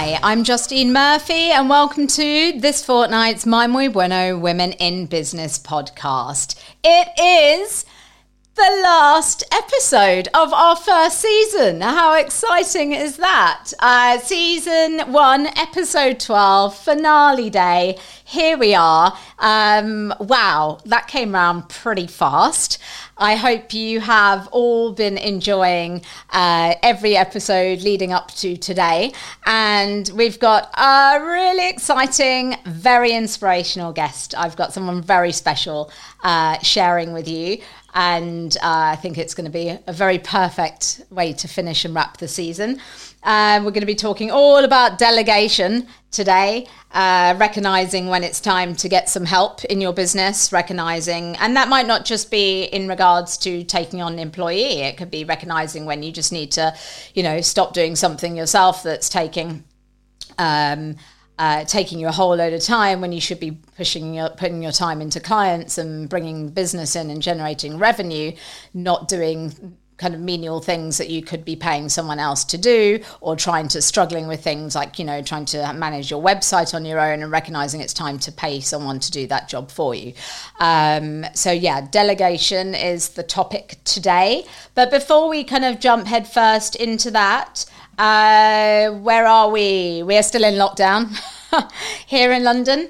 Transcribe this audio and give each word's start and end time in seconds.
Hi, 0.00 0.18
I'm 0.22 0.44
Justine 0.44 0.94
Murphy, 0.94 1.50
and 1.50 1.68
welcome 1.68 2.06
to 2.06 2.58
this 2.58 2.82
fortnight's 2.82 3.44
My 3.44 3.66
Muy 3.66 3.88
Bueno 3.88 4.38
Women 4.38 4.72
in 4.72 5.04
Business 5.04 5.58
podcast. 5.58 6.58
It 6.82 7.08
is 7.20 7.84
the 8.60 8.82
last 8.82 9.42
episode 9.52 10.28
of 10.34 10.52
our 10.52 10.76
first 10.76 11.18
season. 11.18 11.80
How 11.80 12.12
exciting 12.12 12.92
is 12.92 13.16
that? 13.16 13.72
Uh, 13.78 14.18
season 14.18 15.10
one, 15.10 15.46
episode 15.56 16.20
12, 16.20 16.76
finale 16.76 17.48
day. 17.48 17.96
Here 18.22 18.58
we 18.58 18.74
are. 18.74 19.16
Um, 19.38 20.12
wow, 20.20 20.78
that 20.84 21.08
came 21.08 21.34
around 21.34 21.70
pretty 21.70 22.06
fast. 22.06 22.78
I 23.16 23.36
hope 23.36 23.72
you 23.74 24.00
have 24.00 24.48
all 24.48 24.92
been 24.92 25.18
enjoying 25.18 26.02
uh, 26.30 26.74
every 26.82 27.16
episode 27.16 27.80
leading 27.80 28.12
up 28.12 28.30
to 28.36 28.56
today. 28.56 29.12
And 29.46 30.10
we've 30.14 30.38
got 30.38 30.70
a 30.74 31.18
really 31.22 31.68
exciting, 31.68 32.56
very 32.66 33.12
inspirational 33.12 33.92
guest. 33.92 34.34
I've 34.36 34.56
got 34.56 34.72
someone 34.72 35.02
very 35.02 35.32
special 35.32 35.90
uh, 36.22 36.58
sharing 36.60 37.12
with 37.12 37.28
you 37.28 37.58
and 37.94 38.56
uh, 38.62 38.92
I 38.92 38.96
think 38.96 39.18
it's 39.18 39.34
going 39.34 39.46
to 39.46 39.50
be 39.50 39.76
a 39.86 39.92
very 39.92 40.18
perfect 40.18 41.02
way 41.10 41.32
to 41.34 41.48
finish 41.48 41.84
and 41.84 41.94
wrap 41.94 42.18
the 42.18 42.28
season. 42.28 42.80
Uh, 43.22 43.60
we're 43.62 43.70
going 43.70 43.80
to 43.80 43.86
be 43.86 43.94
talking 43.94 44.30
all 44.30 44.64
about 44.64 44.98
delegation 44.98 45.86
today, 46.10 46.66
uh, 46.92 47.34
recognizing 47.38 48.06
when 48.06 48.24
it's 48.24 48.40
time 48.40 48.74
to 48.76 48.88
get 48.88 49.08
some 49.08 49.24
help 49.24 49.64
in 49.66 49.80
your 49.80 49.92
business, 49.92 50.52
recognizing, 50.52 51.36
and 51.36 51.56
that 51.56 51.68
might 51.68 51.86
not 51.86 52.04
just 52.04 52.30
be 52.30 52.64
in 52.64 52.88
regards 52.88 53.36
to 53.38 53.62
taking 53.64 54.00
on 54.00 54.14
an 54.14 54.18
employee, 54.18 54.80
it 54.80 54.96
could 54.96 55.10
be 55.10 55.24
recognizing 55.24 55.84
when 55.84 56.02
you 56.02 56.10
just 56.10 56.32
need 56.32 56.50
to, 56.52 56.74
you 57.14 57.22
know, 57.22 57.40
stop 57.40 57.74
doing 57.74 57.94
something 57.94 58.36
yourself 58.36 58.82
that's 58.82 59.08
taking. 59.08 59.64
Um, 60.38 60.96
uh, 61.40 61.64
taking 61.64 61.98
you 61.98 62.06
a 62.06 62.12
whole 62.12 62.36
load 62.36 62.52
of 62.52 62.60
time 62.60 63.00
when 63.00 63.12
you 63.12 63.20
should 63.20 63.40
be 63.40 63.52
pushing 63.52 64.12
your 64.12 64.28
putting 64.28 64.62
your 64.62 64.72
time 64.72 65.00
into 65.00 65.18
clients 65.18 65.78
and 65.78 66.06
bringing 66.06 66.50
business 66.50 66.94
in 66.94 67.08
and 67.08 67.22
generating 67.22 67.78
revenue, 67.78 68.30
not 68.74 69.08
doing 69.08 69.74
kind 69.96 70.14
of 70.14 70.20
menial 70.20 70.60
things 70.60 70.98
that 70.98 71.08
you 71.08 71.22
could 71.22 71.42
be 71.44 71.56
paying 71.56 71.88
someone 71.88 72.18
else 72.18 72.44
to 72.44 72.58
do 72.58 72.98
or 73.20 73.36
trying 73.36 73.68
to 73.68 73.80
struggling 73.80 74.26
with 74.26 74.42
things 74.42 74.74
like 74.74 74.98
you 74.98 75.04
know 75.04 75.22
trying 75.22 75.46
to 75.46 75.72
manage 75.72 76.10
your 76.10 76.22
website 76.22 76.74
on 76.74 76.84
your 76.84 77.00
own 77.00 77.22
and 77.22 77.32
recognizing 77.32 77.80
it's 77.80 77.94
time 77.94 78.18
to 78.18 78.30
pay 78.30 78.60
someone 78.60 79.00
to 79.00 79.10
do 79.10 79.26
that 79.26 79.48
job 79.48 79.70
for 79.70 79.94
you. 79.94 80.12
Um, 80.58 81.24
so 81.34 81.50
yeah 81.50 81.86
delegation 81.90 82.74
is 82.74 83.10
the 83.10 83.22
topic 83.22 83.78
today. 83.84 84.44
But 84.74 84.90
before 84.90 85.30
we 85.30 85.42
kind 85.42 85.64
of 85.64 85.80
jump 85.80 86.06
headfirst 86.06 86.76
into 86.76 87.10
that 87.12 87.64
uh, 88.00 88.92
where 88.92 89.26
are 89.26 89.50
we? 89.50 90.02
We 90.02 90.16
are 90.16 90.22
still 90.22 90.44
in 90.44 90.54
lockdown 90.54 91.14
here 92.06 92.32
in 92.32 92.44
London. 92.44 92.88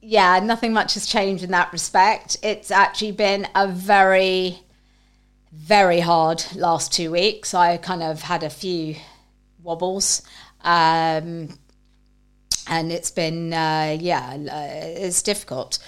Yeah, 0.00 0.40
nothing 0.40 0.72
much 0.72 0.94
has 0.94 1.06
changed 1.06 1.44
in 1.44 1.52
that 1.52 1.72
respect. 1.72 2.38
It's 2.42 2.72
actually 2.72 3.12
been 3.12 3.46
a 3.54 3.68
very, 3.68 4.58
very 5.52 6.00
hard 6.00 6.44
last 6.56 6.92
two 6.92 7.12
weeks. 7.12 7.54
I 7.54 7.76
kind 7.76 8.02
of 8.02 8.22
had 8.22 8.42
a 8.42 8.50
few 8.50 8.96
wobbles. 9.62 10.22
Um, 10.62 11.56
and 12.66 12.90
it's 12.90 13.12
been, 13.12 13.52
uh, 13.52 13.96
yeah, 14.00 14.36
uh, 14.50 15.00
it's 15.04 15.22
difficult. 15.22 15.78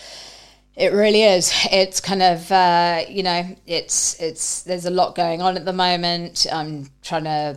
It 0.77 0.93
really 0.93 1.25
is. 1.25 1.53
It's 1.73 2.01
kind 2.01 2.23
of 2.23 2.53
uh, 2.53 3.05
you 3.09 3.25
know, 3.25 3.57
it's 3.67 4.21
it's 4.21 4.63
there's 4.63 4.87
a 4.87 4.91
lot 4.91 5.15
going 5.15 5.41
on 5.41 5.57
at 5.57 5.65
the 5.65 5.73
moment. 5.73 6.47
I'm 6.53 6.91
trying 7.03 7.25
to 7.25 7.57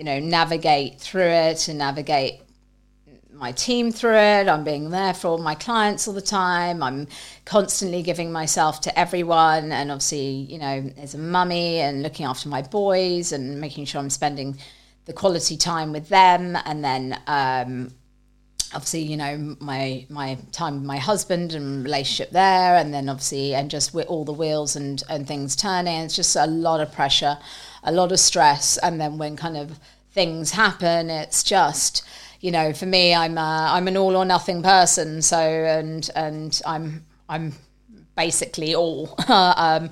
you 0.00 0.06
know, 0.06 0.18
navigate 0.18 0.98
through 0.98 1.28
it 1.28 1.68
and 1.68 1.76
navigate 1.76 2.40
my 3.34 3.52
team 3.52 3.92
through 3.92 4.16
it. 4.16 4.48
I'm 4.48 4.64
being 4.64 4.88
there 4.88 5.12
for 5.12 5.28
all 5.28 5.36
my 5.36 5.54
clients 5.54 6.08
all 6.08 6.14
the 6.14 6.22
time. 6.22 6.82
I'm 6.82 7.06
constantly 7.44 8.02
giving 8.02 8.32
myself 8.32 8.80
to 8.82 8.98
everyone. 8.98 9.72
And 9.72 9.90
obviously, 9.90 10.46
you 10.48 10.58
know, 10.58 10.90
as 10.96 11.14
a 11.14 11.18
mummy 11.18 11.80
and 11.80 12.02
looking 12.02 12.24
after 12.24 12.48
my 12.48 12.62
boys 12.62 13.32
and 13.32 13.60
making 13.60 13.84
sure 13.84 14.00
I'm 14.00 14.08
spending 14.08 14.56
the 15.04 15.12
quality 15.12 15.58
time 15.58 15.92
with 15.92 16.08
them. 16.08 16.56
And 16.64 16.82
then, 16.82 17.20
um, 17.26 17.90
obviously, 18.72 19.02
you 19.02 19.18
know, 19.18 19.54
my 19.60 20.06
my 20.08 20.38
time 20.50 20.76
with 20.76 20.84
my 20.84 20.96
husband 20.96 21.52
and 21.52 21.84
relationship 21.84 22.30
there. 22.30 22.74
And 22.76 22.94
then 22.94 23.10
obviously, 23.10 23.54
and 23.54 23.70
just 23.70 23.92
with 23.92 24.06
all 24.06 24.24
the 24.24 24.32
wheels 24.32 24.76
and, 24.76 25.02
and 25.10 25.28
things 25.28 25.56
turning. 25.56 26.00
It's 26.00 26.16
just 26.16 26.36
a 26.36 26.46
lot 26.46 26.80
of 26.80 26.90
pressure 26.90 27.36
a 27.82 27.92
lot 27.92 28.12
of 28.12 28.20
stress, 28.20 28.76
and 28.78 29.00
then 29.00 29.18
when 29.18 29.36
kind 29.36 29.56
of 29.56 29.78
things 30.12 30.52
happen, 30.52 31.10
it's 31.10 31.42
just 31.42 32.02
you 32.40 32.50
know, 32.50 32.72
for 32.72 32.86
me, 32.86 33.14
I'm 33.14 33.36
a, 33.36 33.68
I'm 33.72 33.86
an 33.86 33.96
all 33.96 34.16
or 34.16 34.24
nothing 34.24 34.62
person. 34.62 35.22
So 35.22 35.38
and 35.38 36.08
and 36.16 36.60
I'm 36.66 37.04
I'm 37.28 37.52
basically 38.16 38.74
all 38.74 39.14
um, 39.28 39.90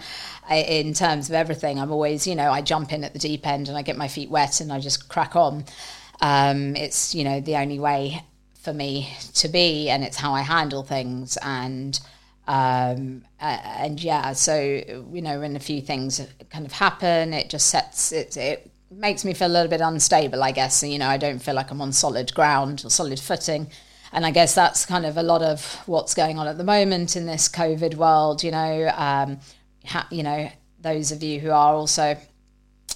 in 0.50 0.94
terms 0.94 1.28
of 1.28 1.34
everything. 1.34 1.78
I'm 1.78 1.92
always 1.92 2.26
you 2.26 2.34
know 2.34 2.50
I 2.50 2.62
jump 2.62 2.92
in 2.92 3.04
at 3.04 3.12
the 3.12 3.18
deep 3.18 3.46
end 3.46 3.68
and 3.68 3.76
I 3.76 3.82
get 3.82 3.96
my 3.96 4.08
feet 4.08 4.30
wet 4.30 4.60
and 4.60 4.72
I 4.72 4.80
just 4.80 5.08
crack 5.08 5.36
on. 5.36 5.64
Um, 6.20 6.74
it's 6.74 7.14
you 7.14 7.22
know 7.22 7.40
the 7.40 7.56
only 7.56 7.78
way 7.78 8.22
for 8.62 8.72
me 8.72 9.12
to 9.34 9.48
be, 9.48 9.88
and 9.90 10.02
it's 10.02 10.16
how 10.16 10.32
I 10.32 10.40
handle 10.40 10.82
things 10.82 11.36
and. 11.42 11.98
Um, 12.48 13.24
and 13.38 14.02
yeah, 14.02 14.32
so 14.32 14.58
you 14.58 15.22
know, 15.22 15.40
when 15.40 15.54
a 15.54 15.60
few 15.60 15.82
things 15.82 16.26
kind 16.48 16.64
of 16.64 16.72
happen, 16.72 17.34
it 17.34 17.50
just 17.50 17.66
sets 17.66 18.10
it. 18.10 18.36
It 18.38 18.70
makes 18.90 19.22
me 19.22 19.34
feel 19.34 19.48
a 19.48 19.52
little 19.52 19.68
bit 19.68 19.82
unstable, 19.82 20.42
I 20.42 20.52
guess. 20.52 20.82
You 20.82 20.98
know, 20.98 21.08
I 21.08 21.18
don't 21.18 21.40
feel 21.40 21.54
like 21.54 21.70
I'm 21.70 21.82
on 21.82 21.92
solid 21.92 22.34
ground 22.34 22.82
or 22.84 22.90
solid 22.90 23.20
footing. 23.20 23.70
And 24.12 24.24
I 24.24 24.30
guess 24.30 24.54
that's 24.54 24.86
kind 24.86 25.04
of 25.04 25.18
a 25.18 25.22
lot 25.22 25.42
of 25.42 25.82
what's 25.84 26.14
going 26.14 26.38
on 26.38 26.48
at 26.48 26.56
the 26.56 26.64
moment 26.64 27.14
in 27.14 27.26
this 27.26 27.50
COVID 27.50 27.96
world. 27.96 28.42
You 28.42 28.52
know, 28.52 28.90
um, 28.96 29.40
ha- 29.84 30.08
you 30.10 30.22
know, 30.22 30.50
those 30.80 31.12
of 31.12 31.22
you 31.22 31.40
who 31.40 31.50
are 31.50 31.74
also 31.74 32.16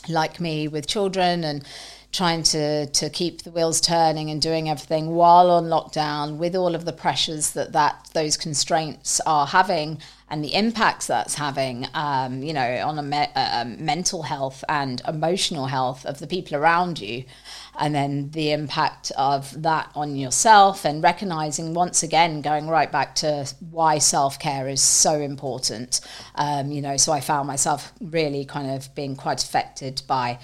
like 0.08 0.40
me 0.40 0.66
with 0.66 0.86
children 0.86 1.44
and 1.44 1.62
trying 2.12 2.42
to 2.42 2.86
to 2.86 3.08
keep 3.08 3.42
the 3.42 3.50
wheels 3.50 3.80
turning 3.80 4.30
and 4.30 4.40
doing 4.42 4.68
everything 4.68 5.08
while 5.08 5.50
on 5.50 5.64
lockdown 5.64 6.36
with 6.36 6.54
all 6.54 6.74
of 6.74 6.84
the 6.84 6.92
pressures 6.92 7.52
that 7.52 7.72
that 7.72 8.08
those 8.12 8.36
constraints 8.36 9.18
are 9.20 9.46
having 9.46 9.98
and 10.28 10.44
the 10.44 10.54
impacts 10.54 11.06
that's 11.06 11.34
having 11.34 11.86
um, 11.94 12.42
you 12.42 12.52
know 12.52 12.86
on 12.86 12.98
a 12.98 13.02
me- 13.02 13.32
uh, 13.34 13.64
mental 13.78 14.22
health 14.22 14.62
and 14.68 15.00
emotional 15.08 15.66
health 15.66 16.04
of 16.06 16.18
the 16.18 16.26
people 16.26 16.56
around 16.56 17.00
you. 17.00 17.24
And 17.78 17.94
then 17.94 18.30
the 18.32 18.52
impact 18.52 19.12
of 19.16 19.62
that 19.62 19.90
on 19.94 20.14
yourself 20.16 20.84
and 20.84 21.02
recognizing 21.02 21.72
once 21.72 22.02
again 22.02 22.42
going 22.42 22.68
right 22.68 22.92
back 22.92 23.14
to 23.16 23.50
why 23.70 23.96
self-care 23.96 24.68
is 24.68 24.82
so 24.82 25.18
important. 25.18 26.02
Um, 26.34 26.70
you 26.70 26.82
know 26.82 26.96
so 26.96 27.12
i 27.12 27.20
found 27.20 27.46
myself 27.46 27.92
really 28.00 28.44
kind 28.44 28.70
of 28.70 28.94
being 28.94 29.16
quite 29.16 29.42
affected 29.42 30.02
by 30.06 30.38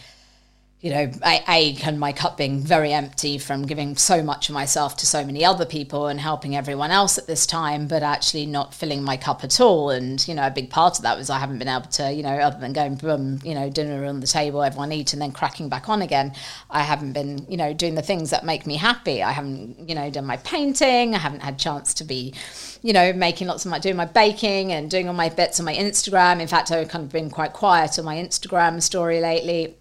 you 0.81 0.91
know, 0.91 1.11
a, 1.27 1.43
a 1.49 1.75
can 1.75 1.99
my 1.99 2.13
cup 2.13 2.37
being 2.37 2.61
very 2.61 2.93
empty 2.93 3.37
from 3.37 3.67
giving 3.67 3.97
so 3.97 4.23
much 4.23 4.49
of 4.49 4.55
myself 4.55 4.97
to 4.99 5.07
so 5.07 5.25
many 5.25 5.45
other 5.45 5.67
people 5.67 6.07
and 6.07 6.21
helping 6.21 6.55
everyone 6.55 6.93
else 6.93 7.19
at 7.19 7.27
this 7.27 7.47
time, 7.47 7.89
but 7.89 8.05
actually 8.05 8.47
not 8.47 8.73
filling 8.73 9.03
my 9.03 9.17
cup 9.17 9.43
at 9.43 9.61
all. 9.61 9.91
And 9.91 10.27
you 10.29 10.35
know, 10.35 10.47
a 10.47 10.53
big 10.53 10.71
part 10.71 10.97
of 10.97 11.03
that 11.03 11.19
was 11.19 11.31
I 11.31 11.41
haven't 11.41 11.59
been 11.59 11.69
able 11.69 11.89
to, 11.89 12.13
you 12.13 12.23
know, 12.23 12.31
other 12.31 12.61
than 12.61 12.73
going 12.73 12.95
boom, 12.95 13.41
you 13.43 13.57
know, 13.57 13.69
dinner 13.69 14.05
on 14.05 14.21
the 14.21 14.27
table, 14.29 14.63
everyone 14.63 14.93
eat, 14.93 15.13
and 15.13 15.21
then 15.21 15.33
cracking 15.33 15.69
back 15.69 15.89
on 15.89 16.01
again. 16.01 16.33
I 16.71 16.83
haven't 16.83 17.13
been, 17.13 17.45
you 17.51 17.57
know, 17.57 17.73
doing 17.73 17.97
the 17.97 18.03
things 18.03 18.31
that 18.31 18.45
make 18.45 18.65
me 18.65 18.77
happy. 18.77 19.21
I 19.21 19.33
haven't, 19.33 19.89
you 19.89 19.97
know, 19.97 20.09
done 20.11 20.27
my 20.27 20.37
painting. 20.37 21.13
I 21.13 21.19
haven't 21.19 21.43
had 21.43 21.59
chance 21.59 21.93
to 21.95 22.05
be, 22.05 22.35
you 22.83 22.93
know, 22.93 23.13
making 23.13 23.49
lots 23.49 23.65
of 23.65 23.73
my 23.73 23.81
doing 23.81 23.97
my 23.97 24.05
baking 24.05 24.71
and 24.71 24.89
doing 24.89 25.09
all 25.09 25.15
my 25.15 25.29
bits 25.29 25.59
on 25.59 25.67
my 25.67 25.75
Instagram. 25.75 26.41
In 26.41 26.47
fact, 26.47 26.71
I've 26.71 26.87
kind 26.87 27.05
of 27.05 27.11
been 27.11 27.31
quite 27.31 27.53
quiet 27.53 27.99
on 27.99 28.05
my 28.05 28.15
Instagram 28.15 28.81
story 28.81 29.21
lately 29.21 29.75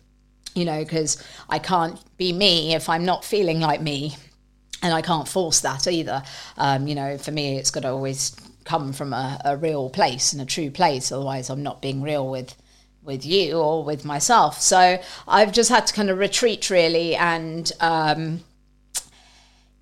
you 0.58 0.66
know, 0.66 0.84
because 0.84 1.24
I 1.50 1.60
can't 1.60 2.00
be 2.18 2.34
me 2.34 2.74
if 2.74 2.90
I'm 2.90 3.06
not 3.06 3.24
feeling 3.24 3.60
like 3.60 3.82
me. 3.82 4.16
And 4.84 4.94
I 4.94 5.02
can't 5.02 5.28
force 5.28 5.62
that 5.62 5.88
either. 5.88 6.22
Um, 6.58 6.88
you 6.88 6.94
know, 6.94 7.18
for 7.18 7.32
me, 7.32 7.58
it's 7.58 7.72
got 7.72 7.82
to 7.82 7.90
always 7.90 8.36
come 8.64 8.94
from 8.94 9.12
a, 9.12 9.40
a 9.44 9.58
real 9.58 9.90
place 9.90 10.34
and 10.34 10.42
a 10.42 10.46
true 10.46 10.70
place. 10.70 11.12
Otherwise, 11.12 11.50
I'm 11.50 11.64
not 11.64 11.82
being 11.82 12.02
real 12.02 12.30
with 12.30 12.56
with 13.04 13.26
you 13.26 13.54
or 13.54 13.86
with 13.86 14.04
myself. 14.04 14.60
So 14.62 15.02
I've 15.28 15.54
just 15.54 15.70
had 15.70 15.88
to 15.88 15.94
kind 15.94 16.10
of 16.10 16.18
retreat 16.18 16.70
really 16.70 17.16
and 17.16 17.72
um, 17.80 18.42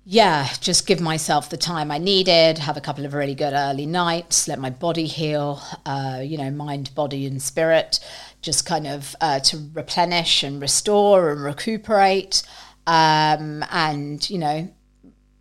yeah, 0.04 0.48
just 0.60 0.86
give 0.86 1.00
myself 1.00 1.50
the 1.50 1.56
time 1.56 1.90
I 1.90 1.98
needed, 1.98 2.58
have 2.58 2.76
a 2.76 2.80
couple 2.80 3.04
of 3.04 3.12
really 3.12 3.34
good 3.34 3.52
early 3.52 3.86
nights, 3.86 4.46
let 4.46 4.60
my 4.60 4.70
body 4.70 5.06
heal, 5.06 5.60
uh, 5.84 6.20
you 6.22 6.38
know, 6.38 6.52
mind, 6.52 6.94
body, 6.94 7.26
and 7.26 7.42
spirit, 7.42 7.98
just 8.46 8.64
kind 8.64 8.86
of 8.86 9.14
uh, 9.20 9.40
to 9.40 9.58
replenish 9.74 10.44
and 10.44 10.62
restore 10.62 11.32
and 11.32 11.42
recuperate. 11.42 12.44
Um, 12.86 13.64
and, 13.70 14.30
you 14.30 14.38
know, 14.38 14.72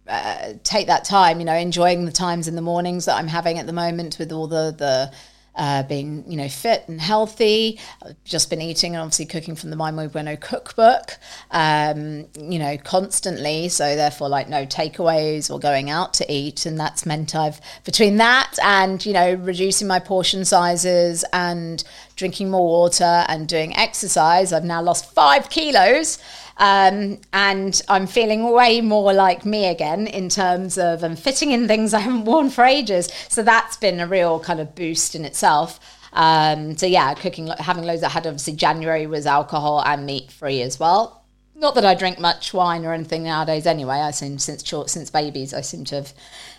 uh, 0.07 0.53
take 0.63 0.87
that 0.87 1.05
time, 1.05 1.39
you 1.39 1.45
know, 1.45 1.53
enjoying 1.53 2.05
the 2.05 2.11
times 2.11 2.47
in 2.47 2.55
the 2.55 2.61
mornings 2.61 3.05
that 3.05 3.15
I'm 3.15 3.27
having 3.27 3.59
at 3.59 3.67
the 3.67 3.73
moment 3.73 4.17
with 4.17 4.31
all 4.31 4.47
the, 4.47 4.73
the, 4.75 5.11
uh, 5.55 5.83
being, 5.83 6.29
you 6.29 6.35
know, 6.35 6.49
fit 6.49 6.83
and 6.87 6.99
healthy. 6.99 7.79
I've 8.03 8.21
just 8.23 8.49
been 8.49 8.61
eating 8.61 8.95
and 8.95 9.01
obviously 9.01 9.25
cooking 9.25 9.55
from 9.55 9.69
the 9.69 9.75
My 9.75 9.91
Muy 9.91 10.07
Bueno 10.07 10.35
cookbook, 10.35 11.17
um, 11.51 12.27
you 12.37 12.59
know, 12.59 12.77
constantly. 12.83 13.69
So 13.69 13.95
therefore, 13.95 14.27
like 14.27 14.49
no 14.49 14.65
takeaways 14.65 15.49
or 15.49 15.59
going 15.59 15.89
out 15.89 16.13
to 16.15 16.31
eat, 16.31 16.65
and 16.65 16.79
that's 16.79 17.05
meant 17.05 17.35
I've 17.35 17.61
between 17.83 18.17
that 18.17 18.57
and 18.63 19.05
you 19.05 19.13
know 19.13 19.35
reducing 19.35 19.87
my 19.87 19.99
portion 19.99 20.43
sizes 20.43 21.23
and 21.31 21.83
drinking 22.15 22.49
more 22.49 22.65
water 22.65 23.25
and 23.27 23.47
doing 23.47 23.75
exercise, 23.75 24.53
I've 24.53 24.63
now 24.63 24.81
lost 24.81 25.11
five 25.13 25.49
kilos. 25.49 26.17
Um, 26.57 27.19
and 27.33 27.81
I'm 27.89 28.07
feeling 28.07 28.49
way 28.49 28.79
more 28.79 29.11
like 29.11 29.45
me 29.45 29.65
again 29.65 30.07
in 30.07 30.29
terms 30.29 30.77
of 30.77 31.03
I'm 31.03 31.17
fitting 31.17 31.51
in 31.51 31.67
things 31.67 31.93
I 31.93 31.99
haven't 31.99 32.25
worn 32.25 32.49
for 32.49 32.63
ages. 32.63 33.09
So 33.29 33.43
that's 33.43 33.77
been 33.77 33.99
a 33.99 34.07
real 34.07 34.39
kind 34.39 34.59
of 34.59 34.75
boost 34.75 35.15
in 35.15 35.25
itself. 35.25 35.79
Um, 36.13 36.77
so 36.77 36.85
yeah, 36.85 37.13
cooking, 37.13 37.47
having 37.59 37.83
loads. 37.83 38.03
I 38.03 38.09
had 38.09 38.25
obviously 38.25 38.53
January 38.53 39.05
was 39.05 39.25
alcohol 39.25 39.83
and 39.85 40.05
meat 40.05 40.31
free 40.31 40.61
as 40.61 40.79
well. 40.79 41.25
Not 41.57 41.75
that 41.75 41.85
I 41.85 41.95
drink 41.95 42.19
much 42.19 42.53
wine 42.53 42.85
or 42.85 42.93
anything 42.93 43.23
nowadays. 43.23 43.65
Anyway, 43.65 43.95
I 43.95 44.11
seem 44.11 44.37
since 44.39 44.69
since 44.87 45.09
babies, 45.09 45.53
I 45.53 45.61
seem 45.61 45.85
to 45.85 45.95
have 45.95 46.13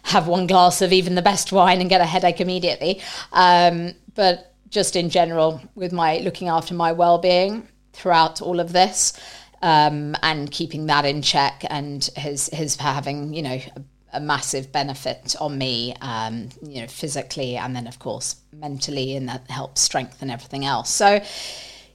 have 0.05 0.29
one 0.29 0.47
glass 0.47 0.81
of 0.81 0.93
even 0.93 1.17
the 1.17 1.23
best 1.23 1.53
wine 1.53 1.81
and 1.81 1.91
get 1.91 2.01
a 2.01 2.07
headache 2.07 2.41
immediately. 2.41 3.01
Um, 3.33 3.95
but 4.15 4.55
just 4.69 4.97
in 4.97 5.11
general, 5.11 5.61
with 5.75 5.93
my 5.93 6.19
looking 6.19 6.49
after 6.49 6.75
my 6.75 6.93
well 6.93 7.19
being 7.19 7.69
throughout 7.93 8.43
all 8.43 8.61
of 8.61 8.73
this 8.73 9.19
um, 9.63 10.15
and 10.23 10.51
keeping 10.51 10.87
that 10.87 11.05
in 11.05 11.23
check 11.23 11.65
and 11.71 12.11
his 12.17 12.49
his 12.53 12.77
having 12.77 13.33
you 13.35 13.43
know 13.43 13.61
a, 13.77 13.83
a 14.15 14.21
massive 14.21 14.71
benefit 14.71 15.35
on 15.41 15.57
me 15.57 15.95
um, 16.01 16.49
you 16.63 16.81
know 16.81 16.87
physically 16.87 17.57
and 17.57 17.75
then 17.75 17.87
of 17.87 17.99
course 17.99 18.37
mentally 18.53 19.17
and 19.17 19.29
that 19.29 19.49
helps 19.51 19.81
strengthen 19.81 20.31
everything 20.31 20.65
else. 20.65 20.91
So 20.91 21.21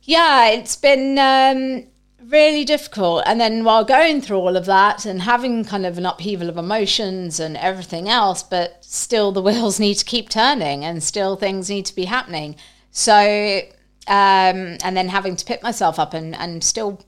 yeah 0.04 0.50
it's 0.50 0.76
been 0.76 1.18
um, 1.20 1.88
really 2.32 2.64
difficult. 2.64 3.24
And 3.26 3.40
then 3.40 3.64
while 3.64 3.84
going 3.84 4.22
through 4.22 4.38
all 4.38 4.56
of 4.56 4.66
that 4.66 5.06
and 5.06 5.22
having 5.22 5.66
kind 5.66 5.86
of 5.86 5.98
an 5.98 6.06
upheaval 6.06 6.50
of 6.50 6.58
emotions 6.58 7.40
and 7.40 7.58
everything 7.58 8.10
else 8.10 8.42
but 8.42 8.84
still 8.84 9.32
the 9.32 9.42
wheels 9.48 9.80
need 9.80 9.96
to 9.96 10.06
keep 10.06 10.30
turning 10.30 10.86
and 10.86 11.04
still 11.04 11.36
things 11.36 11.70
need 11.70 11.86
to 11.88 11.96
be 11.96 12.06
happening. 12.06 12.56
So 12.92 13.62
um, 14.08 14.78
and 14.84 14.98
then 14.98 15.10
having 15.10 15.36
to 15.36 15.46
pick 15.46 15.62
myself 15.62 16.00
up 16.00 16.14
and, 16.14 16.36
and 16.36 16.64
still 16.64 17.00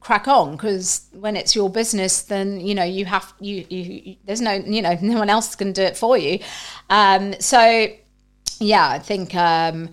crack 0.00 0.28
on 0.28 0.52
because 0.52 1.06
when 1.12 1.34
it's 1.34 1.56
your 1.56 1.68
business 1.68 2.22
then 2.22 2.60
you 2.60 2.72
know 2.72 2.84
you 2.84 3.04
have 3.04 3.34
you, 3.40 3.66
you, 3.68 3.82
you 3.82 4.16
there's 4.24 4.40
no 4.40 4.52
you 4.52 4.80
know 4.80 4.96
no 5.02 5.18
one 5.18 5.28
else 5.28 5.54
can 5.56 5.72
do 5.72 5.82
it 5.82 5.96
for 5.96 6.16
you. 6.16 6.38
Um, 6.88 7.34
so 7.40 7.88
yeah 8.60 8.88
i 8.88 8.98
think 8.98 9.34
um, 9.34 9.88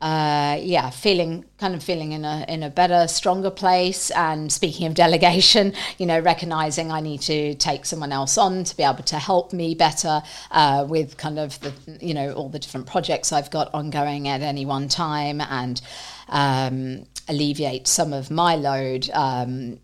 uh, 0.00 0.58
yeah, 0.60 0.90
feeling 0.90 1.46
kind 1.58 1.74
of 1.74 1.82
feeling 1.82 2.12
in 2.12 2.24
a 2.24 2.44
in 2.48 2.62
a 2.62 2.68
better, 2.68 3.08
stronger 3.08 3.50
place. 3.50 4.10
And 4.10 4.52
speaking 4.52 4.86
of 4.86 4.94
delegation, 4.94 5.72
you 5.98 6.04
know, 6.04 6.20
recognizing 6.20 6.92
I 6.92 7.00
need 7.00 7.22
to 7.22 7.54
take 7.54 7.86
someone 7.86 8.12
else 8.12 8.36
on 8.36 8.64
to 8.64 8.76
be 8.76 8.82
able 8.82 9.04
to 9.04 9.18
help 9.18 9.52
me 9.52 9.74
better 9.74 10.22
uh, 10.50 10.84
with 10.86 11.16
kind 11.16 11.38
of 11.38 11.58
the 11.60 11.72
you 12.00 12.12
know 12.12 12.32
all 12.32 12.50
the 12.50 12.58
different 12.58 12.86
projects 12.86 13.32
I've 13.32 13.50
got 13.50 13.72
ongoing 13.72 14.28
at 14.28 14.42
any 14.42 14.66
one 14.66 14.88
time, 14.88 15.40
and 15.40 15.80
um, 16.28 17.06
alleviate 17.28 17.88
some 17.88 18.12
of 18.12 18.30
my 18.30 18.56
load. 18.56 19.08
Um, 19.12 19.80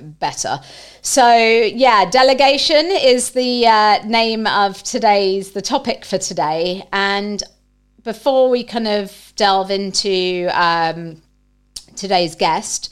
better. 0.00 0.60
So, 1.02 1.34
yeah, 1.34 2.08
delegation 2.08 2.86
is 2.86 3.30
the 3.30 3.66
uh, 3.66 4.06
name 4.06 4.46
of 4.46 4.80
today's, 4.84 5.50
the 5.50 5.60
topic 5.60 6.04
for 6.04 6.18
today. 6.18 6.86
And 6.92 7.42
before 8.08 8.48
we 8.48 8.64
kind 8.64 8.88
of 8.88 9.34
delve 9.36 9.70
into 9.70 10.48
um, 10.54 11.20
today's 11.94 12.34
guest, 12.34 12.90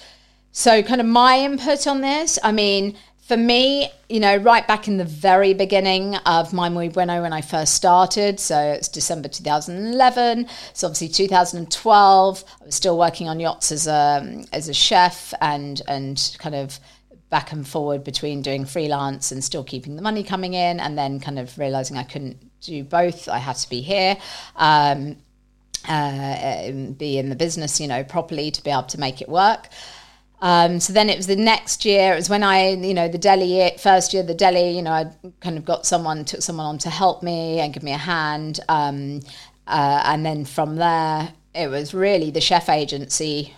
so 0.53 0.83
kind 0.83 1.01
of 1.01 1.07
my 1.07 1.39
input 1.39 1.87
on 1.87 2.03
this, 2.03 2.39
I 2.45 2.53
mean, 2.53 2.99
for 3.27 3.35
me, 3.35 3.91
you 4.11 4.21
know, 4.21 4.37
right 4.37 4.69
back 4.69 4.89
in 4.89 4.99
the 4.99 5.07
very 5.07 5.55
beginning 5.55 6.17
of 6.27 6.53
My 6.53 6.69
Muy 6.69 6.91
Bueno 6.91 7.23
when 7.23 7.33
I 7.33 7.41
first 7.41 7.75
started, 7.75 8.39
so 8.39 8.61
it's 8.61 8.89
December 8.89 9.31
2011. 9.31 10.49
So 10.75 10.87
obviously 10.87 11.09
2012, 11.09 12.45
I 12.61 12.65
was 12.67 12.75
still 12.75 12.99
working 12.99 13.27
on 13.27 13.41
yachts 13.41 13.73
as 13.73 13.87
a 13.87 14.45
as 14.53 14.69
a 14.69 14.75
chef 14.75 15.33
and 15.41 15.81
and 15.89 16.37
kind 16.39 16.55
of 16.55 16.79
back 17.31 17.53
and 17.53 17.67
forward 17.67 18.05
between 18.05 18.43
doing 18.43 18.67
freelance 18.67 19.33
and 19.33 19.43
still 19.43 19.65
keeping 19.65 19.97
the 19.97 20.03
money 20.03 20.23
coming 20.23 20.53
in, 20.53 20.79
and 20.79 20.99
then 20.99 21.21
kind 21.21 21.39
of 21.39 21.57
realizing 21.57 21.97
I 21.97 22.03
couldn't 22.03 22.37
do 22.61 22.85
both. 22.85 23.29
I 23.29 23.39
had 23.39 23.57
to 23.57 23.69
be 23.69 23.81
here. 23.81 24.17
Um, 24.57 25.17
uh, 25.89 26.73
be 26.99 27.19
in 27.19 27.29
the 27.29 27.37
business, 27.37 27.81
you 27.81 27.87
know, 27.87 28.03
properly 28.03 28.51
to 28.51 28.63
be 28.65 28.71
able 28.71 28.83
to 28.85 28.99
make 28.99 29.23
it 29.23 29.29
work. 29.29 29.69
Um, 30.43 30.81
so 30.81 30.93
then 30.93 31.09
it 31.09 31.17
was 31.17 31.27
the 31.27 31.37
next 31.37 31.85
year. 31.85 32.13
It 32.13 32.17
was 32.17 32.29
when 32.29 32.43
I, 32.43 32.71
you 32.71 32.93
know, 32.93 33.09
the 33.09 33.19
deli 33.19 33.47
year, 33.47 33.71
first 33.79 34.13
year, 34.13 34.23
the 34.23 34.35
deli, 34.35 34.71
you 34.71 34.83
know, 34.83 34.93
I 34.93 35.11
kind 35.41 35.57
of 35.57 35.65
got 35.65 35.87
someone, 35.87 36.25
took 36.25 36.43
someone 36.43 36.67
on 36.67 36.79
to 36.79 36.91
help 36.91 37.23
me 37.23 37.61
and 37.61 37.73
give 37.73 37.83
me 37.83 37.93
a 37.93 37.99
hand. 37.99 38.61
Um, 38.69 39.21
uh, 39.67 40.03
and 40.05 40.27
then 40.27 40.45
from 40.45 40.77
there, 40.77 41.33
it 41.55 41.69
was 41.69 41.95
really 41.95 42.31
the 42.31 42.41
chef 42.41 42.69
agency 42.69 43.55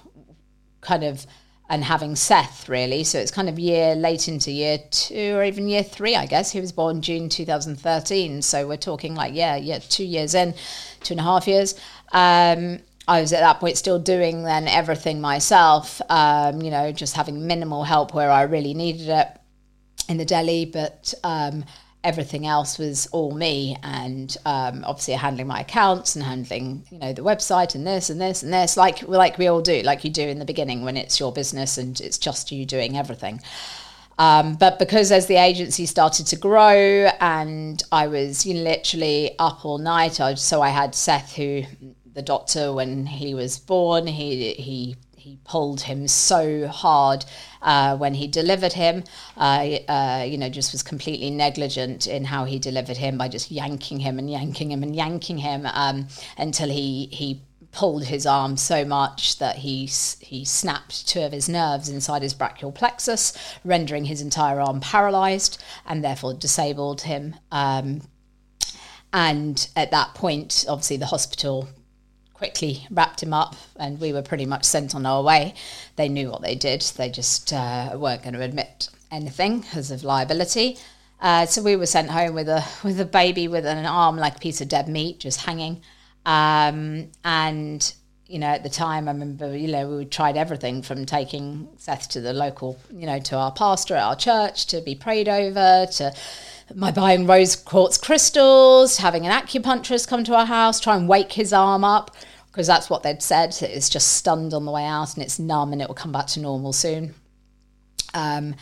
kind 0.80 1.02
of 1.02 1.26
and 1.70 1.84
having 1.84 2.16
Seth 2.16 2.68
really. 2.68 3.04
So 3.04 3.18
it's 3.18 3.30
kind 3.30 3.48
of 3.48 3.58
year 3.58 3.94
late 3.94 4.28
into 4.28 4.50
year 4.50 4.78
two 4.90 5.34
or 5.36 5.44
even 5.44 5.68
year 5.68 5.82
three, 5.82 6.16
I 6.16 6.26
guess. 6.26 6.50
He 6.50 6.60
was 6.60 6.72
born 6.72 7.02
June 7.02 7.28
2013. 7.28 8.42
So 8.42 8.66
we're 8.66 8.76
talking 8.76 9.14
like, 9.14 9.34
yeah, 9.34 9.56
yeah, 9.56 9.78
two 9.78 10.04
years 10.04 10.34
in, 10.34 10.54
two 11.02 11.14
and 11.14 11.20
a 11.20 11.24
half 11.24 11.46
years. 11.46 11.74
Um, 12.12 12.80
I 13.06 13.20
was 13.20 13.32
at 13.32 13.40
that 13.40 13.58
point 13.58 13.78
still 13.78 13.98
doing 13.98 14.44
then 14.44 14.68
everything 14.68 15.20
myself, 15.20 16.00
um, 16.10 16.60
you 16.60 16.70
know, 16.70 16.92
just 16.92 17.16
having 17.16 17.46
minimal 17.46 17.84
help 17.84 18.12
where 18.12 18.30
I 18.30 18.42
really 18.42 18.74
needed 18.74 19.08
it 19.08 19.28
in 20.08 20.18
the 20.18 20.24
deli, 20.24 20.66
but 20.66 21.14
um, 21.24 21.64
everything 22.08 22.46
else 22.46 22.78
was 22.78 23.06
all 23.08 23.32
me 23.32 23.76
and 23.82 24.38
um, 24.46 24.82
obviously 24.86 25.12
handling 25.12 25.46
my 25.46 25.60
accounts 25.60 26.16
and 26.16 26.24
handling 26.24 26.82
you 26.90 26.98
know 26.98 27.12
the 27.12 27.22
website 27.22 27.74
and 27.74 27.86
this 27.86 28.08
and 28.08 28.18
this 28.18 28.42
and 28.42 28.50
this 28.50 28.78
like 28.78 29.06
like 29.06 29.36
we 29.36 29.46
all 29.46 29.60
do 29.60 29.82
like 29.82 30.04
you 30.04 30.10
do 30.10 30.26
in 30.26 30.38
the 30.38 30.44
beginning 30.46 30.82
when 30.84 30.96
it's 30.96 31.20
your 31.20 31.30
business 31.30 31.76
and 31.76 32.00
it's 32.00 32.16
just 32.16 32.50
you 32.50 32.64
doing 32.64 32.96
everything. 32.96 33.42
Um, 34.18 34.56
but 34.56 34.78
because 34.78 35.12
as 35.12 35.26
the 35.26 35.36
agency 35.36 35.84
started 35.86 36.26
to 36.28 36.36
grow 36.36 37.08
and 37.20 37.80
I 37.92 38.08
was 38.08 38.44
you 38.44 38.54
know, 38.54 38.62
literally 38.62 39.36
up 39.38 39.64
all 39.64 39.78
night, 39.78 40.18
I, 40.20 40.34
so 40.34 40.60
I 40.60 40.70
had 40.70 40.94
Seth, 40.94 41.36
who 41.36 41.62
the 42.14 42.22
doctor 42.22 42.72
when 42.72 43.06
he 43.06 43.34
was 43.34 43.58
born, 43.58 44.06
he 44.06 44.54
he 44.54 44.96
he 45.28 45.38
pulled 45.44 45.82
him 45.82 46.08
so 46.08 46.66
hard 46.68 47.26
uh, 47.60 47.94
when 47.96 48.14
he 48.14 48.26
delivered 48.26 48.72
him. 48.72 49.04
Uh, 49.36 49.76
uh, 49.86 50.24
you 50.26 50.38
know, 50.38 50.48
just 50.48 50.72
was 50.72 50.82
completely 50.82 51.30
negligent 51.30 52.06
in 52.06 52.24
how 52.24 52.44
he 52.46 52.58
delivered 52.58 52.96
him 52.96 53.18
by 53.18 53.28
just 53.28 53.50
yanking 53.50 54.00
him 54.00 54.18
and 54.18 54.30
yanking 54.30 54.70
him 54.70 54.82
and 54.82 54.96
yanking 54.96 55.38
him 55.38 55.66
um, 55.66 56.08
until 56.38 56.70
he 56.70 57.06
he 57.12 57.42
pulled 57.70 58.04
his 58.04 58.24
arm 58.24 58.56
so 58.56 58.86
much 58.86 59.38
that 59.38 59.56
he 59.56 59.84
he 60.20 60.44
snapped 60.46 61.06
two 61.06 61.20
of 61.20 61.32
his 61.32 61.46
nerves 61.46 61.90
inside 61.90 62.22
his 62.22 62.32
brachial 62.32 62.72
plexus, 62.72 63.34
rendering 63.64 64.06
his 64.06 64.22
entire 64.22 64.60
arm 64.60 64.80
paralyzed 64.80 65.62
and 65.86 66.02
therefore 66.02 66.32
disabled 66.32 67.02
him. 67.02 67.36
Um, 67.52 68.00
and 69.12 69.68
at 69.76 69.90
that 69.90 70.14
point, 70.14 70.64
obviously, 70.68 70.96
the 70.96 71.06
hospital 71.06 71.68
quickly 72.38 72.86
wrapped 72.90 73.22
him 73.22 73.34
up, 73.34 73.56
and 73.76 74.00
we 74.00 74.12
were 74.12 74.22
pretty 74.22 74.46
much 74.46 74.64
sent 74.64 74.94
on 74.94 75.04
our 75.04 75.22
way. 75.22 75.54
They 75.96 76.08
knew 76.08 76.30
what 76.30 76.42
they 76.42 76.54
did; 76.54 76.80
they 76.96 77.10
just 77.10 77.52
uh, 77.52 77.90
weren't 77.96 78.22
going 78.22 78.34
to 78.34 78.42
admit 78.42 78.88
anything 79.10 79.60
because 79.60 79.90
of 79.90 80.04
liability. 80.04 80.78
Uh, 81.20 81.46
so 81.46 81.62
we 81.62 81.74
were 81.74 81.86
sent 81.86 82.10
home 82.10 82.34
with 82.34 82.48
a 82.48 82.64
with 82.84 83.00
a 83.00 83.04
baby 83.04 83.48
with 83.48 83.66
an 83.66 83.84
arm 83.84 84.16
like 84.16 84.36
a 84.36 84.40
piece 84.40 84.60
of 84.60 84.68
dead 84.68 84.88
meat, 84.88 85.20
just 85.20 85.40
hanging. 85.42 85.82
Um, 86.24 87.10
and 87.24 87.92
you 88.28 88.38
know, 88.38 88.48
at 88.48 88.62
the 88.62 88.68
time, 88.68 89.08
I 89.08 89.12
remember, 89.12 89.56
you 89.56 89.68
know, 89.68 89.88
we 89.88 90.04
tried 90.04 90.36
everything 90.36 90.82
from 90.82 91.06
taking 91.06 91.66
Seth 91.78 92.10
to 92.10 92.20
the 92.20 92.34
local, 92.34 92.78
you 92.92 93.06
know, 93.06 93.18
to 93.20 93.36
our 93.36 93.50
pastor 93.50 93.96
at 93.96 94.02
our 94.02 94.16
church 94.16 94.66
to 94.66 94.82
be 94.82 94.94
prayed 94.94 95.28
over, 95.28 95.86
to 95.92 96.12
my 96.74 96.90
buying 96.90 97.26
rose 97.26 97.56
quartz 97.56 97.96
crystals, 97.96 98.98
having 98.98 99.26
an 99.26 99.32
acupuncturist 99.32 100.08
come 100.08 100.24
to 100.24 100.34
our 100.34 100.44
house, 100.44 100.78
try 100.78 100.94
and 100.94 101.08
wake 101.08 101.32
his 101.32 101.54
arm 101.54 101.84
up, 101.84 102.14
because 102.58 102.66
that's 102.66 102.90
what 102.90 103.04
they'd 103.04 103.22
said. 103.22 103.56
It's 103.62 103.88
just 103.88 104.16
stunned 104.16 104.52
on 104.52 104.64
the 104.64 104.72
way 104.72 104.84
out 104.84 105.14
and 105.14 105.22
it's 105.22 105.38
numb 105.38 105.72
and 105.72 105.80
it 105.80 105.86
will 105.86 105.94
come 105.94 106.10
back 106.10 106.26
to 106.26 106.40
normal 106.40 106.72
soon. 106.72 107.14
Um, 108.14 108.56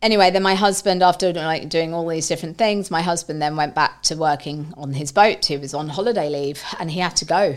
anyway, 0.00 0.30
then 0.30 0.44
my 0.44 0.54
husband, 0.54 1.02
after 1.02 1.32
like 1.32 1.68
doing 1.68 1.92
all 1.92 2.06
these 2.06 2.28
different 2.28 2.56
things, 2.56 2.88
my 2.88 3.02
husband 3.02 3.42
then 3.42 3.56
went 3.56 3.74
back 3.74 4.04
to 4.04 4.14
working 4.14 4.72
on 4.76 4.92
his 4.92 5.10
boat. 5.10 5.44
He 5.44 5.56
was 5.56 5.74
on 5.74 5.88
holiday 5.88 6.28
leave 6.28 6.62
and 6.78 6.88
he 6.88 7.00
had 7.00 7.16
to 7.16 7.24
go. 7.24 7.56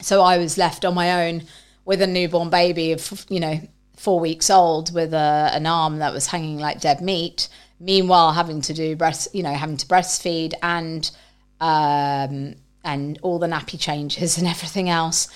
So 0.00 0.22
I 0.22 0.38
was 0.38 0.58
left 0.58 0.84
on 0.84 0.92
my 0.92 1.24
own 1.24 1.44
with 1.84 2.02
a 2.02 2.08
newborn 2.08 2.50
baby 2.50 2.90
of, 2.90 3.24
you 3.28 3.38
know, 3.38 3.60
four 3.94 4.18
weeks 4.18 4.50
old 4.50 4.92
with 4.92 5.14
a, 5.14 5.50
an 5.52 5.66
arm 5.66 6.00
that 6.00 6.12
was 6.12 6.26
hanging 6.26 6.58
like 6.58 6.80
dead 6.80 7.00
meat 7.00 7.48
meanwhile 7.78 8.32
having 8.32 8.60
to 8.60 8.74
do 8.74 8.96
breast 8.96 9.28
you 9.32 9.42
know 9.42 9.52
having 9.52 9.76
to 9.76 9.86
breastfeed 9.86 10.52
and 10.62 11.12
um, 11.60 12.56
and 12.84 13.18
all 13.22 13.38
the 13.38 13.46
nappy 13.46 13.78
changes 13.78 14.38
and 14.38 14.46
everything 14.46 14.88
else. 14.88 15.28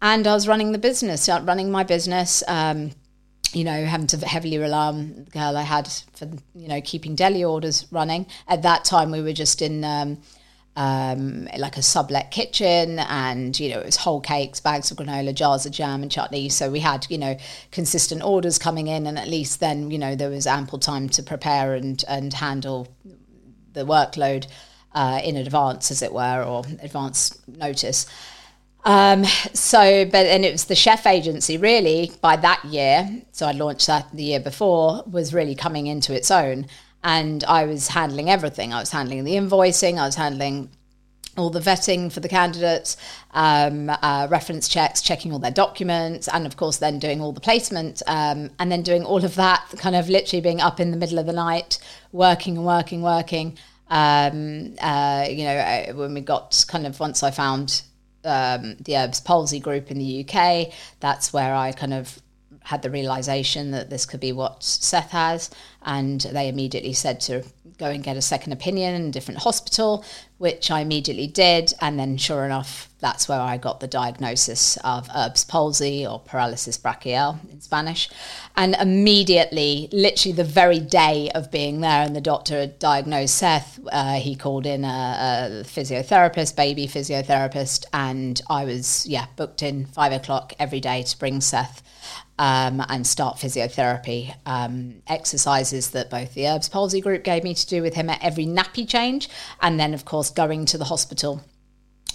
And 0.00 0.26
I 0.26 0.34
was 0.34 0.46
running 0.46 0.72
the 0.72 0.78
business, 0.78 1.28
uh, 1.28 1.42
running 1.44 1.70
my 1.70 1.84
business. 1.84 2.42
Um, 2.46 2.92
you 3.54 3.64
know, 3.64 3.86
having 3.86 4.06
to 4.08 4.18
heavily 4.18 4.58
rely 4.58 4.88
on 4.88 5.24
the 5.24 5.30
girl 5.30 5.56
I 5.56 5.62
had 5.62 5.88
for, 6.12 6.28
you 6.54 6.68
know, 6.68 6.82
keeping 6.82 7.14
deli 7.14 7.42
orders 7.42 7.86
running. 7.90 8.26
At 8.46 8.62
that 8.62 8.84
time, 8.84 9.10
we 9.10 9.22
were 9.22 9.32
just 9.32 9.62
in 9.62 9.84
um, 9.84 10.20
um, 10.76 11.48
like 11.56 11.76
a 11.76 11.82
sublet 11.82 12.30
kitchen, 12.30 12.98
and 12.98 13.58
you 13.58 13.70
know, 13.70 13.80
it 13.80 13.86
was 13.86 13.96
whole 13.96 14.20
cakes, 14.20 14.60
bags 14.60 14.90
of 14.90 14.98
granola, 14.98 15.34
jars 15.34 15.66
of 15.66 15.72
jam 15.72 16.02
and 16.02 16.12
chutney. 16.12 16.48
So 16.50 16.70
we 16.70 16.80
had, 16.80 17.06
you 17.08 17.18
know, 17.18 17.36
consistent 17.72 18.22
orders 18.22 18.58
coming 18.58 18.86
in, 18.86 19.06
and 19.06 19.18
at 19.18 19.28
least 19.28 19.60
then, 19.60 19.90
you 19.90 19.98
know, 19.98 20.14
there 20.14 20.30
was 20.30 20.46
ample 20.46 20.78
time 20.78 21.08
to 21.10 21.22
prepare 21.22 21.74
and 21.74 22.04
and 22.06 22.32
handle 22.34 22.86
the 23.72 23.84
workload 23.84 24.46
uh, 24.92 25.20
in 25.22 25.36
advance, 25.36 25.90
as 25.90 26.02
it 26.02 26.12
were, 26.12 26.42
or 26.42 26.64
advance 26.82 27.38
notice. 27.46 28.06
Um, 28.84 29.24
so, 29.52 30.04
but 30.06 30.26
and 30.26 30.44
it 30.44 30.52
was 30.52 30.64
the 30.64 30.74
chef 30.74 31.06
agency 31.06 31.58
really 31.58 32.12
by 32.20 32.36
that 32.36 32.64
year. 32.64 33.22
So 33.32 33.46
I 33.46 33.52
launched 33.52 33.86
that 33.86 34.08
the 34.12 34.22
year 34.22 34.40
before 34.40 35.02
was 35.10 35.34
really 35.34 35.54
coming 35.54 35.86
into 35.86 36.14
its 36.14 36.30
own, 36.30 36.66
and 37.04 37.44
I 37.44 37.64
was 37.64 37.88
handling 37.88 38.30
everything. 38.30 38.72
I 38.72 38.80
was 38.80 38.90
handling 38.90 39.24
the 39.24 39.34
invoicing. 39.34 39.98
I 39.98 40.06
was 40.06 40.14
handling 40.14 40.70
all 41.36 41.50
the 41.50 41.60
vetting 41.60 42.10
for 42.10 42.20
the 42.20 42.28
candidates, 42.28 42.96
um, 43.32 43.90
uh, 43.90 44.26
reference 44.28 44.68
checks, 44.68 45.00
checking 45.00 45.32
all 45.32 45.38
their 45.38 45.52
documents, 45.52 46.28
and 46.28 46.46
of 46.46 46.56
course, 46.56 46.78
then 46.78 46.98
doing 46.98 47.20
all 47.20 47.32
the 47.32 47.40
placement, 47.40 48.02
um, 48.06 48.50
and 48.58 48.72
then 48.72 48.82
doing 48.82 49.04
all 49.04 49.24
of 49.24 49.36
that, 49.36 49.64
kind 49.76 49.94
of 49.94 50.08
literally 50.08 50.40
being 50.40 50.60
up 50.60 50.80
in 50.80 50.90
the 50.90 50.96
middle 50.96 51.18
of 51.18 51.26
the 51.26 51.32
night, 51.32 51.78
working 52.12 52.56
and 52.56 52.66
working, 52.66 53.02
working. 53.02 53.56
Um, 53.90 54.74
uh, 54.80 55.26
you 55.30 55.44
know, 55.44 55.92
when 55.94 56.14
we 56.14 56.20
got 56.20 56.64
kind 56.68 56.86
of 56.86 57.00
once 57.00 57.22
I 57.22 57.30
found 57.30 57.82
um, 58.24 58.76
the 58.80 58.96
Erb's 58.96 59.20
Palsy 59.20 59.60
group 59.60 59.90
in 59.90 59.98
the 59.98 60.26
UK. 60.26 60.72
That's 61.00 61.32
where 61.32 61.54
I 61.54 61.72
kind 61.72 61.94
of 61.94 62.20
had 62.68 62.82
the 62.82 62.90
realization 62.90 63.70
that 63.70 63.88
this 63.88 64.04
could 64.04 64.20
be 64.20 64.30
what 64.30 64.62
Seth 64.62 65.12
has. 65.12 65.48
And 65.86 66.20
they 66.20 66.48
immediately 66.48 66.92
said 66.92 67.18
to 67.20 67.42
go 67.78 67.86
and 67.86 68.04
get 68.04 68.18
a 68.18 68.20
second 68.20 68.52
opinion 68.52 68.94
in 68.94 69.06
a 69.06 69.10
different 69.10 69.40
hospital, 69.40 70.04
which 70.36 70.70
I 70.70 70.80
immediately 70.80 71.28
did. 71.28 71.72
And 71.80 71.98
then, 71.98 72.18
sure 72.18 72.44
enough, 72.44 72.90
that's 73.00 73.26
where 73.26 73.40
I 73.40 73.56
got 73.56 73.80
the 73.80 73.86
diagnosis 73.86 74.76
of 74.84 75.08
Erb's 75.16 75.44
palsy 75.44 76.06
or 76.06 76.20
paralysis 76.20 76.76
brachial 76.76 77.38
in 77.50 77.62
Spanish. 77.62 78.10
And 78.54 78.74
immediately, 78.74 79.88
literally 79.90 80.36
the 80.36 80.44
very 80.44 80.80
day 80.80 81.30
of 81.34 81.50
being 81.50 81.80
there, 81.80 82.02
and 82.02 82.14
the 82.14 82.20
doctor 82.20 82.60
had 82.60 82.78
diagnosed 82.78 83.36
Seth, 83.36 83.80
uh, 83.90 84.16
he 84.16 84.36
called 84.36 84.66
in 84.66 84.84
a, 84.84 84.88
a 84.88 85.64
physiotherapist, 85.64 86.54
baby 86.54 86.86
physiotherapist, 86.86 87.86
and 87.94 88.42
I 88.50 88.66
was, 88.66 89.06
yeah, 89.06 89.24
booked 89.36 89.62
in 89.62 89.86
five 89.86 90.12
o'clock 90.12 90.52
every 90.58 90.80
day 90.80 91.02
to 91.04 91.18
bring 91.18 91.40
Seth 91.40 91.82
um, 92.38 92.82
and 92.88 93.06
start 93.06 93.36
physiotherapy 93.36 94.34
um, 94.46 95.02
exercises 95.06 95.90
that 95.90 96.10
both 96.10 96.34
the 96.34 96.46
Erbs 96.46 96.68
Palsy 96.68 97.00
group 97.00 97.24
gave 97.24 97.42
me 97.42 97.54
to 97.54 97.66
do 97.66 97.82
with 97.82 97.94
him 97.94 98.08
at 98.08 98.22
every 98.22 98.46
nappy 98.46 98.88
change, 98.88 99.28
and 99.60 99.78
then 99.78 99.94
of 99.94 100.04
course 100.04 100.30
going 100.30 100.64
to 100.66 100.78
the 100.78 100.84
hospital 100.84 101.42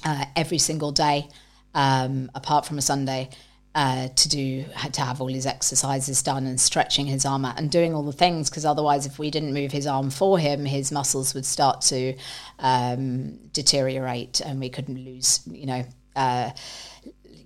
uh, 0.06 0.25
every 0.36 0.58
single 0.58 0.92
day, 0.92 1.27
um, 1.74 2.32
apart 2.36 2.65
from 2.65 2.77
a 2.77 2.82
Sunday. 2.82 3.30
Uh, 3.75 4.08
to 4.10 4.30
do 4.30 4.65
to 4.92 5.01
have 5.01 5.20
all 5.20 5.25
his 5.25 5.48
exercises 5.48 6.22
done 6.22 6.46
and 6.46 6.62
stretching 6.62 7.08
his 7.08 7.25
arm 7.25 7.44
out 7.44 7.58
and 7.58 7.72
doing 7.72 7.96
all 7.96 8.03
the 8.03 8.13
things 8.13 8.48
because 8.48 8.65
otherwise 8.65 9.08
if 9.08 9.18
we 9.18 9.32
didn't 9.32 9.51
move 9.51 9.72
his 9.72 9.88
arm 9.88 10.12
for 10.12 10.38
him 10.38 10.63
his 10.63 10.92
muscles 10.92 11.34
would 11.34 11.44
start 11.44 11.82
to 11.82 12.15
um, 12.60 13.36
deteriorate 13.51 14.42
and 14.42 14.60
we 14.60 14.70
couldn't 14.70 15.03
lose 15.03 15.39
you 15.48 15.65
know 15.65 15.84
uh, 16.15 16.51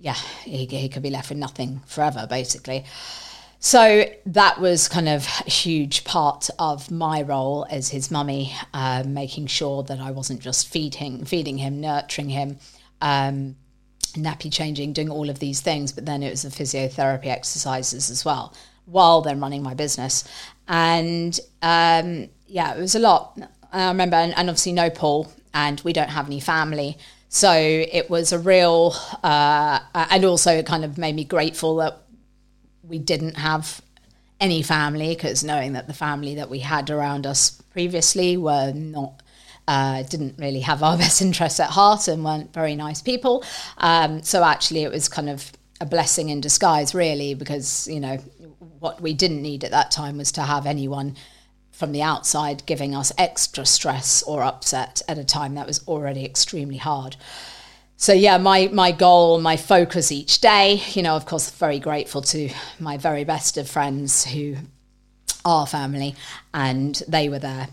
yeah, 0.00 0.16
he, 0.44 0.66
he 0.66 0.88
could 0.88 1.02
be 1.02 1.10
left 1.10 1.28
with 1.28 1.38
nothing 1.38 1.80
forever, 1.86 2.26
basically. 2.28 2.84
So 3.60 4.04
that 4.26 4.60
was 4.60 4.86
kind 4.88 5.08
of 5.08 5.26
a 5.44 5.50
huge 5.50 6.04
part 6.04 6.48
of 6.60 6.90
my 6.92 7.22
role 7.22 7.66
as 7.68 7.88
his 7.88 8.10
mummy, 8.10 8.54
uh, 8.72 9.02
making 9.04 9.48
sure 9.48 9.82
that 9.84 9.98
I 9.98 10.12
wasn't 10.12 10.40
just 10.40 10.68
feeding, 10.68 11.24
feeding 11.24 11.58
him, 11.58 11.80
nurturing 11.80 12.28
him, 12.28 12.58
um, 13.00 13.56
nappy 14.14 14.52
changing, 14.52 14.92
doing 14.92 15.10
all 15.10 15.28
of 15.28 15.40
these 15.40 15.60
things, 15.60 15.90
but 15.92 16.06
then 16.06 16.22
it 16.22 16.30
was 16.30 16.42
the 16.42 16.50
physiotherapy 16.50 17.26
exercises 17.26 18.10
as 18.10 18.24
well, 18.24 18.54
while 18.84 19.22
then 19.22 19.40
running 19.40 19.62
my 19.64 19.74
business. 19.74 20.22
And 20.68 21.38
um, 21.60 22.28
yeah, 22.46 22.76
it 22.76 22.80
was 22.80 22.94
a 22.94 23.00
lot. 23.00 23.38
I 23.72 23.88
remember, 23.88 24.16
and, 24.16 24.36
and 24.36 24.48
obviously 24.48 24.72
no 24.72 24.88
Paul, 24.88 25.32
and 25.52 25.80
we 25.80 25.92
don't 25.92 26.10
have 26.10 26.26
any 26.26 26.38
family. 26.38 26.96
So 27.28 27.52
it 27.52 28.08
was 28.08 28.32
a 28.32 28.38
real, 28.38 28.94
uh, 29.22 29.80
and 29.94 30.24
also 30.24 30.52
it 30.52 30.66
kind 30.66 30.84
of 30.84 30.96
made 30.96 31.14
me 31.14 31.24
grateful 31.24 31.76
that 31.76 32.02
we 32.82 32.98
didn't 32.98 33.36
have 33.36 33.82
any 34.40 34.62
family 34.62 35.14
because 35.14 35.44
knowing 35.44 35.74
that 35.74 35.86
the 35.86 35.94
family 35.94 36.36
that 36.36 36.48
we 36.48 36.60
had 36.60 36.90
around 36.90 37.26
us 37.26 37.50
previously 37.72 38.36
were 38.36 38.72
not. 38.72 39.22
Uh, 39.66 40.02
didn't 40.04 40.34
really 40.38 40.60
have 40.60 40.82
our 40.82 40.96
best 41.04 41.20
interests 41.20 41.60
at 41.60 41.68
heart 41.68 42.08
and 42.08 42.24
weren't 42.24 42.54
very 42.54 42.74
nice 42.74 43.02
people. 43.02 43.44
Um, 43.76 44.22
so 44.22 44.42
actually, 44.42 44.82
it 44.82 44.90
was 44.90 45.10
kind 45.10 45.28
of 45.28 45.52
a 45.78 45.84
blessing 45.84 46.30
in 46.30 46.40
disguise, 46.40 46.94
really, 46.94 47.34
because 47.34 47.86
you 47.86 48.00
know 48.00 48.16
what 48.78 49.00
we 49.02 49.12
didn't 49.12 49.42
need 49.42 49.64
at 49.64 49.70
that 49.72 49.90
time 49.90 50.16
was 50.16 50.32
to 50.32 50.42
have 50.42 50.64
anyone 50.64 51.16
from 51.78 51.92
the 51.92 52.02
outside 52.02 52.66
giving 52.66 52.92
us 52.92 53.12
extra 53.16 53.64
stress 53.64 54.20
or 54.24 54.42
upset 54.42 55.00
at 55.06 55.16
a 55.16 55.22
time 55.22 55.54
that 55.54 55.66
was 55.66 55.86
already 55.86 56.24
extremely 56.24 56.76
hard. 56.76 57.14
So 57.96 58.12
yeah, 58.12 58.36
my 58.36 58.68
my 58.72 58.90
goal, 58.90 59.40
my 59.40 59.56
focus 59.56 60.10
each 60.10 60.40
day, 60.40 60.82
you 60.94 61.02
know, 61.02 61.14
of 61.14 61.24
course, 61.24 61.50
very 61.50 61.78
grateful 61.78 62.20
to 62.22 62.50
my 62.80 62.96
very 62.96 63.22
best 63.22 63.56
of 63.56 63.70
friends 63.70 64.24
who 64.24 64.56
are 65.44 65.68
family, 65.68 66.16
and 66.52 67.00
they 67.06 67.28
were 67.28 67.38
there, 67.38 67.68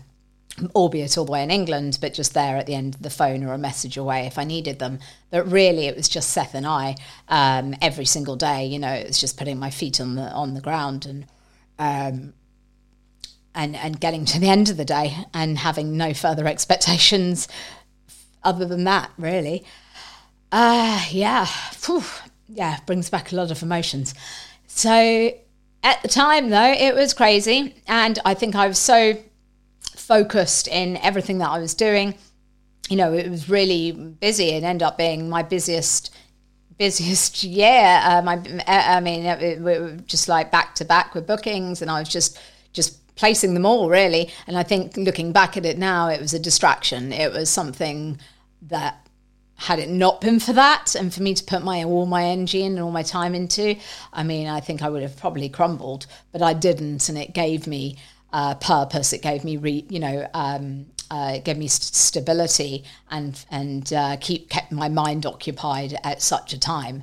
albeit 0.76 1.18
all 1.18 1.24
the 1.24 1.32
way 1.32 1.42
in 1.42 1.50
England, 1.50 1.98
but 2.00 2.14
just 2.14 2.32
there 2.32 2.56
at 2.56 2.66
the 2.66 2.76
end 2.76 2.94
of 2.94 3.02
the 3.02 3.10
phone 3.10 3.42
or 3.42 3.54
a 3.54 3.58
message 3.58 3.96
away 3.96 4.26
if 4.26 4.38
I 4.38 4.44
needed 4.44 4.78
them. 4.78 5.00
But 5.30 5.50
really, 5.50 5.86
it 5.86 5.96
was 5.96 6.08
just 6.08 6.30
Seth 6.30 6.54
and 6.54 6.66
I 6.66 6.94
um, 7.28 7.74
every 7.82 8.06
single 8.06 8.36
day. 8.36 8.66
You 8.66 8.78
know, 8.78 8.92
it 8.92 9.08
was 9.08 9.18
just 9.18 9.36
putting 9.36 9.58
my 9.58 9.70
feet 9.70 10.00
on 10.00 10.14
the 10.14 10.30
on 10.30 10.54
the 10.54 10.60
ground 10.60 11.06
and 11.06 11.26
um, 11.80 12.34
and, 13.56 13.74
and 13.74 13.98
getting 13.98 14.24
to 14.26 14.38
the 14.38 14.48
end 14.48 14.68
of 14.68 14.76
the 14.76 14.84
day 14.84 15.16
and 15.34 15.58
having 15.58 15.96
no 15.96 16.14
further 16.14 16.46
expectations 16.46 17.48
other 18.44 18.64
than 18.64 18.84
that, 18.84 19.10
really. 19.18 19.64
Uh, 20.52 21.02
yeah, 21.10 21.46
Whew. 21.86 22.04
yeah, 22.48 22.78
brings 22.86 23.10
back 23.10 23.32
a 23.32 23.34
lot 23.34 23.50
of 23.50 23.62
emotions. 23.62 24.14
So 24.68 25.32
at 25.82 26.02
the 26.02 26.08
time, 26.08 26.50
though, 26.50 26.72
it 26.72 26.94
was 26.94 27.14
crazy. 27.14 27.74
And 27.88 28.18
I 28.24 28.34
think 28.34 28.54
I 28.54 28.68
was 28.68 28.78
so 28.78 29.18
focused 29.96 30.68
in 30.68 30.98
everything 30.98 31.38
that 31.38 31.48
I 31.48 31.58
was 31.58 31.74
doing. 31.74 32.14
You 32.88 32.96
know, 32.96 33.12
it 33.12 33.28
was 33.28 33.48
really 33.48 33.90
busy 33.90 34.52
and 34.52 34.64
ended 34.64 34.84
up 34.84 34.96
being 34.98 35.28
my 35.28 35.42
busiest 35.42 36.14
busiest 36.78 37.42
year. 37.44 38.00
Um, 38.04 38.28
I, 38.28 38.38
I 38.66 39.00
mean, 39.00 39.24
it, 39.24 39.42
it, 39.42 39.66
it, 39.66 40.06
just 40.06 40.28
like 40.28 40.52
back 40.52 40.74
to 40.76 40.84
back 40.84 41.14
with 41.14 41.26
bookings, 41.26 41.82
and 41.82 41.90
I 41.90 41.98
was 41.98 42.08
just 42.08 42.38
just 42.72 42.98
placing 43.16 43.54
them 43.54 43.66
all 43.66 43.88
really. 43.88 44.30
And 44.46 44.56
I 44.56 44.62
think 44.62 44.96
looking 44.96 45.32
back 45.32 45.56
at 45.56 45.66
it 45.66 45.78
now, 45.78 46.08
it 46.08 46.20
was 46.20 46.32
a 46.32 46.38
distraction. 46.38 47.12
It 47.12 47.32
was 47.32 47.50
something 47.50 48.18
that 48.62 49.06
had 49.56 49.78
it 49.78 49.88
not 49.88 50.20
been 50.20 50.38
for 50.38 50.52
that 50.52 50.94
and 50.94 51.12
for 51.12 51.22
me 51.22 51.34
to 51.34 51.42
put 51.42 51.64
my 51.64 51.82
all 51.82 52.06
my 52.06 52.24
energy 52.24 52.62
in 52.62 52.72
and 52.72 52.80
all 52.80 52.90
my 52.90 53.02
time 53.02 53.34
into, 53.34 53.76
I 54.12 54.22
mean, 54.22 54.46
I 54.46 54.60
think 54.60 54.82
I 54.82 54.90
would 54.90 55.02
have 55.02 55.16
probably 55.16 55.48
crumbled, 55.48 56.06
but 56.30 56.42
I 56.42 56.52
didn't, 56.52 57.08
and 57.08 57.16
it 57.16 57.32
gave 57.32 57.66
me 57.66 57.96
uh, 58.32 58.54
purpose. 58.56 59.14
It 59.14 59.22
gave 59.22 59.44
me, 59.44 59.56
re, 59.56 59.86
you 59.88 59.98
know, 59.98 60.28
um, 60.34 60.86
uh, 61.10 61.32
it 61.36 61.44
gave 61.44 61.56
me 61.56 61.68
st- 61.68 61.94
stability 61.94 62.84
and 63.10 63.44
and 63.50 63.92
uh, 63.92 64.16
keep 64.20 64.50
kept 64.50 64.72
my 64.72 64.88
mind 64.88 65.24
occupied 65.24 65.98
at 66.04 66.20
such 66.20 66.52
a 66.52 66.58
time. 66.58 67.02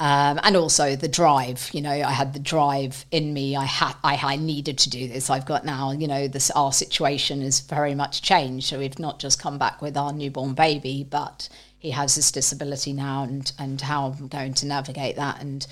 Um, 0.00 0.38
and 0.44 0.56
also 0.56 0.94
the 0.94 1.08
drive. 1.08 1.70
You 1.72 1.80
know, 1.80 1.90
I 1.90 2.12
had 2.12 2.32
the 2.32 2.38
drive 2.38 3.04
in 3.10 3.32
me. 3.32 3.56
I 3.56 3.64
had, 3.64 3.94
I, 4.04 4.16
I 4.22 4.36
needed 4.36 4.78
to 4.78 4.90
do 4.90 5.08
this. 5.08 5.28
I've 5.28 5.46
got 5.46 5.64
now. 5.64 5.90
You 5.90 6.06
know, 6.06 6.28
this 6.28 6.50
our 6.52 6.72
situation 6.72 7.42
is 7.42 7.60
very 7.60 7.94
much 7.94 8.22
changed. 8.22 8.68
So 8.68 8.78
we've 8.78 8.98
not 8.98 9.18
just 9.18 9.42
come 9.42 9.58
back 9.58 9.82
with 9.82 9.96
our 9.96 10.12
newborn 10.12 10.54
baby, 10.54 11.04
but 11.08 11.48
he 11.78 11.90
has 11.90 12.14
this 12.14 12.30
disability 12.30 12.92
now, 12.92 13.24
and 13.24 13.50
and 13.58 13.80
how 13.80 14.06
I'm 14.06 14.28
going 14.28 14.54
to 14.54 14.66
navigate 14.66 15.16
that, 15.16 15.40
and 15.40 15.66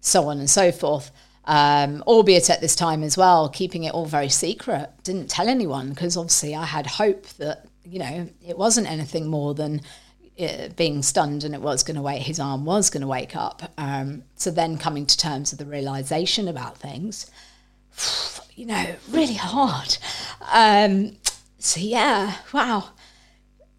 so 0.00 0.28
on 0.28 0.38
and 0.38 0.50
so 0.50 0.70
forth. 0.72 1.10
Um, 1.44 2.04
albeit 2.06 2.50
at 2.50 2.60
this 2.60 2.76
time 2.76 3.02
as 3.02 3.16
well, 3.16 3.48
keeping 3.48 3.84
it 3.84 3.94
all 3.94 4.06
very 4.06 4.28
secret. 4.28 4.90
Didn't 5.02 5.28
tell 5.28 5.48
anyone 5.48 5.90
because 5.90 6.16
obviously 6.16 6.54
I 6.54 6.64
had 6.64 6.86
hope 6.86 7.26
that 7.38 7.66
you 7.84 7.98
know 7.98 8.28
it 8.46 8.56
wasn't 8.56 8.90
anything 8.90 9.28
more 9.28 9.54
than 9.54 9.80
being 10.76 11.02
stunned 11.02 11.44
and 11.44 11.54
it 11.54 11.60
was 11.60 11.82
going 11.82 11.96
to 11.96 12.02
wake 12.02 12.22
his 12.22 12.40
arm 12.40 12.64
was 12.64 12.90
going 12.90 13.00
to 13.00 13.06
wake 13.06 13.36
up 13.36 13.70
um, 13.78 14.22
so 14.34 14.50
then 14.50 14.78
coming 14.78 15.06
to 15.06 15.16
terms 15.16 15.50
with 15.50 15.58
the 15.58 15.66
realization 15.66 16.48
about 16.48 16.76
things 16.78 17.30
you 18.54 18.66
know 18.66 18.94
really 19.10 19.34
hard 19.34 19.98
um, 20.52 21.16
so 21.58 21.80
yeah 21.80 22.36
wow 22.52 22.90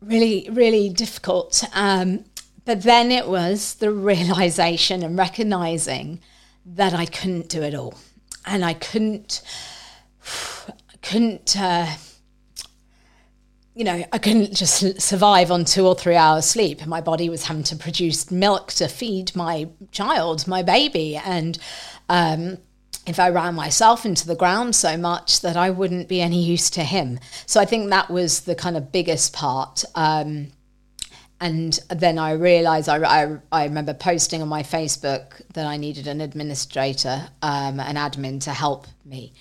really, 0.06 0.48
really 0.52 0.90
difficult. 0.90 1.64
Um, 1.74 2.26
but 2.66 2.84
then 2.84 3.12
it 3.12 3.28
was 3.28 3.76
the 3.76 3.92
realization 3.92 5.04
and 5.04 5.18
recognizing 5.18 6.20
that 6.66 6.94
I 6.94 7.06
couldn't 7.06 7.50
do 7.50 7.62
it 7.62 7.76
all, 7.76 7.96
and 8.46 8.64
I 8.64 8.74
couldn't, 8.74 9.42
couldn't. 11.02 11.58
Uh, 11.60 11.88
you 13.76 13.84
know, 13.84 14.06
I 14.12 14.18
couldn't 14.20 14.56
just 14.56 15.02
survive 15.02 15.52
on 15.52 15.66
two 15.66 15.88
or 15.88 15.96
three 15.96 16.16
hours 16.16 16.46
sleep. 16.46 16.86
My 16.86 17.02
body 17.02 17.30
was 17.30 17.46
having 17.46 17.64
to 17.64 17.76
produce 17.76 18.30
milk 18.30 18.72
to 18.74 18.88
feed 18.88 19.36
my 19.36 19.70
child, 19.92 20.48
my 20.48 20.62
baby, 20.62 21.18
and 21.18 21.58
um, 22.10 22.60
if 23.08 23.20
I 23.20 23.30
ran 23.30 23.56
myself 23.56 24.06
into 24.06 24.28
the 24.28 24.36
ground 24.36 24.76
so 24.76 24.96
much 24.96 25.42
that 25.42 25.58
I 25.58 25.72
wouldn't 25.72 26.08
be 26.08 26.22
any 26.22 26.42
use 26.42 26.70
to 26.72 26.84
him. 26.84 27.20
So 27.46 27.60
I 27.60 27.66
think 27.66 27.90
that 27.90 28.10
was 28.10 28.42
the 28.42 28.56
kind 28.56 28.78
of 28.78 28.92
biggest 28.92 29.34
part. 29.34 29.84
Um, 29.96 30.52
and 31.42 31.78
then 31.90 32.18
I 32.18 32.34
realized 32.34 32.88
I, 32.88 32.98
I, 33.04 33.38
I, 33.52 33.66
remember 33.66 33.94
posting 33.94 34.42
on 34.42 34.48
my 34.48 34.64
Facebook 34.64 35.42
that 35.54 35.66
I 35.66 35.76
needed 35.76 36.08
an 36.08 36.22
administrator, 36.22 37.28
um, 37.42 37.82
an 37.82 37.96
admin 37.96 38.42
to 38.44 38.52
help 38.52 38.88
me. 39.04 39.34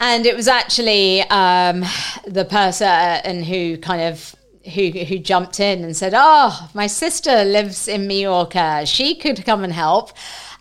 And 0.00 0.24
it 0.24 0.34
was 0.34 0.48
actually 0.48 1.20
um, 1.28 1.84
the 2.26 2.46
person 2.46 3.44
who 3.44 3.76
kind 3.76 4.02
of 4.02 4.34
who 4.74 4.90
who 4.90 5.18
jumped 5.18 5.60
in 5.60 5.84
and 5.84 5.94
said, 5.94 6.14
"Oh, 6.16 6.70
my 6.72 6.86
sister 6.86 7.44
lives 7.44 7.86
in 7.86 8.06
Mallorca. 8.06 8.86
She 8.86 9.14
could 9.14 9.44
come 9.44 9.62
and 9.62 9.72
help." 9.72 10.12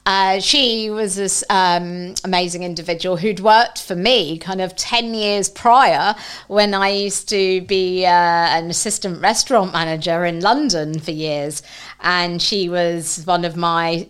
Uh, 0.06 0.40
she 0.40 0.90
was 0.90 1.16
this 1.16 1.44
um, 1.50 2.16
amazing 2.24 2.64
individual 2.64 3.18
who'd 3.18 3.40
worked 3.42 3.82
for 3.82 3.96
me 3.96 4.40
kind 4.40 4.60
of 4.60 4.76
10 4.76 5.14
years 5.14 5.50
prior 5.50 6.16
when 6.48 6.74
I 6.74 6.90
used 6.90 7.30
to 7.30 7.62
be 7.62 8.06
uh, 8.06 8.10
an 8.10 8.72
assistant 8.72 9.22
restaurant 9.22 9.72
manager 9.72 10.26
in 10.26 10.40
London 10.40 11.00
for 11.00 11.12
years. 11.12 11.62
And 12.00 12.42
she 12.42 12.70
was 12.70 13.24
one 13.26 13.46
of 13.46 13.56
my 13.56 14.08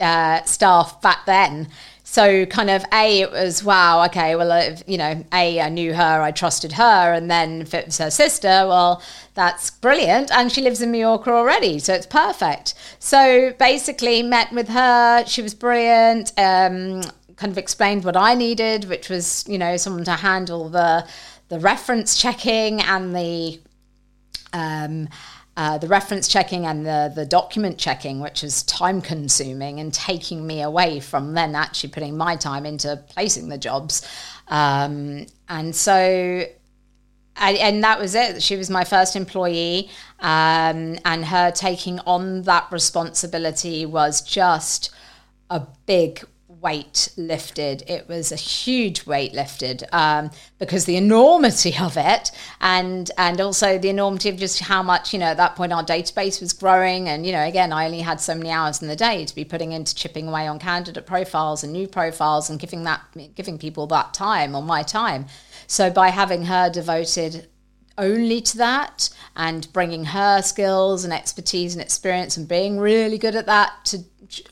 uh, 0.00 0.42
staff 0.42 1.00
back 1.00 1.24
then. 1.24 1.68
So, 2.10 2.46
kind 2.46 2.70
of, 2.70 2.86
A, 2.94 3.20
it 3.20 3.32
was, 3.32 3.62
wow, 3.62 4.02
okay, 4.06 4.34
well, 4.34 4.74
you 4.86 4.96
know, 4.96 5.22
A, 5.30 5.60
I 5.60 5.68
knew 5.68 5.92
her, 5.92 6.22
I 6.22 6.30
trusted 6.30 6.72
her. 6.72 7.12
And 7.12 7.30
then 7.30 7.60
if 7.60 7.74
it 7.74 7.84
was 7.84 7.98
her 7.98 8.10
sister, 8.10 8.48
well, 8.48 9.02
that's 9.34 9.70
brilliant. 9.70 10.32
And 10.32 10.50
she 10.50 10.62
lives 10.62 10.80
in 10.80 10.90
Mallorca 10.90 11.30
already. 11.30 11.78
So 11.78 11.92
it's 11.92 12.06
perfect. 12.06 12.72
So 12.98 13.52
basically, 13.58 14.22
met 14.22 14.50
with 14.52 14.68
her. 14.70 15.26
She 15.26 15.42
was 15.42 15.52
brilliant. 15.52 16.32
Um, 16.38 17.02
kind 17.36 17.52
of 17.52 17.58
explained 17.58 18.04
what 18.04 18.16
I 18.16 18.34
needed, 18.34 18.86
which 18.86 19.10
was, 19.10 19.44
you 19.46 19.58
know, 19.58 19.76
someone 19.76 20.04
to 20.04 20.12
handle 20.12 20.70
the 20.70 21.06
the 21.50 21.60
reference 21.60 22.16
checking 22.16 22.80
and 22.80 23.14
the 23.14 23.60
um, 24.54 25.10
uh, 25.58 25.76
the 25.76 25.88
reference 25.88 26.28
checking 26.28 26.66
and 26.66 26.86
the 26.86 27.12
the 27.12 27.26
document 27.26 27.78
checking, 27.78 28.20
which 28.20 28.44
is 28.44 28.62
time 28.62 29.02
consuming 29.02 29.80
and 29.80 29.92
taking 29.92 30.46
me 30.46 30.62
away 30.62 31.00
from 31.00 31.34
then 31.34 31.56
actually 31.56 31.90
putting 31.90 32.16
my 32.16 32.36
time 32.36 32.64
into 32.64 33.02
placing 33.08 33.48
the 33.48 33.58
jobs. 33.58 34.06
Um, 34.46 35.26
and 35.48 35.74
so 35.74 36.44
I, 37.36 37.52
and 37.54 37.82
that 37.82 37.98
was 37.98 38.14
it. 38.14 38.40
She 38.40 38.54
was 38.54 38.70
my 38.70 38.84
first 38.84 39.16
employee, 39.16 39.90
um, 40.20 40.96
and 41.04 41.24
her 41.24 41.50
taking 41.50 41.98
on 42.00 42.42
that 42.42 42.70
responsibility 42.70 43.84
was 43.84 44.20
just 44.20 44.90
a 45.50 45.66
big 45.86 46.24
weight 46.60 47.08
lifted. 47.16 47.82
It 47.86 48.08
was 48.08 48.32
a 48.32 48.36
huge 48.36 49.06
weight 49.06 49.32
lifted 49.32 49.84
um, 49.92 50.30
because 50.58 50.84
the 50.84 50.96
enormity 50.96 51.76
of 51.78 51.96
it, 51.96 52.30
and 52.60 53.10
and 53.16 53.40
also 53.40 53.78
the 53.78 53.88
enormity 53.88 54.28
of 54.28 54.36
just 54.36 54.60
how 54.60 54.82
much 54.82 55.12
you 55.12 55.18
know 55.18 55.26
at 55.26 55.36
that 55.36 55.56
point 55.56 55.72
our 55.72 55.84
database 55.84 56.40
was 56.40 56.52
growing, 56.52 57.08
and 57.08 57.26
you 57.26 57.32
know 57.32 57.44
again 57.44 57.72
I 57.72 57.84
only 57.84 58.00
had 58.00 58.20
so 58.20 58.34
many 58.34 58.50
hours 58.50 58.82
in 58.82 58.88
the 58.88 58.96
day 58.96 59.24
to 59.24 59.34
be 59.34 59.44
putting 59.44 59.72
into 59.72 59.94
chipping 59.94 60.28
away 60.28 60.46
on 60.46 60.58
candidate 60.58 61.06
profiles 61.06 61.64
and 61.64 61.72
new 61.72 61.88
profiles 61.88 62.50
and 62.50 62.58
giving 62.58 62.84
that 62.84 63.02
giving 63.34 63.58
people 63.58 63.86
that 63.88 64.14
time 64.14 64.54
or 64.54 64.62
my 64.62 64.82
time. 64.82 65.26
So 65.66 65.90
by 65.90 66.08
having 66.08 66.44
her 66.44 66.70
devoted 66.70 67.48
only 67.98 68.40
to 68.40 68.56
that 68.56 69.10
and 69.36 69.70
bringing 69.72 70.04
her 70.06 70.40
skills 70.40 71.04
and 71.04 71.12
expertise 71.12 71.74
and 71.74 71.82
experience 71.82 72.36
and 72.36 72.48
being 72.48 72.78
really 72.78 73.18
good 73.18 73.34
at 73.34 73.46
that 73.46 73.72
to 73.86 73.98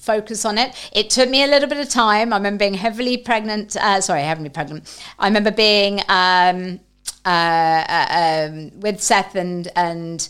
focus 0.01 0.45
on 0.45 0.59
it. 0.59 0.75
It 0.93 1.11
took 1.11 1.29
me 1.29 1.43
a 1.43 1.47
little 1.47 1.69
bit 1.69 1.79
of 1.79 1.89
time. 1.89 2.33
I 2.33 2.37
remember 2.37 2.59
being 2.59 2.75
heavily 2.75 3.17
pregnant. 3.17 3.77
Uh, 3.77 4.01
sorry, 4.01 4.23
heavily 4.23 4.49
pregnant. 4.49 5.01
I 5.19 5.27
remember 5.27 5.51
being 5.51 6.01
um, 6.09 6.81
uh, 7.25 7.29
uh, 7.29 8.49
um, 8.49 8.81
with 8.81 9.03
Seth 9.03 9.35
and 9.35 9.69
and 9.77 10.29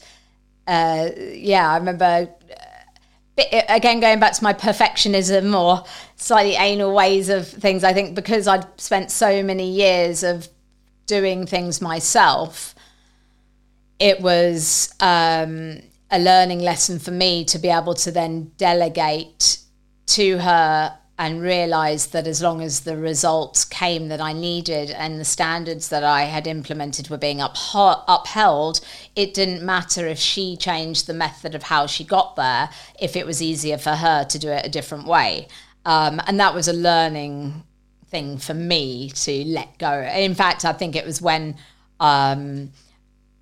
uh, 0.67 1.11
yeah, 1.17 1.71
I 1.71 1.77
remember. 1.77 2.05
Uh, 3.39 3.63
again, 3.69 4.01
going 4.01 4.19
back 4.19 4.33
to 4.33 4.43
my 4.43 4.55
perfectionism 4.55 5.55
or 5.55 5.85
slightly 6.17 6.55
anal 6.55 6.95
ways 6.95 7.29
of 7.29 7.47
things, 7.47 7.85
I 7.85 7.93
think 7.93 8.15
because 8.15 8.49
I'd 8.49 8.65
spent 8.81 9.11
so 9.11 9.43
many 9.43 9.71
years 9.71 10.23
of 10.23 10.49
doing 11.07 11.47
things 11.47 11.83
myself, 11.83 12.75
it 13.99 14.21
was 14.21 14.93
um, 15.01 15.81
a 16.11 16.19
learning 16.19 16.61
lesson 16.61 16.99
for 16.99 17.11
me 17.11 17.45
to 17.45 17.59
be 17.59 17.69
able 17.69 17.95
to 17.95 18.11
then 18.11 18.53
delegate 18.57 19.59
to 20.07 20.39
her 20.39 20.99
and 21.19 21.41
realize 21.41 22.09
that 22.09 22.27
as 22.27 22.43
long 22.43 22.61
as 22.61 22.81
the 22.81 22.97
results 22.97 23.65
came 23.65 24.09
that 24.09 24.21
I 24.21 24.35
needed 24.35 24.91
and 24.91 25.19
the 25.19 25.25
standards 25.25 25.89
that 25.89 26.05
I 26.05 26.25
had 26.25 26.47
implemented 26.47 27.09
were 27.09 27.17
being 27.17 27.41
upheld, 27.41 28.81
it 29.17 29.33
didn't 29.33 29.63
matter 29.65 30.07
if 30.07 30.19
she 30.19 30.57
changed 30.57 31.07
the 31.07 31.15
method 31.15 31.55
of 31.55 31.65
how 31.65 31.87
she 31.87 32.05
got 32.05 32.37
there, 32.37 32.69
if 33.01 33.17
it 33.17 33.27
was 33.27 33.41
easier 33.41 33.79
for 33.79 33.93
her 33.93 34.25
to 34.25 34.39
do 34.39 34.51
it 34.51 34.67
a 34.67 34.71
different 34.71 35.07
way. 35.07 35.49
Um, 35.87 36.21
and 36.27 36.39
that 36.39 36.55
was 36.55 36.69
a 36.69 36.75
learning 36.75 37.65
thing 38.09 38.37
for 38.37 38.55
me 38.55 39.11
to 39.11 39.45
let 39.47 39.79
go. 39.79 40.03
In 40.03 40.35
fact, 40.35 40.65
I 40.65 40.73
think 40.73 40.97
it 40.97 41.07
was 41.07 41.23
when. 41.23 41.57
Um, 41.99 42.73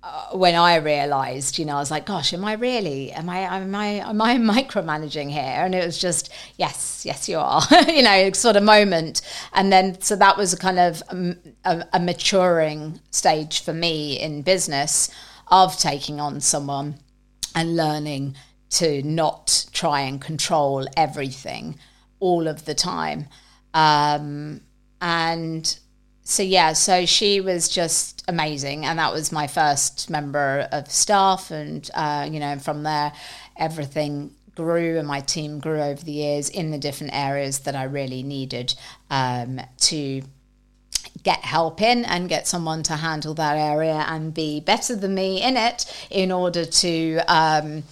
uh, 0.05 0.37
when 0.37 0.53
I 0.53 0.75
realized, 0.75 1.57
you 1.57 1.65
know, 1.65 1.77
I 1.77 1.79
was 1.79 1.89
like, 1.89 2.05
gosh, 2.05 2.31
am 2.31 2.45
I 2.45 2.53
really, 2.53 3.11
am 3.11 3.27
I, 3.27 3.39
am 3.39 3.73
I, 3.73 3.85
am 3.87 4.21
I 4.21 4.37
micromanaging 4.37 5.31
here? 5.31 5.41
And 5.41 5.73
it 5.73 5.83
was 5.83 5.97
just, 5.97 6.31
yes, 6.57 7.01
yes, 7.03 7.27
you 7.27 7.39
are, 7.39 7.63
you 7.87 8.03
know, 8.03 8.31
sort 8.33 8.55
of 8.55 8.61
moment. 8.61 9.23
And 9.53 9.73
then, 9.73 9.99
so 10.01 10.15
that 10.17 10.37
was 10.37 10.53
a 10.53 10.57
kind 10.57 10.77
of 10.77 11.01
um, 11.09 11.37
a, 11.63 11.83
a 11.93 11.99
maturing 11.99 12.99
stage 13.09 13.63
for 13.63 13.73
me 13.73 14.19
in 14.19 14.43
business 14.43 15.09
of 15.47 15.75
taking 15.75 16.19
on 16.19 16.39
someone 16.39 16.99
and 17.55 17.75
learning 17.75 18.35
to 18.69 19.01
not 19.01 19.65
try 19.73 20.01
and 20.01 20.21
control 20.21 20.85
everything 20.95 21.79
all 22.19 22.47
of 22.47 22.65
the 22.65 22.75
time. 22.75 23.27
Um, 23.73 24.61
and 25.01 25.79
so 26.27 26.41
yeah, 26.41 26.73
so 26.73 27.05
she 27.05 27.39
was 27.39 27.69
just 27.69 28.23
amazing, 28.27 28.83
and 28.83 28.97
that 28.97 29.13
was 29.13 29.31
my 29.31 29.45
first 29.45 30.09
member 30.09 30.67
of 30.71 30.89
staff, 30.91 31.51
and 31.51 31.87
uh, 31.93 32.27
you 32.29 32.39
know, 32.39 32.57
from 32.57 32.81
there, 32.81 33.13
everything 33.55 34.31
grew, 34.55 34.97
and 34.97 35.07
my 35.07 35.19
team 35.19 35.59
grew 35.59 35.79
over 35.79 36.03
the 36.03 36.11
years 36.11 36.49
in 36.49 36.71
the 36.71 36.79
different 36.79 37.13
areas 37.13 37.59
that 37.59 37.75
I 37.75 37.83
really 37.83 38.23
needed 38.23 38.73
um, 39.11 39.61
to 39.81 40.23
get 41.21 41.41
help 41.45 41.79
in 41.79 42.03
and 42.05 42.27
get 42.27 42.47
someone 42.47 42.81
to 42.83 42.95
handle 42.95 43.35
that 43.35 43.57
area 43.57 44.03
and 44.07 44.33
be 44.33 44.59
better 44.59 44.95
than 44.95 45.13
me 45.13 45.43
in 45.43 45.55
it 45.55 45.85
in 46.09 46.31
order 46.31 46.65
to. 46.65 47.19
Um, 47.27 47.83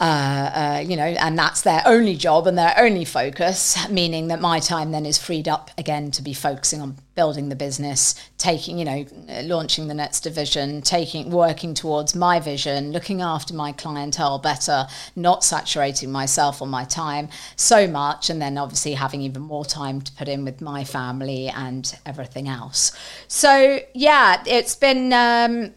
uh, 0.00 0.50
uh, 0.54 0.84
you 0.84 0.96
know, 0.96 1.04
and 1.04 1.38
that's 1.38 1.60
their 1.60 1.82
only 1.84 2.16
job 2.16 2.46
and 2.46 2.56
their 2.56 2.74
only 2.78 3.04
focus, 3.04 3.76
meaning 3.90 4.28
that 4.28 4.40
my 4.40 4.58
time 4.58 4.92
then 4.92 5.04
is 5.04 5.18
freed 5.18 5.46
up 5.46 5.70
again 5.76 6.10
to 6.10 6.22
be 6.22 6.32
focusing 6.32 6.80
on 6.80 6.96
building 7.14 7.50
the 7.50 7.56
business, 7.56 8.14
taking, 8.38 8.78
you 8.78 8.84
know, 8.86 9.04
launching 9.42 9.88
the 9.88 9.94
next 9.94 10.20
division, 10.20 10.80
taking, 10.80 11.30
working 11.30 11.74
towards 11.74 12.14
my 12.14 12.40
vision, 12.40 12.92
looking 12.92 13.20
after 13.20 13.52
my 13.52 13.72
clientele 13.72 14.38
better, 14.38 14.86
not 15.16 15.44
saturating 15.44 16.10
myself 16.10 16.62
on 16.62 16.70
my 16.70 16.84
time 16.84 17.28
so 17.56 17.86
much, 17.86 18.30
and 18.30 18.40
then 18.40 18.56
obviously 18.56 18.94
having 18.94 19.20
even 19.20 19.42
more 19.42 19.66
time 19.66 20.00
to 20.00 20.10
put 20.12 20.28
in 20.28 20.46
with 20.46 20.62
my 20.62 20.82
family 20.82 21.48
and 21.48 21.94
everything 22.06 22.48
else. 22.48 22.92
So 23.28 23.80
yeah, 23.92 24.42
it's 24.46 24.74
been. 24.74 25.12
Um, 25.12 25.74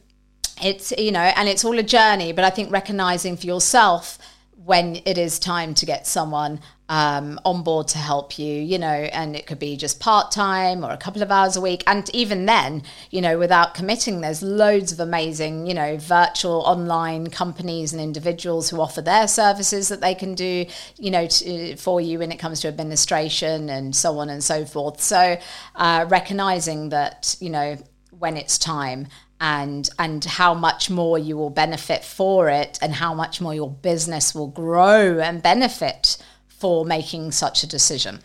it's 0.62 0.92
you 0.98 1.12
know 1.12 1.20
and 1.20 1.50
it's 1.50 1.66
all 1.66 1.78
a 1.80 1.84
journey 1.84 2.32
but 2.32 2.44
i 2.44 2.50
think 2.50 2.72
recognizing 2.72 3.36
for 3.36 3.48
yourself 3.48 4.18
when 4.66 5.02
it 5.06 5.18
is 5.18 5.40
time 5.40 5.74
to 5.74 5.86
get 5.86 6.08
someone 6.08 6.60
um, 6.90 7.40
on 7.44 7.64
board 7.64 7.88
to 7.88 7.98
help 7.98 8.38
you, 8.38 8.54
you 8.54 8.78
know, 8.78 8.88
and 8.88 9.36
it 9.36 9.46
could 9.46 9.60
be 9.60 9.76
just 9.76 10.00
part 10.00 10.32
time 10.32 10.86
or 10.86 10.92
a 10.92 10.98
couple 10.98 11.22
of 11.22 11.32
hours 11.32 11.56
a 11.56 11.62
week. 11.62 11.84
And 11.88 12.10
even 12.14 12.46
then, 12.46 12.84
you 13.10 13.20
know, 13.20 13.38
without 13.38 13.74
committing, 13.74 14.22
there's 14.22 14.44
loads 14.44 14.92
of 14.92 15.00
amazing, 15.00 15.66
you 15.66 15.74
know, 15.74 15.98
virtual 15.98 16.62
online 16.62 17.30
companies 17.30 17.94
and 17.94 18.02
individuals 18.02 18.70
who 18.70 18.80
offer 18.80 19.02
their 19.02 19.28
services 19.28 19.88
that 19.90 20.02
they 20.02 20.14
can 20.14 20.36
do, 20.36 20.66
you 20.98 21.12
know, 21.12 21.26
to, 21.26 21.76
for 21.78 22.00
you 22.00 22.20
when 22.20 22.32
it 22.32 22.38
comes 22.38 22.60
to 22.62 22.68
administration 22.68 23.70
and 23.70 23.96
so 23.96 24.20
on 24.20 24.30
and 24.30 24.44
so 24.44 24.64
forth. 24.66 25.02
So, 25.02 25.38
uh, 25.76 26.06
recognizing 26.10 26.90
that, 26.90 27.36
you 27.40 27.50
know, 27.50 27.78
when 28.20 28.38
it's 28.38 28.58
time 28.58 29.08
and 29.40 29.90
and 30.00 30.24
how 30.24 30.54
much 30.54 30.90
more 30.90 31.18
you 31.18 31.36
will 31.36 31.50
benefit 31.50 32.04
for 32.04 32.50
it 32.50 32.80
and 32.82 32.94
how 32.94 33.14
much 33.14 33.42
more 33.42 33.54
your 33.54 33.70
business 33.70 34.34
will 34.34 34.48
grow 34.48 35.20
and 35.20 35.42
benefit 35.42 36.18
for 36.48 36.86
making 36.86 37.32
such 37.32 37.64
a 37.64 37.68
decision. 37.68 38.20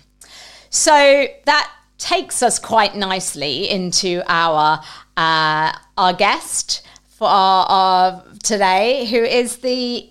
So 0.71 1.27
that 1.45 1.73
takes 1.99 2.43
us 2.43 2.59
quite 2.59 2.95
nicely 2.95 3.69
into 3.69 4.23
our 4.29 4.81
uh, 5.17 5.73
our 5.97 6.13
guest 6.13 6.87
for 7.09 7.27
our, 7.27 7.67
our 7.67 8.25
today, 8.45 9.07
who 9.07 9.19
is 9.19 9.57
the 9.57 10.09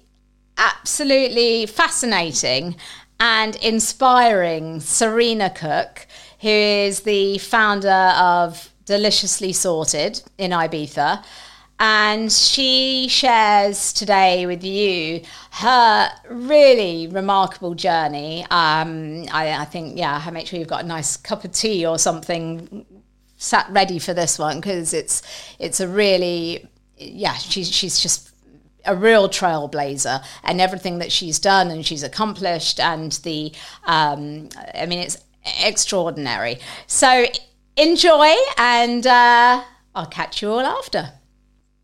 absolutely 0.58 1.66
fascinating 1.66 2.76
and 3.20 3.56
inspiring 3.58 4.80
Serena 4.82 5.50
Cook, 5.50 6.06
who 6.42 6.50
is 6.50 7.02
the 7.02 7.38
founder 7.38 8.12
of 8.18 8.70
Deliciously 8.88 9.54
Sorted 9.54 10.24
in 10.38 10.52
Ibiza. 10.52 11.24
And 11.80 12.32
she 12.32 13.08
shares 13.08 13.94
today 13.94 14.48
with 14.48 14.64
you 14.64 15.22
her 15.52 16.10
really 16.28 17.08
remarkable 17.08 17.76
journey. 17.76 18.44
Um, 18.50 19.26
I, 19.32 19.52
I 19.60 19.66
think, 19.66 19.96
yeah, 19.96 20.28
make 20.34 20.48
sure 20.48 20.58
you've 20.58 20.68
got 20.68 20.84
a 20.84 20.88
nice 20.88 21.18
cup 21.18 21.44
of 21.44 21.52
tea 21.52 21.86
or 21.86 22.00
something 22.00 22.84
sat 23.38 23.68
ready 23.70 24.00
for 24.00 24.16
this 24.16 24.40
one 24.40 24.60
because 24.60 24.96
it's 24.96 25.22
it's 25.60 25.80
a 25.80 25.88
really 25.88 26.68
yeah 26.98 27.36
she's 27.36 27.72
she's 27.72 28.00
just 28.00 28.32
a 28.86 28.96
real 28.96 29.30
trailblazer 29.30 30.24
and 30.44 30.60
everything 30.60 30.98
that 30.98 31.12
she's 31.12 31.38
done 31.38 31.70
and 31.70 31.86
she's 31.86 32.02
accomplished 32.02 32.80
and 32.80 33.12
the 33.24 33.52
um, 33.84 34.50
I 34.74 34.88
mean 34.88 35.00
it's 35.00 35.18
extraordinary. 35.64 36.58
So 36.88 37.26
enjoy 37.78 38.34
and 38.58 39.06
uh, 39.08 39.64
I'll 39.96 40.08
catch 40.08 40.42
you 40.42 40.52
all 40.52 40.62
after. 40.62 41.14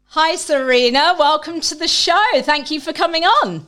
Hi 0.08 0.36
Serena, 0.36 1.16
welcome 1.18 1.62
to 1.62 1.76
the 1.76 1.88
show. 1.88 2.42
Thank 2.42 2.72
you 2.72 2.82
for 2.82 2.94
coming 2.94 3.24
on. 3.24 3.66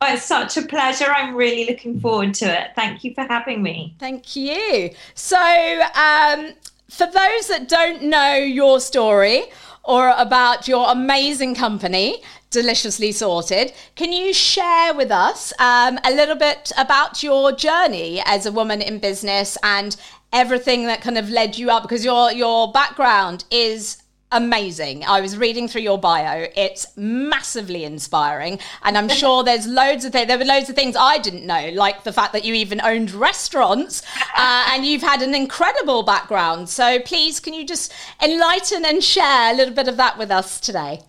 Oh, 0.00 0.12
it's 0.12 0.24
such 0.24 0.56
a 0.56 0.62
pleasure. 0.62 1.06
I'm 1.06 1.34
really 1.34 1.66
looking 1.66 2.00
forward 2.00 2.34
to 2.34 2.46
it. 2.46 2.72
Thank 2.74 3.04
you 3.04 3.14
for 3.14 3.24
having 3.24 3.62
me. 3.62 3.94
Thank 3.98 4.36
you. 4.36 4.90
So, 5.14 5.38
um, 5.38 6.52
for 6.90 7.06
those 7.06 7.48
that 7.48 7.66
don't 7.68 8.02
know 8.02 8.34
your 8.34 8.80
story, 8.80 9.44
or 9.86 10.10
about 10.16 10.66
your 10.68 10.90
amazing 10.90 11.54
company, 11.54 12.22
Deliciously 12.50 13.12
Sorted. 13.12 13.72
Can 13.94 14.12
you 14.12 14.32
share 14.32 14.94
with 14.94 15.10
us 15.10 15.52
um, 15.58 15.98
a 16.04 16.10
little 16.10 16.36
bit 16.36 16.72
about 16.78 17.22
your 17.22 17.52
journey 17.52 18.22
as 18.24 18.46
a 18.46 18.52
woman 18.52 18.80
in 18.80 18.98
business 18.98 19.58
and 19.62 19.96
everything 20.32 20.86
that 20.86 21.00
kind 21.00 21.18
of 21.18 21.28
led 21.28 21.58
you 21.58 21.70
up? 21.70 21.82
Because 21.82 22.04
your 22.04 22.32
your 22.32 22.70
background 22.72 23.44
is 23.50 24.02
amazing. 24.32 25.04
I 25.04 25.20
was 25.20 25.36
reading 25.36 25.68
through 25.68 25.82
your 25.82 25.98
bio. 25.98 26.48
It's 26.56 26.86
massively 26.96 27.84
inspiring. 27.84 28.58
And 28.82 28.98
I'm 28.98 29.08
sure 29.22 29.44
there's 29.44 29.66
loads 29.66 30.04
of 30.04 30.12
things. 30.12 30.28
There 30.28 30.38
were 30.38 30.44
loads 30.44 30.68
of 30.68 30.76
things 30.76 30.96
I 30.98 31.18
didn't 31.18 31.46
know, 31.46 31.70
like 31.74 32.04
the 32.04 32.12
fact 32.12 32.32
that 32.32 32.44
you 32.44 32.54
even 32.54 32.80
owned 32.82 33.12
restaurants 33.12 34.02
uh, 34.36 34.66
and 34.70 34.84
you've 34.84 35.02
had 35.02 35.22
an 35.22 35.34
incredible 35.34 36.02
background. 36.02 36.68
So 36.68 36.98
please, 37.00 37.40
can 37.40 37.54
you 37.54 37.64
just 37.64 37.92
enlighten 38.22 38.84
and 38.84 39.02
share 39.02 39.52
a 39.52 39.56
little 39.56 39.74
bit 39.74 39.88
of 39.88 39.96
that 39.96 40.18
with 40.18 40.30
us 40.30 40.60
today? 40.60 41.00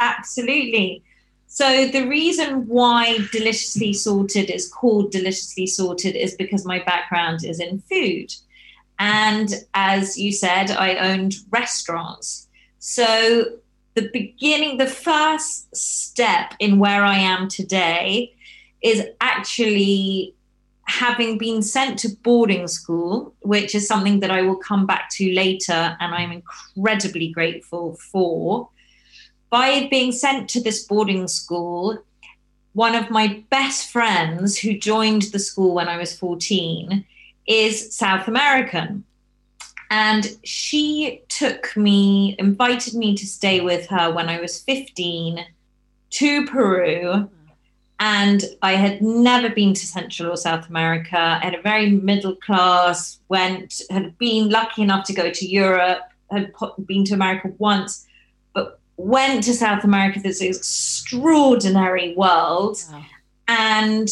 Absolutely. 0.00 1.02
So 1.46 1.88
the 1.88 2.06
reason 2.06 2.68
why 2.68 3.18
Deliciously 3.32 3.92
Sorted 3.92 4.50
is 4.50 4.68
called 4.68 5.10
Deliciously 5.10 5.66
Sorted 5.66 6.14
is 6.14 6.34
because 6.34 6.64
my 6.64 6.78
background 6.84 7.44
is 7.44 7.58
in 7.58 7.80
food. 7.80 8.34
And 8.98 9.64
as 9.74 10.18
you 10.18 10.32
said, 10.32 10.70
I 10.70 10.96
owned 10.96 11.36
restaurants. 11.50 12.48
So 12.78 13.44
the 13.94 14.10
beginning, 14.12 14.76
the 14.76 14.86
first 14.86 15.74
step 15.74 16.54
in 16.58 16.78
where 16.78 17.04
I 17.04 17.16
am 17.16 17.48
today 17.48 18.34
is 18.82 19.04
actually 19.20 20.34
having 20.84 21.38
been 21.38 21.62
sent 21.62 21.98
to 22.00 22.08
boarding 22.22 22.66
school, 22.66 23.34
which 23.40 23.74
is 23.74 23.86
something 23.86 24.20
that 24.20 24.30
I 24.30 24.42
will 24.42 24.56
come 24.56 24.86
back 24.86 25.10
to 25.12 25.32
later, 25.32 25.96
and 26.00 26.14
I'm 26.14 26.32
incredibly 26.32 27.28
grateful 27.28 27.94
for. 27.94 28.68
By 29.50 29.88
being 29.90 30.12
sent 30.12 30.48
to 30.50 30.62
this 30.62 30.84
boarding 30.84 31.26
school, 31.28 31.98
one 32.74 32.94
of 32.94 33.10
my 33.10 33.44
best 33.50 33.90
friends 33.90 34.58
who 34.58 34.78
joined 34.78 35.22
the 35.22 35.38
school 35.38 35.74
when 35.74 35.88
I 35.88 35.96
was 35.96 36.16
14 36.18 37.04
is 37.46 37.94
South 37.94 38.28
American. 38.28 39.04
And 39.90 40.36
she 40.44 41.22
took 41.28 41.74
me, 41.76 42.36
invited 42.38 42.94
me 42.94 43.16
to 43.16 43.26
stay 43.26 43.60
with 43.60 43.86
her 43.86 44.12
when 44.12 44.28
I 44.28 44.38
was 44.38 44.62
15 44.62 45.44
to 46.10 46.46
Peru. 46.46 47.30
And 48.00 48.44
I 48.62 48.74
had 48.74 49.02
never 49.02 49.48
been 49.48 49.74
to 49.74 49.86
Central 49.86 50.32
or 50.32 50.36
South 50.36 50.68
America. 50.68 51.18
I 51.18 51.44
had 51.44 51.54
a 51.54 51.62
very 51.62 51.90
middle 51.90 52.36
class, 52.36 53.18
went, 53.28 53.80
had 53.90 54.16
been 54.18 54.50
lucky 54.50 54.82
enough 54.82 55.04
to 55.06 55.12
go 55.14 55.30
to 55.30 55.46
Europe, 55.46 56.02
had 56.30 56.52
been 56.86 57.04
to 57.06 57.14
America 57.14 57.50
once, 57.58 58.06
went 58.98 59.44
to 59.44 59.54
South 59.54 59.84
America, 59.84 60.20
this 60.20 60.42
extraordinary 60.42 62.14
world, 62.14 62.76
wow. 62.92 63.04
and 63.46 64.08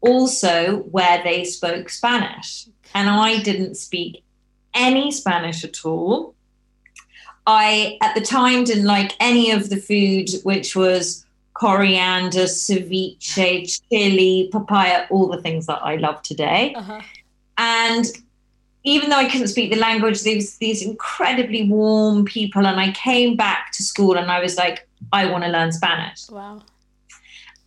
also 0.00 0.76
where 0.90 1.20
they 1.24 1.44
spoke 1.44 1.88
Spanish. 1.88 2.68
And 2.94 3.10
I 3.10 3.42
didn't 3.42 3.76
speak 3.76 4.22
any 4.74 5.10
Spanish 5.10 5.64
at 5.64 5.84
all. 5.84 6.34
I, 7.46 7.98
at 8.02 8.14
the 8.14 8.20
time, 8.20 8.64
didn't 8.64 8.84
like 8.84 9.14
any 9.18 9.50
of 9.50 9.70
the 9.70 9.78
food, 9.78 10.28
which 10.44 10.76
was 10.76 11.24
coriander, 11.54 12.44
ceviche, 12.44 13.80
chili, 13.90 14.48
papaya, 14.52 15.06
all 15.10 15.28
the 15.28 15.40
things 15.40 15.66
that 15.66 15.80
I 15.82 15.96
love 15.96 16.22
today. 16.22 16.74
Uh-huh. 16.74 17.00
And 17.56 18.04
even 18.88 19.10
though 19.10 19.16
I 19.16 19.28
couldn't 19.28 19.48
speak 19.48 19.70
the 19.70 19.78
language, 19.78 20.22
these 20.22 20.56
these 20.58 20.82
incredibly 20.82 21.68
warm 21.68 22.24
people, 22.24 22.66
and 22.66 22.80
I 22.80 22.92
came 22.92 23.36
back 23.36 23.72
to 23.72 23.82
school 23.82 24.16
and 24.16 24.30
I 24.30 24.40
was 24.40 24.56
like, 24.56 24.88
I 25.12 25.26
want 25.30 25.44
to 25.44 25.50
learn 25.50 25.72
Spanish. 25.72 26.28
Wow. 26.30 26.62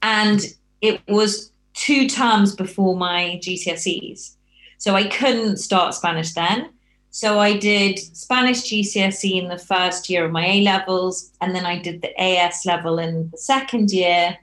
And 0.01 0.41
it 0.81 1.01
was 1.07 1.51
two 1.73 2.07
terms 2.07 2.55
before 2.55 2.97
my 2.97 3.39
GCSEs. 3.43 4.35
So 4.77 4.95
I 4.95 5.07
couldn't 5.07 5.57
start 5.57 5.93
Spanish 5.93 6.33
then. 6.33 6.69
So 7.11 7.39
I 7.39 7.57
did 7.57 7.99
Spanish 7.99 8.63
GCSE 8.63 9.41
in 9.41 9.47
the 9.47 9.57
first 9.57 10.09
year 10.09 10.25
of 10.25 10.31
my 10.31 10.45
A 10.45 10.61
levels, 10.61 11.31
and 11.41 11.53
then 11.53 11.65
I 11.65 11.77
did 11.77 12.01
the 12.01 12.19
AS 12.19 12.65
level 12.65 12.97
in 12.97 13.29
the 13.29 13.37
second 13.37 13.91
year. 13.91 14.37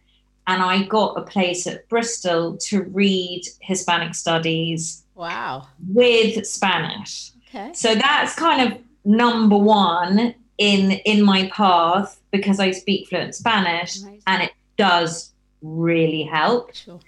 And 0.47 0.63
I 0.63 0.85
got 0.85 1.19
a 1.19 1.23
place 1.23 1.67
at 1.67 1.89
Bristol 1.89 2.57
to 2.69 2.83
read 2.83 3.43
Hispanic 3.61 4.15
studies. 4.15 5.05
Wow. 5.19 5.69
With 5.87 6.47
Spanish. 6.47 7.33
Okay. 7.49 7.73
So 7.75 7.95
that's 7.95 8.35
kind 8.35 8.73
of 8.73 8.79
number 9.05 9.59
one 9.59 10.35
in 10.59 10.93
in 11.05 11.25
my 11.25 11.49
path 11.49 12.21
because 12.31 12.61
I 12.61 12.71
speak 12.71 13.09
fluent 13.09 13.35
Spanish 13.35 14.01
Amazing. 14.01 14.23
and 14.27 14.43
it 14.43 14.53
does 14.77 15.33
really 15.61 16.23
help. 16.23 16.75
Sure. 16.75 17.01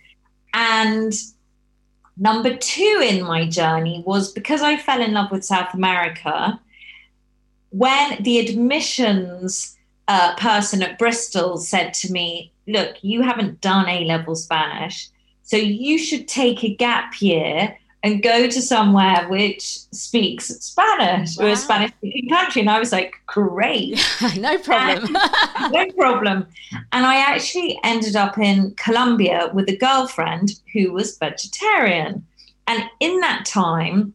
And 0.52 1.14
Number 2.20 2.54
two 2.54 3.00
in 3.02 3.24
my 3.24 3.46
journey 3.46 4.04
was 4.06 4.30
because 4.30 4.60
I 4.60 4.76
fell 4.76 5.00
in 5.00 5.14
love 5.14 5.30
with 5.30 5.42
South 5.42 5.72
America. 5.72 6.60
When 7.70 8.22
the 8.22 8.38
admissions 8.38 9.78
uh, 10.06 10.36
person 10.36 10.82
at 10.82 10.98
Bristol 10.98 11.56
said 11.56 11.94
to 11.94 12.12
me, 12.12 12.52
Look, 12.66 13.02
you 13.02 13.22
haven't 13.22 13.62
done 13.62 13.88
A 13.88 14.04
level 14.04 14.36
Spanish, 14.36 15.08
so 15.42 15.56
you 15.56 15.96
should 15.96 16.28
take 16.28 16.62
a 16.62 16.74
gap 16.76 17.22
year 17.22 17.76
and 18.02 18.22
go 18.22 18.48
to 18.48 18.62
somewhere 18.62 19.26
which 19.28 19.62
speaks 19.62 20.46
Spanish 20.46 21.36
wow. 21.36 21.46
or 21.46 21.48
a 21.50 21.56
Spanish 21.56 21.90
speaking 21.98 22.30
country. 22.30 22.62
And 22.62 22.70
I 22.70 22.78
was 22.78 22.92
like, 22.92 23.16
great. 23.26 24.02
no 24.38 24.56
problem. 24.58 25.12
no 25.70 25.86
problem. 25.92 26.46
And 26.92 27.06
I 27.06 27.16
actually 27.16 27.78
ended 27.84 28.16
up 28.16 28.38
in 28.38 28.74
Colombia 28.76 29.50
with 29.52 29.68
a 29.68 29.76
girlfriend 29.76 30.52
who 30.72 30.92
was 30.92 31.18
vegetarian. 31.18 32.26
And 32.66 32.84
in 33.00 33.20
that 33.20 33.44
time, 33.44 34.14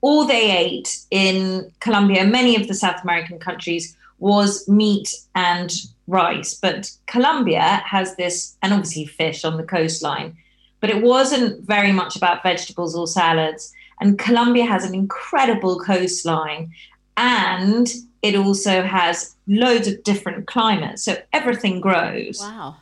all 0.00 0.26
they 0.26 0.50
ate 0.50 0.98
in 1.12 1.70
Colombia, 1.78 2.24
many 2.24 2.56
of 2.56 2.66
the 2.66 2.74
South 2.74 3.02
American 3.04 3.38
countries, 3.38 3.96
was 4.18 4.68
meat 4.68 5.14
and 5.36 5.72
rice. 6.08 6.54
But 6.54 6.90
Colombia 7.06 7.82
has 7.84 8.16
this, 8.16 8.56
and 8.62 8.72
obviously 8.72 9.06
fish 9.06 9.44
on 9.44 9.56
the 9.56 9.62
coastline 9.62 10.36
but 10.82 10.90
it 10.90 11.00
wasn't 11.02 11.64
very 11.66 11.92
much 11.92 12.16
about 12.16 12.42
vegetables 12.42 12.94
or 12.94 13.06
salads. 13.06 13.72
And 14.00 14.18
Colombia 14.18 14.66
has 14.66 14.84
an 14.84 14.94
incredible 14.94 15.80
coastline 15.80 16.72
and 17.16 17.90
it 18.20 18.34
also 18.36 18.82
has 18.82 19.34
loads 19.46 19.88
of 19.88 20.02
different 20.02 20.46
climates. 20.46 21.02
So 21.02 21.16
everything 21.32 21.80
grows. 21.80 22.40
Wow. 22.40 22.76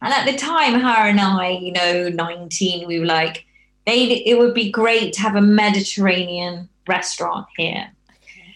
And 0.00 0.14
at 0.14 0.24
the 0.24 0.36
time, 0.38 0.80
her 0.80 1.08
and 1.08 1.20
I, 1.20 1.50
you 1.50 1.72
know, 1.72 2.08
19, 2.08 2.86
we 2.86 3.00
were 3.00 3.06
like, 3.06 3.44
it 3.86 4.38
would 4.38 4.54
be 4.54 4.70
great 4.70 5.12
to 5.14 5.20
have 5.20 5.36
a 5.36 5.40
Mediterranean 5.40 6.68
restaurant 6.86 7.46
here. 7.56 7.90
Okay. 8.10 8.54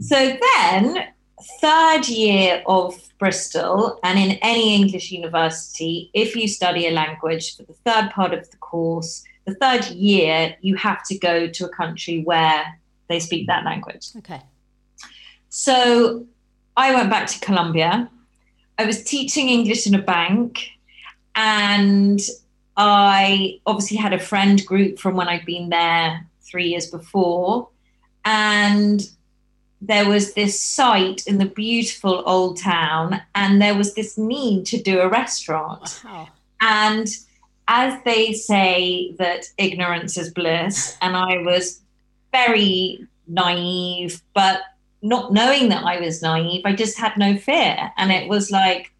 So 0.00 0.38
then 0.54 1.08
third 1.60 2.08
year 2.08 2.62
of 2.66 3.00
Bristol 3.18 3.98
and 4.02 4.18
in 4.18 4.32
any 4.42 4.74
English 4.74 5.10
university, 5.10 6.10
if 6.12 6.34
you 6.34 6.48
study 6.48 6.86
a 6.86 6.90
language 6.90 7.56
for 7.56 7.62
the 7.62 7.74
third 7.84 8.10
part 8.10 8.34
of 8.34 8.50
the 8.50 8.56
course, 8.56 9.24
the 9.44 9.54
third 9.54 9.86
year, 9.86 10.56
you 10.60 10.76
have 10.76 11.04
to 11.04 11.18
go 11.18 11.46
to 11.48 11.64
a 11.64 11.68
country 11.68 12.22
where 12.22 12.78
they 13.08 13.20
speak 13.20 13.46
that 13.46 13.64
language. 13.64 14.08
Okay. 14.18 14.40
So 15.48 16.26
I 16.76 16.94
went 16.94 17.10
back 17.10 17.26
to 17.28 17.40
Colombia. 17.40 18.10
I 18.78 18.86
was 18.86 19.04
teaching 19.04 19.48
English 19.48 19.86
in 19.86 19.94
a 19.94 20.02
bank 20.02 20.66
and 21.34 22.20
I 22.76 23.60
obviously 23.66 23.98
had 23.98 24.12
a 24.12 24.18
friend 24.18 24.64
group 24.64 24.98
from 24.98 25.16
when 25.16 25.28
I'd 25.28 25.44
been 25.44 25.68
there 25.68 26.26
three 26.40 26.68
years 26.68 26.90
before. 26.90 27.68
And 28.24 29.06
there 29.84 30.08
was 30.08 30.34
this 30.34 30.58
site 30.60 31.26
in 31.26 31.38
the 31.38 31.44
beautiful 31.44 32.22
old 32.24 32.56
town, 32.56 33.20
and 33.34 33.60
there 33.60 33.74
was 33.74 33.94
this 33.94 34.16
need 34.16 34.64
to 34.66 34.80
do 34.80 35.00
a 35.00 35.08
restaurant. 35.08 36.00
Wow. 36.04 36.28
And 36.60 37.08
as 37.66 38.00
they 38.04 38.32
say 38.32 39.12
that 39.18 39.46
ignorance 39.58 40.16
is 40.16 40.32
bliss, 40.32 40.96
and 41.02 41.16
I 41.16 41.38
was 41.38 41.80
very 42.30 43.06
naive, 43.26 44.22
but 44.34 44.60
not 45.02 45.32
knowing 45.32 45.68
that 45.70 45.84
I 45.84 45.98
was 45.98 46.22
naive, 46.22 46.62
I 46.64 46.74
just 46.74 46.96
had 46.96 47.16
no 47.16 47.36
fear. 47.36 47.90
And 47.96 48.12
it 48.12 48.28
was 48.28 48.52
like, 48.52 48.92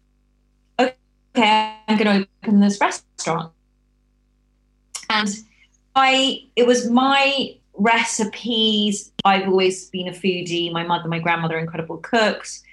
okay, 0.77 1.77
I'm 1.87 1.97
going 1.97 2.23
to 2.23 2.27
open 2.43 2.59
this 2.59 2.81
restaurant. 2.81 3.53
And 5.09 5.29
I, 5.95 6.45
it 6.57 6.67
was 6.67 6.89
my 6.89 7.55
recipes. 7.75 9.11
I've 9.25 9.47
always 9.47 9.89
been 9.89 10.07
a 10.07 10.11
foodie. 10.11 10.71
My 10.71 10.83
mother, 10.83 11.07
my 11.07 11.19
grandmother, 11.19 11.57
incredible 11.57 11.97
cooks. 11.97 12.63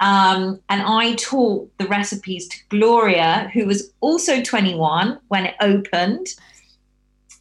Um, 0.00 0.60
and 0.68 0.82
I 0.82 1.14
taught 1.14 1.70
the 1.78 1.86
recipes 1.86 2.48
to 2.48 2.56
Gloria, 2.68 3.50
who 3.54 3.66
was 3.66 3.92
also 4.00 4.42
21 4.42 5.18
when 5.28 5.46
it 5.46 5.54
opened. 5.60 6.26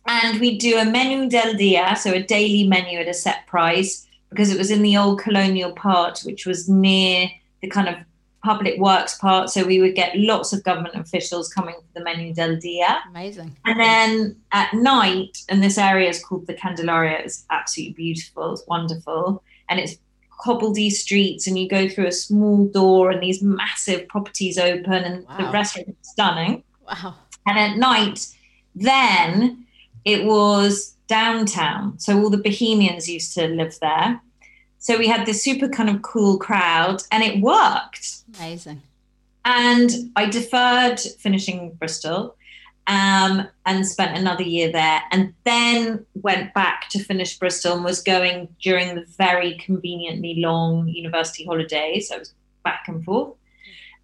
And 0.06 0.40
we 0.40 0.58
do 0.58 0.78
a 0.78 0.86
menu 0.86 1.30
del 1.30 1.54
dia, 1.54 1.96
so 1.96 2.12
a 2.12 2.22
daily 2.22 2.68
menu 2.68 3.00
at 3.00 3.08
a 3.08 3.14
set 3.14 3.48
price, 3.48 4.06
because 4.30 4.52
it 4.52 4.58
was 4.58 4.70
in 4.70 4.82
the 4.82 4.98
old 4.98 5.20
colonial 5.20 5.72
part, 5.72 6.22
which 6.26 6.46
was 6.46 6.68
near 6.68 7.30
the 7.62 7.70
kind 7.70 7.88
of 7.88 7.96
public 8.44 8.80
works 8.80 9.18
part. 9.18 9.50
So 9.50 9.66
we 9.66 9.80
would 9.80 9.96
get 9.96 10.18
lots 10.18 10.54
of 10.54 10.64
government 10.64 10.96
officials 10.96 11.48
coming 11.50 11.76
for 11.76 12.00
the 12.00 12.04
menu 12.04 12.34
del 12.34 12.58
dia. 12.58 13.02
Amazing. 13.10 13.56
And 13.66 13.80
then 13.80 14.36
at 14.52 14.74
night, 14.74 15.40
and 15.50 15.64
this 15.64 15.78
area 15.78 16.10
is 16.10 16.24
called 16.24 16.46
the 16.48 16.54
Candelaria, 16.54 17.20
it's 17.20 17.46
absolutely 17.50 17.94
beautiful, 17.94 18.54
it's 18.54 18.68
wonderful. 18.68 19.44
And 19.70 19.80
it's 19.80 19.98
cobbledy 20.44 20.92
streets, 20.92 21.48
and 21.48 21.58
you 21.58 21.70
go 21.70 21.88
through 21.88 22.08
a 22.08 22.12
small 22.12 22.66
door, 22.68 23.12
and 23.12 23.24
these 23.24 23.42
massive 23.42 24.08
properties 24.10 24.58
open, 24.58 24.94
and 24.94 25.26
the 25.38 25.50
restaurant 25.52 25.88
is 25.90 25.96
stunning. 26.02 26.64
Wow. 26.86 27.16
And 27.48 27.58
at 27.58 27.78
night, 27.78 28.28
then 28.76 29.66
it 30.04 30.26
was 30.26 30.98
downtown. 31.08 31.98
So 31.98 32.20
all 32.20 32.30
the 32.30 32.38
Bohemians 32.38 33.08
used 33.08 33.34
to 33.36 33.48
live 33.48 33.78
there. 33.80 34.22
So 34.80 34.98
we 34.98 35.08
had 35.08 35.26
this 35.26 35.42
super 35.42 35.70
kind 35.70 35.90
of 35.90 36.02
cool 36.02 36.38
crowd, 36.38 37.04
and 37.10 37.24
it 37.24 37.40
worked. 37.40 38.23
Amazing. 38.38 38.82
And 39.46 40.12
I 40.16 40.28
deferred 40.28 41.00
finishing 41.00 41.74
Bristol 41.74 42.36
um, 42.88 43.48
and 43.66 43.88
spent 43.88 44.18
another 44.18 44.44
year 44.44 44.72
there, 44.72 45.02
and 45.12 45.34
then 45.44 46.06
went 46.16 46.54
back 46.54 46.90
to 46.90 47.00
finish 47.00 47.38
Bristol 47.38 47.76
and 47.76 47.84
was 47.84 48.02
going 48.02 48.54
during 48.62 48.96
the 48.96 49.06
very 49.18 49.56
conveniently 49.58 50.36
long 50.38 50.88
university 50.88 51.46
holidays. 51.46 52.12
I 52.12 52.18
was 52.18 52.34
back 52.64 52.86
and 52.88 53.04
forth. 53.04 53.36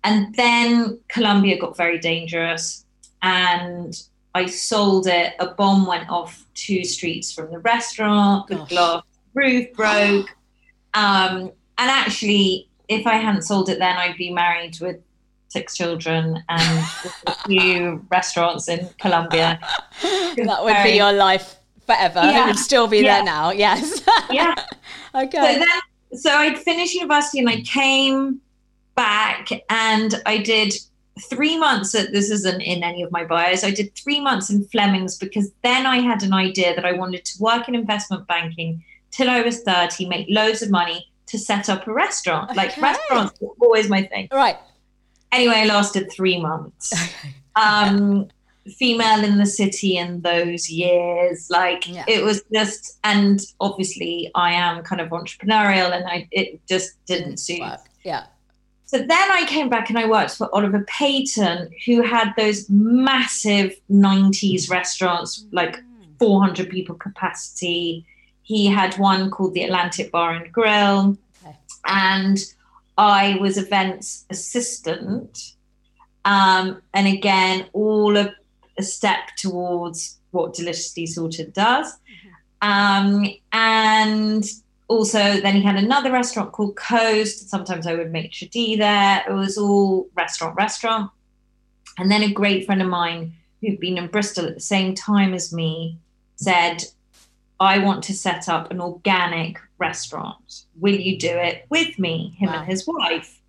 And 0.03 0.33
then 0.35 0.99
Colombia 1.09 1.59
got 1.59 1.75
very 1.75 1.99
dangerous, 1.99 2.85
and 3.21 4.01
I 4.33 4.45
sold 4.45 5.07
it. 5.07 5.33
A 5.39 5.47
bomb 5.47 5.85
went 5.85 6.09
off 6.09 6.45
two 6.53 6.85
streets 6.85 7.33
from 7.33 7.51
the 7.51 7.59
restaurant, 7.59 8.47
the 8.47 8.55
glass 8.65 9.03
roof 9.33 9.71
broke. 9.73 10.29
Um, 10.95 11.51
and 11.77 11.91
actually, 11.91 12.68
if 12.89 13.07
I 13.07 13.15
hadn't 13.15 13.43
sold 13.43 13.69
it 13.69 13.79
then, 13.79 13.95
I'd 13.97 14.17
be 14.17 14.31
married 14.33 14.77
with 14.81 14.97
six 15.47 15.75
children 15.75 16.43
and 16.49 16.85
a 17.27 17.33
few 17.47 18.05
restaurants 18.11 18.67
in 18.67 18.89
Colombia. 18.99 19.59
that 20.01 20.59
would 20.63 20.83
be 20.83 20.91
your 20.97 21.13
life 21.13 21.55
forever. 21.85 22.21
It 22.23 22.45
would 22.45 22.59
still 22.59 22.87
be 22.87 22.97
Yeah. 22.99 23.15
there 23.15 23.23
now. 23.23 23.51
Yes. 23.51 24.01
Yeah. 24.31 24.53
okay. 25.15 25.37
So 25.53 25.59
then, 25.59 26.19
so 26.19 26.31
I'd 26.31 26.57
finished 26.59 26.93
university 26.93 27.39
and 27.39 27.49
I 27.49 27.61
came 27.61 28.41
back 28.95 29.49
and 29.69 30.21
I 30.25 30.37
did 30.37 30.73
three 31.29 31.57
months 31.57 31.95
at 31.95 32.11
this 32.11 32.29
isn't 32.29 32.61
in 32.61 32.83
any 32.83 33.01
of 33.01 33.11
my 33.11 33.23
bios. 33.25 33.63
I 33.63 33.71
did 33.71 33.95
three 33.95 34.19
months 34.19 34.49
in 34.51 34.63
Fleming's 34.65 35.17
because 35.17 35.51
then 35.63 35.85
I 35.85 35.97
had 35.99 36.21
an 36.23 36.33
idea 36.33 36.75
that 36.75 36.85
I 36.85 36.93
wanted 36.93 37.25
to 37.25 37.41
work 37.41 37.67
in 37.67 37.75
investment 37.75 38.27
banking 38.27 38.83
till 39.11 39.29
I 39.29 39.41
was 39.41 39.61
30, 39.63 40.05
make 40.07 40.27
loads 40.29 40.61
of 40.61 40.69
money 40.69 41.08
to 41.29 41.37
set 41.39 41.69
up 41.69 41.87
a 41.87 41.93
restaurant. 41.93 42.55
Like 42.55 42.75
restaurants 42.77 43.39
were 43.41 43.49
always 43.61 43.89
my 43.89 44.03
thing. 44.03 44.27
right. 44.31 44.57
Anyway, 45.31 45.53
I 45.55 45.65
lasted 45.65 46.11
three 46.11 46.39
months. 46.41 46.91
um 47.55 48.27
female 48.77 49.23
in 49.23 49.37
the 49.39 49.45
city 49.47 49.97
in 49.97 50.21
those 50.21 50.69
years 50.69 51.49
like 51.49 51.87
Yeah. 51.87 52.03
it 52.07 52.23
was 52.23 52.43
just 52.53 52.99
and 53.03 53.39
obviously 53.59 54.29
i 54.35 54.51
am 54.53 54.83
kind 54.83 55.01
of 55.01 55.09
entrepreneurial 55.09 55.91
and 55.91 56.05
i 56.07 56.27
it 56.31 56.61
just 56.67 57.03
didn't 57.07 57.37
suit. 57.37 57.63
Yeah. 58.03 58.25
so 58.85 58.99
then 58.99 59.31
i 59.31 59.43
came 59.47 59.69
back 59.69 59.89
and 59.89 59.97
i 59.97 60.05
worked 60.07 60.35
for 60.37 60.53
oliver 60.53 60.85
peyton 60.87 61.69
who 61.85 62.03
had 62.03 62.31
those 62.37 62.69
massive 62.69 63.73
90s 63.89 64.69
restaurants 64.69 65.45
like 65.51 65.77
400 66.19 66.69
people 66.69 66.93
capacity 66.93 68.05
he 68.49 68.61
had 68.79 68.91
one 68.95 69.29
called 69.33 69.53
the 69.53 69.63
atlantic 69.63 70.11
bar 70.11 70.31
and 70.37 70.51
grill 70.57 71.17
Okay. 71.41 71.55
and 71.85 72.37
i 72.97 73.37
was 73.43 73.57
events 73.57 74.25
assistant 74.29 75.53
um, 76.25 76.81
and 76.93 77.07
again, 77.07 77.67
all 77.73 78.17
a, 78.17 78.33
a 78.77 78.83
step 78.83 79.35
towards 79.37 80.19
what 80.31 80.53
Deliciously 80.53 81.05
Sorted 81.05 81.53
does. 81.53 81.91
Um, 82.61 83.25
and 83.51 84.43
also, 84.87 85.39
then 85.39 85.55
he 85.55 85.63
had 85.63 85.75
another 85.77 86.11
restaurant 86.11 86.51
called 86.51 86.75
Coast. 86.75 87.49
Sometimes 87.49 87.87
I 87.87 87.95
would 87.95 88.11
make 88.11 88.31
chadi 88.31 88.77
there. 88.77 89.23
It 89.27 89.33
was 89.33 89.57
all 89.57 90.07
restaurant, 90.15 90.55
restaurant. 90.55 91.09
And 91.97 92.11
then 92.11 92.23
a 92.23 92.31
great 92.31 92.65
friend 92.65 92.81
of 92.81 92.87
mine 92.87 93.33
who'd 93.61 93.79
been 93.79 93.97
in 93.97 94.07
Bristol 94.07 94.45
at 94.47 94.55
the 94.55 94.61
same 94.61 94.95
time 94.95 95.33
as 95.33 95.53
me 95.53 95.97
said, 96.35 96.83
I 97.59 97.79
want 97.79 98.03
to 98.05 98.13
set 98.13 98.47
up 98.47 98.71
an 98.71 98.79
organic 98.79 99.59
restaurant. 99.77 100.63
Will 100.79 100.95
you 100.95 101.17
do 101.17 101.29
it 101.29 101.65
with 101.69 101.99
me? 101.99 102.35
Him 102.37 102.49
Wow. 102.49 102.59
and 102.59 102.67
his 102.67 102.87
wife. 102.87 103.39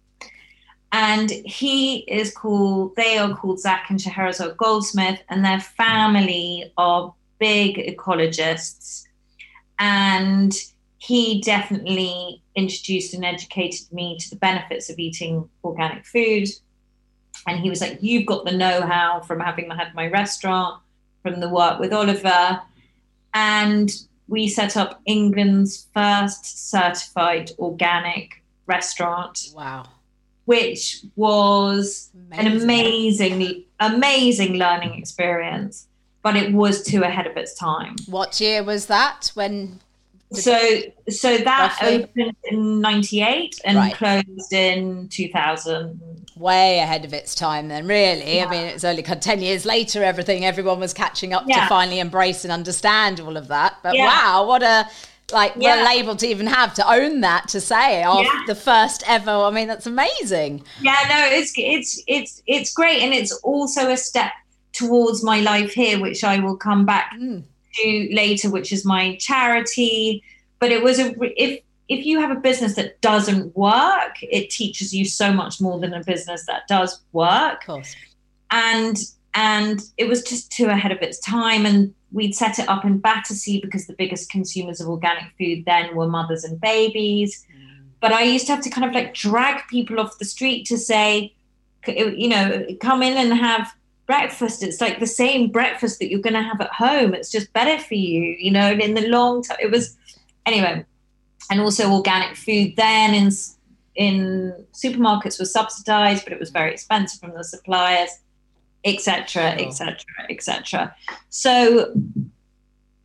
And 0.92 1.30
he 1.30 1.98
is 1.98 2.32
called, 2.34 2.96
they 2.96 3.16
are 3.18 3.34
called 3.36 3.60
Zac 3.60 3.90
and 3.90 4.00
Sheherazade 4.00 4.56
Goldsmith, 4.56 5.20
and 5.28 5.44
their 5.44 5.60
family 5.60 6.72
are 6.76 7.14
big 7.38 7.76
ecologists. 7.76 9.04
And 9.78 10.52
he 10.98 11.40
definitely 11.40 12.42
introduced 12.56 13.14
and 13.14 13.24
educated 13.24 13.90
me 13.92 14.18
to 14.18 14.30
the 14.30 14.36
benefits 14.36 14.90
of 14.90 14.98
eating 14.98 15.48
organic 15.64 16.04
food. 16.04 16.48
And 17.46 17.60
he 17.60 17.70
was 17.70 17.80
like, 17.80 17.98
You've 18.02 18.26
got 18.26 18.44
the 18.44 18.52
know 18.52 18.82
how 18.82 19.20
from 19.20 19.40
having 19.40 19.70
had 19.70 19.94
my 19.94 20.08
restaurant, 20.08 20.82
from 21.22 21.40
the 21.40 21.48
work 21.48 21.78
with 21.78 21.92
Oliver. 21.92 22.60
And 23.34 23.90
we 24.28 24.48
set 24.48 24.76
up 24.76 25.00
England's 25.06 25.86
first 25.94 26.70
certified 26.70 27.50
organic 27.58 28.42
restaurant 28.66 29.48
Wow. 29.54 29.86
which 30.44 31.04
was 31.16 32.10
an 32.32 32.46
amazing, 32.46 33.64
amazing 33.80 34.54
learning 34.54 34.94
experience. 34.98 35.86
But 36.22 36.36
it 36.36 36.52
was 36.52 36.82
too 36.82 37.02
ahead 37.02 37.26
of 37.26 37.36
its 37.38 37.54
time. 37.54 37.96
What 38.06 38.40
year 38.40 38.62
was 38.62 38.86
that? 38.86 39.30
When? 39.34 39.80
So, 40.32 40.56
so 41.08 41.38
that 41.38 41.78
Roughly? 41.80 42.04
opened 42.04 42.36
in 42.44 42.80
'98 42.82 43.58
and 43.64 43.78
Right. 43.78 43.94
closed 43.94 44.52
in 44.52 45.08
2000. 45.08 46.19
Way 46.40 46.78
ahead 46.78 47.04
of 47.04 47.12
its 47.12 47.34
time, 47.34 47.68
then. 47.68 47.86
Really, 47.86 48.36
Yeah. 48.36 48.46
I 48.46 48.50
mean, 48.50 48.62
it's 48.66 48.82
only 48.82 49.02
kind 49.02 49.18
of 49.18 49.22
ten 49.22 49.42
years 49.42 49.66
later. 49.66 50.02
Everything, 50.02 50.44
everyone 50.46 50.80
was 50.80 50.94
catching 50.94 51.34
up 51.34 51.46
to 51.46 51.66
finally 51.68 51.98
embrace 52.00 52.44
and 52.44 52.52
understand 52.52 53.20
all 53.20 53.36
of 53.36 53.48
that. 53.48 53.76
But 53.82 53.94
Yeah. 53.94 54.06
wow, 54.06 54.46
what 54.46 54.62
a 54.62 54.88
like 55.32 55.54
what 55.54 55.64
a 55.64 55.76
Yeah. 55.78 55.84
label 55.84 56.16
to 56.16 56.26
even 56.26 56.46
have 56.48 56.74
to 56.74 56.90
own 56.90 57.20
that 57.20 57.46
to 57.48 57.60
say 57.60 58.02
of 58.02 58.24
Yeah. 58.24 58.30
the 58.48 58.54
first 58.56 59.04
ever. 59.06 59.30
I 59.30 59.50
mean, 59.50 59.68
that's 59.68 59.86
amazing. 59.86 60.64
Yeah, 60.80 60.96
no, 61.08 61.36
it's 61.36 61.52
it's 61.56 62.02
it's 62.08 62.42
it's 62.46 62.72
great, 62.72 63.02
and 63.02 63.12
it's 63.12 63.32
also 63.42 63.90
a 63.90 63.96
step 63.96 64.32
towards 64.72 65.22
my 65.22 65.40
life 65.40 65.72
here, 65.74 66.00
which 66.00 66.24
I 66.24 66.38
will 66.38 66.56
come 66.56 66.84
back 66.86 67.12
Mm. 67.20 67.42
to 67.74 68.08
later, 68.12 68.48
which 68.50 68.72
is 68.72 68.84
my 68.84 69.16
charity. 69.20 70.22
But 70.58 70.72
it 70.72 70.82
was 70.82 70.98
a 70.98 71.12
if 71.36 71.60
if 71.90 72.06
you 72.06 72.20
have 72.20 72.30
a 72.30 72.36
business 72.36 72.76
that 72.76 73.00
doesn't 73.00 73.54
work, 73.56 74.22
it 74.22 74.48
teaches 74.48 74.94
you 74.94 75.04
so 75.04 75.32
much 75.32 75.60
more 75.60 75.80
than 75.80 75.92
a 75.92 76.02
business 76.04 76.46
that 76.46 76.68
does 76.68 77.02
work. 77.12 77.62
Of 77.62 77.66
course. 77.66 77.96
And 78.52 78.96
and 79.34 79.82
it 79.96 80.08
was 80.08 80.22
just 80.22 80.50
too 80.50 80.66
ahead 80.66 80.92
of 80.92 81.02
its 81.02 81.18
time. 81.18 81.66
And 81.66 81.92
we'd 82.12 82.34
set 82.34 82.60
it 82.60 82.68
up 82.68 82.84
in 82.84 82.98
Battersea 82.98 83.60
because 83.60 83.86
the 83.86 83.92
biggest 83.92 84.30
consumers 84.30 84.80
of 84.80 84.88
organic 84.88 85.24
food 85.36 85.64
then 85.66 85.94
were 85.96 86.08
mothers 86.08 86.44
and 86.44 86.60
babies. 86.60 87.44
Mm. 87.52 87.86
But 88.00 88.12
I 88.12 88.22
used 88.22 88.46
to 88.46 88.54
have 88.54 88.64
to 88.64 88.70
kind 88.70 88.86
of 88.88 88.94
like 88.94 89.12
drag 89.12 89.66
people 89.68 89.98
off 89.98 90.18
the 90.18 90.24
street 90.24 90.66
to 90.66 90.78
say, 90.78 91.34
you 91.86 92.28
know, 92.28 92.66
come 92.80 93.02
in 93.02 93.16
and 93.16 93.36
have 93.36 93.72
breakfast. 94.06 94.62
It's 94.62 94.80
like 94.80 95.00
the 95.00 95.06
same 95.06 95.50
breakfast 95.50 95.98
that 95.98 96.08
you're 96.08 96.20
going 96.20 96.34
to 96.34 96.42
have 96.42 96.60
at 96.60 96.72
home. 96.72 97.14
It's 97.14 97.30
just 97.30 97.52
better 97.52 97.82
for 97.82 97.94
you, 97.94 98.36
you 98.38 98.52
know. 98.52 98.70
In 98.70 98.94
the 98.94 99.08
long 99.08 99.42
term, 99.42 99.56
it 99.60 99.70
was 99.70 99.96
anyway, 100.46 100.84
and 101.50 101.60
also 101.60 101.92
organic 101.92 102.36
food 102.36 102.74
then 102.76 103.14
in 103.14 103.30
in 103.96 104.54
supermarkets 104.72 105.38
was 105.38 105.52
subsidized, 105.52 106.24
but 106.24 106.32
it 106.32 106.40
was 106.40 106.50
very 106.50 106.72
expensive 106.72 107.20
from 107.20 107.34
the 107.34 107.44
suppliers, 107.44 108.10
etc., 108.84 109.50
etc., 109.58 109.98
etc. 110.30 110.94
So 111.28 111.92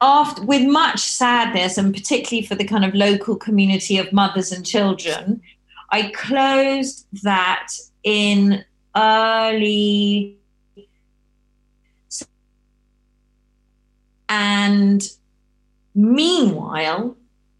after 0.02 0.44
with 0.44 0.68
much 0.68 1.00
sadness 1.00 1.78
and 1.78 1.94
particularly 1.94 2.46
for 2.46 2.56
the 2.56 2.64
kind 2.64 2.86
of 2.86 2.94
local 2.94 3.36
community 3.36 3.98
of 3.98 4.12
mothers 4.12 4.52
and 4.52 4.66
children 4.66 5.42
i 5.92 6.12
closed 6.14 7.06
that 7.24 7.68
in 8.04 8.64
early 8.96 10.38
and 14.28 15.10
meanwhile 15.94 17.16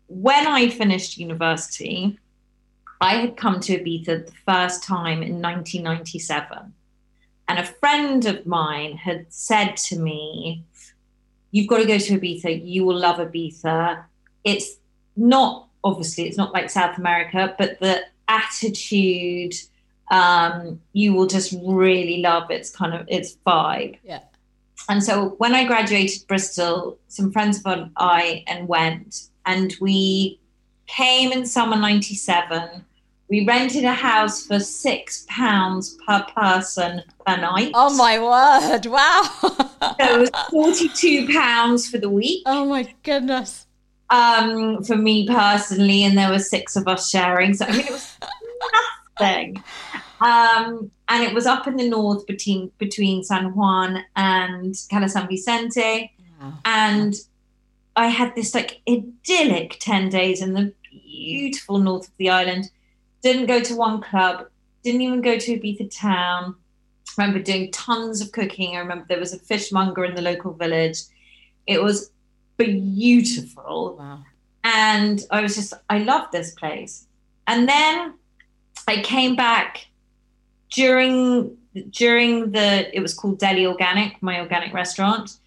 when 0.08 0.48
i 0.48 0.70
finished 0.70 1.18
university 1.18 2.18
i 3.02 3.16
had 3.16 3.38
come 3.38 3.60
to 3.60 3.80
ibiza 3.80 4.26
the 4.26 4.32
first 4.46 4.84
time 4.84 5.22
in 5.22 5.42
1997 5.42 6.74
and 7.48 7.60
a 7.60 7.66
friend 7.66 8.26
of 8.26 8.46
mine 8.46 8.98
had 8.98 9.26
said 9.30 9.76
to 9.76 10.00
me 10.00 10.64
you've 11.52 11.68
got 11.68 11.78
to 11.78 11.86
go 11.86 11.98
to 11.98 12.20
ibiza 12.20 12.66
you 12.66 12.86
will 12.86 13.00
love 13.00 13.18
ibiza 13.18 14.04
it's 14.44 14.78
not 15.16 15.68
obviously 15.84 16.28
it's 16.28 16.38
not 16.38 16.54
like 16.54 16.70
south 16.70 16.98
america 16.98 17.56
but 17.58 17.80
the 17.80 18.04
attitude 18.28 19.54
um, 20.12 20.82
you 20.94 21.14
will 21.14 21.28
just 21.28 21.56
really 21.64 22.22
love 22.22 22.52
its 22.52 22.70
kind 22.70 22.94
of 22.94 23.06
its 23.08 23.38
vibe. 23.46 23.98
Yeah. 24.04 24.22
And 24.90 25.04
so 25.04 25.30
when 25.38 25.56
I 25.56 25.66
graduated 25.66 26.28
Bristol, 26.28 26.98
some 27.08 27.32
friends 27.32 27.62
of 27.66 27.90
I 27.98 28.44
and 28.48 28.68
went, 28.68 29.30
and 29.46 29.76
we 29.80 30.40
came 30.88 31.32
in 31.32 31.46
summer 31.46 31.76
'97. 31.76 32.86
We 33.28 33.44
rented 33.46 33.84
a 33.84 33.94
house 33.94 34.46
for 34.46 34.60
six 34.60 35.26
pounds 35.28 35.98
per 36.06 36.24
person 36.36 37.02
per 37.26 37.38
night. 37.38 37.72
Oh 37.74 37.96
my 37.96 38.20
word! 38.20 38.86
Wow. 38.86 39.24
so 39.42 39.96
it 40.00 40.20
was 40.20 40.30
forty-two 40.52 41.34
pounds 41.34 41.90
for 41.90 41.98
the 41.98 42.10
week. 42.10 42.44
Oh 42.46 42.66
my 42.66 42.94
goodness. 43.04 43.66
Um, 44.12 44.84
for 44.84 44.96
me 44.96 45.28
personally, 45.28 46.04
and 46.04 46.16
there 46.16 46.30
were 46.30 46.40
six 46.40 46.76
of 46.76 46.88
us 46.88 47.10
sharing. 47.10 47.56
So 47.56 47.66
I 47.66 47.72
mean, 47.72 47.88
it 47.88 47.92
was 47.92 48.16
thing. 49.18 49.64
Um, 50.22 50.92
and 51.08 51.24
it 51.24 51.34
was 51.34 51.46
up 51.46 51.68
in 51.68 51.76
the 51.76 51.88
north 51.90 52.26
between 52.26 52.72
between 52.78 53.24
San 53.24 53.54
Juan 53.54 54.04
and 54.16 54.76
Cala 54.90 55.10
San 55.10 55.28
Vicente. 55.28 56.12
Wow. 56.42 56.54
And 56.66 57.16
I 57.96 58.08
had 58.08 58.36
this 58.36 58.54
like 58.54 58.82
idyllic 58.90 59.78
10 59.80 60.10
days 60.10 60.42
in 60.42 60.54
the 60.54 60.74
beautiful 60.92 61.78
north 61.78 62.08
of 62.08 62.18
the 62.18 62.30
island. 62.30 62.70
Didn't 63.22 63.46
go 63.46 63.60
to 63.62 63.76
one 63.76 64.02
club, 64.02 64.48
didn't 64.84 65.02
even 65.02 65.22
go 65.22 65.38
to 65.38 65.60
Ibiza 65.60 65.96
town. 65.96 66.56
I 67.18 67.22
remember 67.22 67.44
doing 67.44 67.72
tons 67.72 68.22
of 68.22 68.32
cooking. 68.32 68.76
I 68.76 68.80
remember 68.80 69.06
there 69.08 69.20
was 69.20 69.34
a 69.34 69.40
fishmonger 69.40 70.04
in 70.04 70.16
the 70.16 70.22
local 70.22 70.54
village. 70.54 71.00
It 71.66 71.82
was 71.82 72.12
beautiful. 72.58 73.96
Wow. 73.98 74.24
And 74.64 75.22
I 75.32 75.42
was 75.42 75.56
just, 75.56 75.74
I 75.90 76.00
loved 76.00 76.32
this 76.32 76.52
place. 76.52 77.08
And 77.48 77.70
then 77.70 78.14
I 78.88 79.02
came 79.02 79.36
back 79.36 79.88
during 80.72 81.58
during 81.90 82.52
the 82.52 82.96
it 82.96 83.02
was 83.02 83.14
called 83.14 83.40
Deli 83.40 83.66
Organic, 83.66 84.22
my 84.22 84.40
organic 84.40 84.74
restaurant. 84.74 85.38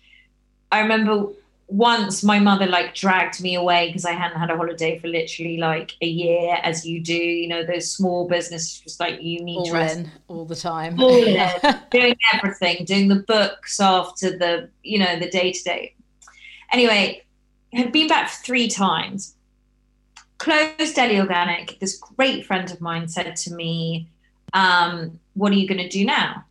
I 0.70 0.80
remember 0.80 1.28
once 1.68 2.24
my 2.24 2.38
mother 2.38 2.66
like 2.66 2.94
dragged 2.94 3.42
me 3.42 3.54
away 3.54 3.88
because 3.88 4.04
I 4.04 4.12
hadn't 4.12 4.38
had 4.38 4.50
a 4.50 4.56
holiday 4.56 4.98
for 4.98 5.08
literally 5.08 5.58
like 5.58 5.94
a 6.00 6.06
year, 6.06 6.58
as 6.62 6.86
you 6.86 7.00
do. 7.00 7.14
You 7.14 7.48
know, 7.48 7.64
those 7.64 7.92
small 7.92 8.26
businesses 8.26 8.80
just 8.80 9.00
like 9.00 9.22
you 9.22 9.40
need 9.44 9.58
all 9.58 9.66
to 9.66 9.72
rest 9.72 9.98
in, 9.98 10.10
all 10.28 10.44
the 10.44 10.56
time, 10.56 10.98
all 11.00 11.14
in, 11.14 11.50
doing 11.90 12.16
everything, 12.34 12.84
doing 12.84 13.08
the 13.08 13.22
books 13.26 13.78
after 13.80 14.36
the 14.36 14.68
you 14.82 14.98
know 14.98 15.18
the 15.18 15.30
day 15.30 15.52
to 15.52 15.62
day. 15.62 15.94
Anyway, 16.72 17.22
had 17.72 17.92
been 17.92 18.08
back 18.08 18.30
three 18.30 18.68
times 18.68 19.34
closed 20.38 20.94
Deli 20.94 21.18
Organic, 21.18 21.78
this 21.80 21.98
great 21.98 22.46
friend 22.46 22.70
of 22.70 22.80
mine 22.80 23.08
said 23.08 23.36
to 23.36 23.54
me, 23.54 24.08
um, 24.54 25.18
What 25.34 25.52
are 25.52 25.56
you 25.56 25.68
going 25.68 25.82
to 25.82 25.88
do 25.88 26.04
now? 26.04 26.44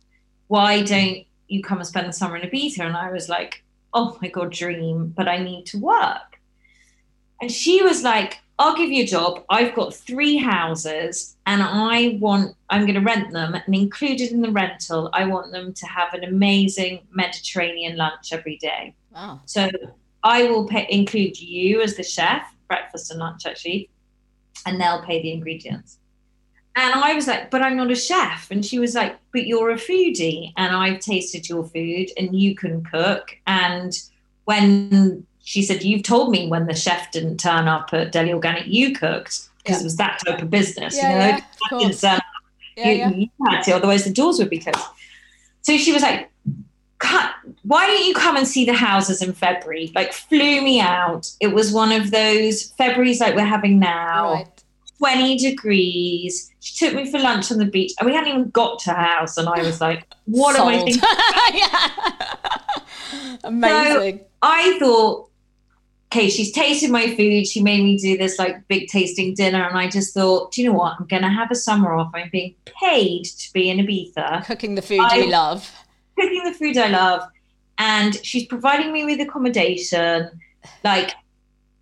Why 0.46 0.82
don't 0.82 1.24
you 1.48 1.62
come 1.62 1.78
and 1.78 1.86
spend 1.86 2.08
the 2.08 2.12
summer 2.12 2.36
in 2.36 2.48
Ibiza? 2.48 2.80
And 2.80 2.96
I 2.96 3.10
was 3.10 3.28
like, 3.28 3.64
Oh 3.94 4.18
my 4.20 4.28
God, 4.28 4.52
dream, 4.52 5.12
but 5.16 5.28
I 5.28 5.38
need 5.38 5.66
to 5.66 5.78
work. 5.78 6.40
And 7.40 7.50
she 7.50 7.82
was 7.82 8.02
like, 8.02 8.38
I'll 8.58 8.76
give 8.76 8.90
you 8.90 9.04
a 9.04 9.06
job. 9.06 9.44
I've 9.48 9.74
got 9.74 9.94
three 9.94 10.36
houses 10.36 11.36
and 11.46 11.62
I 11.62 12.18
want, 12.20 12.56
I'm 12.68 12.82
going 12.82 12.94
to 12.94 13.00
rent 13.00 13.32
them. 13.32 13.54
And 13.54 13.74
included 13.74 14.32
in 14.32 14.40
the 14.40 14.50
rental, 14.50 15.10
I 15.12 15.26
want 15.26 15.52
them 15.52 15.72
to 15.72 15.86
have 15.86 16.12
an 16.12 16.24
amazing 16.24 17.06
Mediterranean 17.12 17.96
lunch 17.96 18.32
every 18.32 18.56
day. 18.56 18.96
Wow. 19.14 19.40
So 19.46 19.70
I 20.24 20.44
will 20.44 20.66
pay, 20.66 20.88
include 20.90 21.40
you 21.40 21.80
as 21.80 21.96
the 21.96 22.02
chef 22.02 22.42
breakfast 22.66 23.12
and 23.12 23.20
lunch 23.20 23.46
actually, 23.46 23.90
and 24.66 24.80
they'll 24.80 25.02
pay 25.02 25.22
the 25.22 25.32
ingredients. 25.32 25.98
And 26.78 26.94
I 26.94 27.12
was 27.12 27.26
like, 27.26 27.50
but 27.50 27.60
I'm 27.60 27.76
not 27.76 27.90
a 27.90 27.96
chef. 27.96 28.52
And 28.52 28.64
she 28.64 28.78
was 28.78 28.94
like, 28.94 29.16
but 29.32 29.48
you're 29.48 29.70
a 29.70 29.74
foodie 29.74 30.52
and 30.56 30.76
I've 30.76 31.00
tasted 31.00 31.48
your 31.48 31.64
food 31.64 32.10
and 32.16 32.38
you 32.38 32.54
can 32.54 32.84
cook. 32.84 33.36
And 33.48 33.92
when 34.44 35.26
she 35.42 35.62
said, 35.62 35.82
you've 35.82 36.04
told 36.04 36.30
me 36.30 36.46
when 36.46 36.66
the 36.66 36.74
chef 36.76 37.10
didn't 37.10 37.38
turn 37.38 37.66
up 37.66 37.92
at 37.92 38.12
Deli 38.12 38.32
Organic, 38.32 38.68
you 38.68 38.94
cooked 38.94 39.48
because 39.58 39.78
yeah. 39.78 39.80
it 39.80 39.84
was 39.84 39.96
that 39.96 40.22
type 40.24 40.40
of 40.40 40.50
business, 40.50 40.96
yeah, 40.96 41.10
you 41.10 41.18
know? 41.18 41.80
Yeah, 41.80 42.12
um, 42.12 42.20
yeah, 42.76 43.08
you, 43.08 43.16
you 43.16 43.46
had 43.48 43.62
to, 43.62 43.72
otherwise 43.72 44.04
the 44.04 44.12
doors 44.12 44.38
would 44.38 44.50
be 44.50 44.60
closed. 44.60 44.78
So 45.62 45.76
she 45.76 45.92
was 45.92 46.02
like, 46.02 46.30
why 47.62 47.86
don't 47.88 48.04
you 48.06 48.14
come 48.14 48.36
and 48.36 48.46
see 48.46 48.64
the 48.64 48.72
houses 48.72 49.20
in 49.20 49.32
February? 49.32 49.90
Like, 49.96 50.12
flew 50.12 50.62
me 50.62 50.80
out. 50.80 51.32
It 51.40 51.48
was 51.48 51.72
one 51.72 51.90
of 51.90 52.12
those 52.12 52.70
February's 52.78 53.20
like 53.20 53.34
we're 53.34 53.44
having 53.44 53.80
now. 53.80 54.34
Right. 54.34 54.57
20 54.98 55.38
degrees. 55.38 56.50
She 56.60 56.86
took 56.86 56.94
me 56.94 57.10
for 57.10 57.18
lunch 57.18 57.50
on 57.52 57.58
the 57.58 57.66
beach, 57.66 57.92
and 57.98 58.08
we 58.08 58.14
hadn't 58.14 58.30
even 58.30 58.50
got 58.50 58.78
to 58.80 58.90
her 58.90 58.96
house. 58.96 59.36
And 59.36 59.48
I 59.48 59.62
was 59.62 59.80
like, 59.86 60.06
what 60.24 60.56
Sold. 60.56 60.72
am 60.72 60.74
I 60.74 60.84
thinking? 60.84 61.02
Amazing. 63.44 64.18
So 64.18 64.24
I 64.42 64.78
thought, 64.78 65.30
okay, 66.12 66.28
she's 66.28 66.52
tasted 66.52 66.90
my 66.90 67.14
food. 67.14 67.46
She 67.46 67.62
made 67.62 67.82
me 67.82 67.96
do 67.96 68.18
this 68.18 68.38
like 68.38 68.66
big 68.68 68.88
tasting 68.88 69.34
dinner. 69.34 69.62
And 69.62 69.78
I 69.78 69.88
just 69.88 70.14
thought, 70.14 70.52
do 70.52 70.62
you 70.62 70.68
know 70.68 70.78
what? 70.78 70.96
I'm 70.98 71.06
going 71.06 71.22
to 71.22 71.28
have 71.28 71.50
a 71.50 71.54
summer 71.54 71.94
off. 71.94 72.10
I'm 72.14 72.28
being 72.30 72.54
paid 72.80 73.24
to 73.24 73.52
be 73.52 73.70
in 73.70 73.78
Ibiza. 73.78 74.44
Cooking 74.46 74.74
the 74.74 74.82
food 74.82 75.00
I, 75.00 75.16
you 75.16 75.30
love 75.30 75.70
cooking 76.18 76.44
the 76.44 76.52
food 76.52 76.76
I 76.76 76.88
love, 76.88 77.28
and 77.78 78.14
she's 78.24 78.46
providing 78.46 78.92
me 78.92 79.04
with 79.04 79.20
accommodation. 79.20 80.30
Like, 80.84 81.12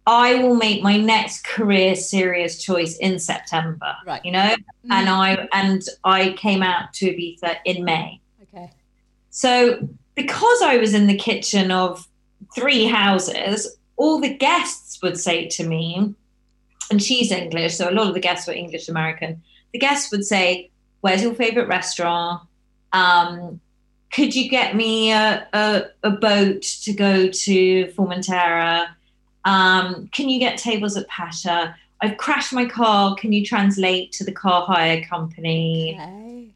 I 0.07 0.37
will 0.37 0.55
make 0.55 0.83
my 0.83 0.97
next 0.97 1.45
career 1.45 1.97
serious 1.97 2.63
choice 2.63 2.97
in 2.99 3.19
September. 3.19 3.97
Right. 4.07 4.25
You 4.25 4.33
know, 4.33 4.39
mm-hmm. 4.39 4.93
and 4.93 5.09
I 5.09 5.49
and 5.53 5.83
I 6.05 6.33
came 6.39 6.63
out 6.63 6.93
to 6.95 7.07
Ibiza 7.07 7.57
in 7.65 7.85
May. 7.85 8.21
Okay. 8.43 8.71
So 9.31 9.89
because 10.15 10.63
I 10.63 10.77
was 10.77 10.95
in 10.95 11.09
the 11.09 11.17
kitchen 11.17 11.73
of 11.73 12.07
three 12.55 12.87
houses, 12.87 13.77
all 13.97 14.21
the 14.21 14.35
guests 14.35 15.03
would 15.03 15.19
say 15.19 15.49
to 15.49 15.67
me, 15.67 16.15
and 16.91 17.03
she's 17.03 17.33
English, 17.33 17.77
so 17.77 17.91
a 17.91 17.93
lot 17.93 18.07
of 18.07 18.15
the 18.15 18.21
guests 18.21 18.47
were 18.47 18.53
English 18.53 18.89
American. 18.89 19.43
The 19.73 19.81
guests 19.81 20.13
would 20.13 20.25
say, 20.25 20.71
"Where's 21.01 21.23
your 21.23 21.35
favorite 21.35 21.69
restaurant? 21.69 22.43
Um, 22.93 23.61
could 24.13 24.37
you 24.37 24.49
get 24.49 24.77
me 24.77 25.13
a, 25.13 25.47
a, 25.53 25.83
a 26.05 26.11
boat 26.11 26.63
to 26.63 26.93
go 26.93 27.29
to 27.29 27.87
Formentera? 27.97 28.87
Um, 29.47 30.09
can 30.13 30.29
you 30.29 30.39
get 30.39 30.59
tables 30.59 30.97
at 30.97 31.09
Pacha? 31.09 31.75
I've 32.03 32.19
crashed 32.19 32.53
my 32.53 32.67
car. 32.67 33.15
Can 33.15 33.33
you 33.33 33.43
translate 33.45 34.13
to 34.13 34.25
the 34.25 34.33
car 34.33 34.67
hire 34.67 35.03
company? 35.05 35.95
Okay. 35.99 36.49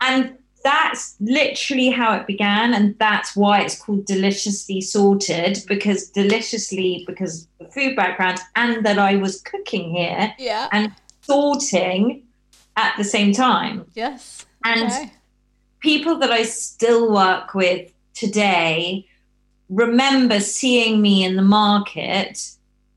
And 0.00 0.38
that's 0.64 1.14
literally 1.20 1.90
how 1.90 2.12
it 2.14 2.26
began 2.26 2.74
and 2.74 2.98
that's 2.98 3.36
why 3.36 3.60
it's 3.60 3.80
called 3.80 4.04
deliciously 4.04 4.80
sorted 4.80 5.62
because 5.68 6.08
deliciously 6.10 7.04
because 7.06 7.46
the 7.60 7.66
food 7.66 7.94
background 7.94 8.40
and 8.56 8.84
that 8.84 8.98
i 8.98 9.14
was 9.14 9.40
cooking 9.42 9.94
here 9.94 10.34
Yeah. 10.40 10.66
and 10.72 10.90
sorting 11.20 12.24
at 12.76 12.96
the 12.98 13.04
same 13.04 13.32
time 13.32 13.84
Yes. 13.94 14.44
and 14.64 14.90
Okay. 14.90 15.12
people 15.78 16.18
that 16.18 16.32
i 16.32 16.42
still 16.42 17.12
work 17.12 17.54
with 17.54 17.92
today 18.14 19.06
remember 19.68 20.40
seeing 20.40 21.02
me 21.02 21.24
in 21.24 21.36
the 21.36 21.42
market 21.42 22.52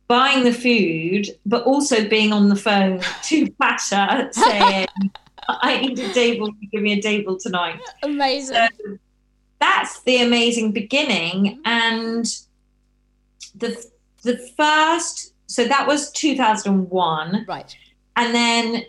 buying 0.07 0.43
the 0.43 0.53
food 0.53 1.28
but 1.45 1.63
also 1.63 2.07
being 2.07 2.32
on 2.34 2.49
the 2.49 2.55
phone 2.55 2.99
to 3.24 3.49
pacha 3.53 4.30
saying 4.32 4.88
i 5.49 5.80
need 5.82 5.97
a 5.99 6.13
table. 6.13 6.51
Give 6.72 6.82
me 6.82 6.93
a 6.93 7.01
table 7.01 7.38
tonight. 7.38 7.80
Amazing. 8.03 8.55
so 8.55 8.97
that's 9.59 10.01
the 10.03 10.22
amazing 10.22 10.72
beginning. 10.72 11.45
Mm-hmm. 11.45 11.61
And 11.65 12.26
the 13.55 13.86
the 14.24 14.38
first 14.57 15.34
so 15.47 15.65
that 15.65 15.88
was 15.88 16.11
2001 16.11 17.45
right. 17.47 17.76
and 18.15 18.36
then 18.36 18.86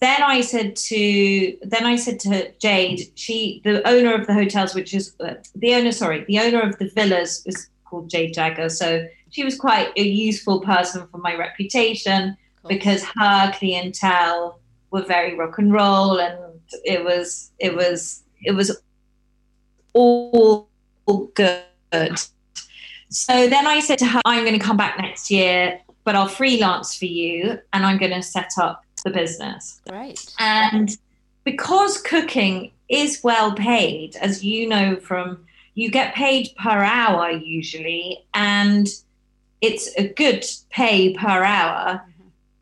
then 0.00 0.22
i 0.22 0.40
said 0.40 0.74
to 0.74 1.56
then 1.62 1.84
i 1.84 1.96
said 1.96 2.18
to 2.18 2.50
jade 2.58 3.10
she 3.14 3.60
the 3.64 3.86
owner 3.88 4.14
of 4.14 4.26
the 4.26 4.34
hotels 4.34 4.74
which 4.74 4.94
is 4.94 5.14
uh, 5.20 5.34
the 5.54 5.74
owner 5.74 5.92
sorry 5.92 6.24
the 6.24 6.38
owner 6.38 6.60
of 6.60 6.78
the 6.78 6.88
villas 6.94 7.42
is 7.46 7.68
called 7.84 8.08
jade 8.08 8.34
jagger 8.34 8.68
so 8.68 9.06
she 9.30 9.44
was 9.44 9.56
quite 9.56 9.92
a 9.96 10.02
useful 10.02 10.60
person 10.60 11.06
for 11.10 11.18
my 11.18 11.36
reputation 11.36 12.36
Cool. 12.62 12.68
because 12.68 13.04
her 13.16 13.52
clientele 13.52 14.60
were 14.90 15.02
very 15.02 15.34
rock 15.34 15.58
and 15.58 15.72
roll 15.72 16.20
and 16.20 16.60
it 16.84 17.04
was 17.04 17.52
it 17.58 17.74
was 17.74 18.22
it 18.42 18.52
was 18.52 18.80
all 19.92 20.68
good 21.34 21.62
so 23.08 23.48
then 23.48 23.66
i 23.66 23.80
said 23.80 23.98
to 23.98 24.06
her 24.06 24.20
i'm 24.24 24.44
going 24.44 24.58
to 24.58 24.64
come 24.64 24.76
back 24.76 24.98
next 24.98 25.30
year 25.30 25.80
but 26.04 26.14
i'll 26.14 26.28
freelance 26.28 26.94
for 26.96 27.06
you 27.06 27.58
and 27.72 27.86
i'm 27.86 27.98
going 27.98 28.12
to 28.12 28.22
set 28.22 28.50
up 28.58 28.84
the 29.02 29.10
business 29.10 29.80
Right. 29.90 30.18
and 30.38 30.96
because 31.44 32.00
cooking 32.02 32.72
is 32.88 33.20
well 33.22 33.52
paid 33.54 34.16
as 34.16 34.44
you 34.44 34.68
know 34.68 34.96
from 34.96 35.44
you 35.74 35.90
get 35.90 36.14
paid 36.14 36.48
per 36.58 36.70
hour 36.82 37.30
usually 37.30 38.24
and 38.34 38.86
it's 39.60 39.88
a 39.96 40.08
good 40.08 40.44
pay 40.70 41.14
per 41.14 41.44
hour 41.44 42.02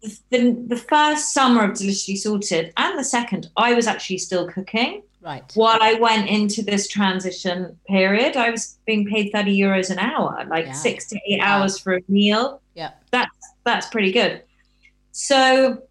mm-hmm. 0.05 0.17
the, 0.31 0.75
the 0.75 0.77
first 0.77 1.33
summer 1.33 1.65
of 1.65 1.77
deliciously 1.79 2.17
sorted 2.17 2.73
and 2.77 2.99
the 2.99 3.05
second 3.05 3.51
i 3.57 3.73
was 3.75 3.87
actually 3.87 4.19
still 4.19 4.49
cooking 4.49 5.03
Right. 5.21 5.43
while 5.57 5.79
i 5.83 5.95
went 5.95 6.29
into 6.29 6.63
this 6.63 6.87
transition 6.87 7.77
period 7.89 8.37
i 8.37 8.51
was 8.51 8.79
being 8.87 9.05
paid 9.07 9.31
30 9.33 9.59
euros 9.59 9.91
an 9.91 9.99
hour 9.99 10.45
like 10.49 10.67
Yeah. 10.67 10.73
six 10.73 11.09
to 11.09 11.19
eight 11.27 11.41
Wow. 11.41 11.63
hours 11.63 11.79
for 11.79 11.97
a 11.97 12.01
meal 12.09 12.61
Yeah. 12.77 12.93
that's 13.11 13.31
that's 13.65 13.87
pretty 13.89 14.13
good 14.13 14.43
so 15.13 15.83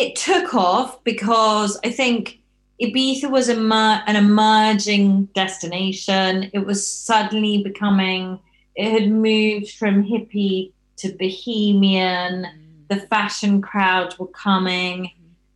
it 0.00 0.14
took 0.14 0.54
off 0.54 1.02
because 1.04 1.78
i 1.84 1.90
think 1.90 2.38
ibiza 2.82 3.28
was 3.30 3.48
an 3.48 4.16
emerging 4.24 5.24
destination 5.34 6.50
it 6.52 6.64
was 6.70 6.80
suddenly 6.86 7.62
becoming 7.62 8.38
it 8.74 8.90
had 8.92 9.10
moved 9.10 9.70
from 9.80 10.04
hippie 10.04 10.72
to 10.96 11.06
bohemian 11.20 12.34
Mm. 12.44 12.88
the 12.88 13.06
fashion 13.06 13.60
crowd 13.60 14.10
were 14.18 14.28
coming 14.28 15.10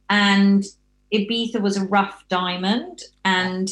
and 0.08 0.64
Ibiza 1.12 1.60
was 1.60 1.76
a 1.76 1.84
rough 1.84 2.24
diamond 2.28 3.02
and 3.24 3.68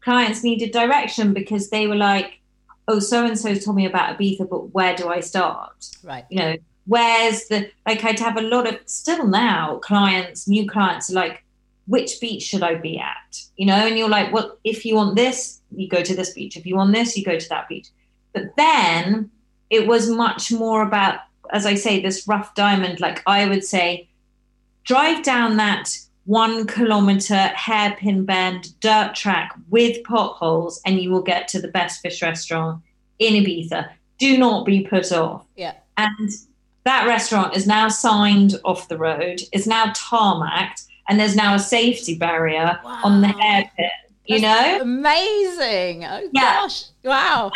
clients 0.00 0.44
needed 0.44 0.72
direction 0.72 1.32
because 1.32 1.70
they 1.70 1.86
were 1.86 1.96
like, 1.96 2.40
oh, 2.88 2.98
so 2.98 3.24
and 3.24 3.38
so 3.38 3.54
told 3.54 3.76
me 3.76 3.86
about 3.86 4.18
Ibiza, 4.18 4.48
but 4.48 4.74
where 4.74 4.94
do 4.94 5.08
I 5.08 5.20
start? 5.20 5.88
Right. 6.02 6.24
You 6.30 6.38
know, 6.38 6.56
where's 6.86 7.46
the, 7.48 7.70
like, 7.86 8.04
I'd 8.04 8.18
have 8.18 8.36
a 8.36 8.42
lot 8.42 8.66
of, 8.66 8.78
still 8.86 9.26
now, 9.26 9.76
clients, 9.76 10.48
new 10.48 10.68
clients 10.68 11.10
are 11.10 11.14
like, 11.14 11.44
which 11.86 12.20
beach 12.20 12.42
should 12.42 12.62
I 12.62 12.76
be 12.76 12.98
at? 12.98 13.40
You 13.56 13.66
know, 13.66 13.74
and 13.86 13.98
you're 13.98 14.08
like, 14.08 14.32
well, 14.32 14.56
if 14.64 14.84
you 14.84 14.94
want 14.94 15.16
this, 15.16 15.60
you 15.70 15.88
go 15.88 16.02
to 16.02 16.14
this 16.14 16.32
beach. 16.32 16.56
If 16.56 16.66
you 16.66 16.76
want 16.76 16.92
this, 16.92 17.16
you 17.16 17.24
go 17.24 17.38
to 17.38 17.48
that 17.48 17.68
beach. 17.68 17.88
But 18.32 18.54
then 18.56 19.30
it 19.68 19.86
was 19.86 20.08
much 20.08 20.52
more 20.52 20.82
about, 20.82 21.20
as 21.50 21.66
I 21.66 21.74
say, 21.74 22.00
this 22.00 22.26
rough 22.28 22.54
diamond. 22.54 23.00
Like 23.00 23.22
I 23.26 23.46
would 23.46 23.64
say, 23.64 24.08
drive 24.84 25.22
down 25.22 25.56
that 25.56 25.96
one 26.24 26.66
kilometer 26.66 27.34
hairpin 27.34 28.24
bend 28.24 28.78
dirt 28.80 29.14
track 29.14 29.52
with 29.68 30.02
potholes, 30.04 30.80
and 30.86 31.00
you 31.00 31.10
will 31.10 31.22
get 31.22 31.48
to 31.48 31.60
the 31.60 31.68
best 31.68 32.00
fish 32.00 32.22
restaurant 32.22 32.80
in 33.18 33.42
Ibiza. 33.42 33.90
Do 34.18 34.38
not 34.38 34.64
be 34.64 34.82
put 34.82 35.10
off. 35.10 35.44
Yeah. 35.56 35.74
And 35.96 36.30
that 36.84 37.06
restaurant 37.06 37.56
is 37.56 37.66
now 37.66 37.88
signed 37.88 38.54
off 38.64 38.88
the 38.88 38.98
road, 38.98 39.40
is 39.52 39.66
now 39.66 39.92
tarmacked, 39.94 40.84
and 41.08 41.18
there's 41.20 41.36
now 41.36 41.54
a 41.54 41.58
safety 41.58 42.16
barrier 42.16 42.78
on 42.84 43.20
the 43.22 43.28
Wow. 43.28 43.38
hairpin. 43.40 43.90
You 44.26 44.40
That's 44.40 44.78
know? 44.78 44.82
Amazing. 44.82 46.04
Oh 46.04 46.28
Yeah. 46.32 46.54
gosh. 46.54 46.84
Wow. 47.04 47.50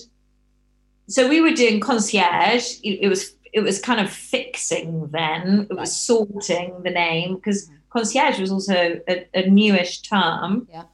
so 1.09 1.29
we 1.29 1.41
were 1.41 1.53
doing 1.53 1.81
concierge. 1.81 2.79
It, 2.83 3.01
it 3.03 3.09
was 3.09 3.35
it 3.53 3.61
was 3.61 3.81
kind 3.81 4.01
of 4.01 4.11
fixing 4.11 5.09
then. 5.09 5.66
It 5.71 5.75
was 5.77 5.95
sorting 5.95 6.83
the 6.83 6.91
name 6.91 7.35
because 7.37 7.68
Mhm. 7.68 7.75
concierge 7.91 8.39
was 8.39 8.53
also 8.53 9.01
a, 9.09 9.27
a 9.35 9.49
newish 9.51 10.03
term. 10.03 10.68
Yeah. 10.71 10.85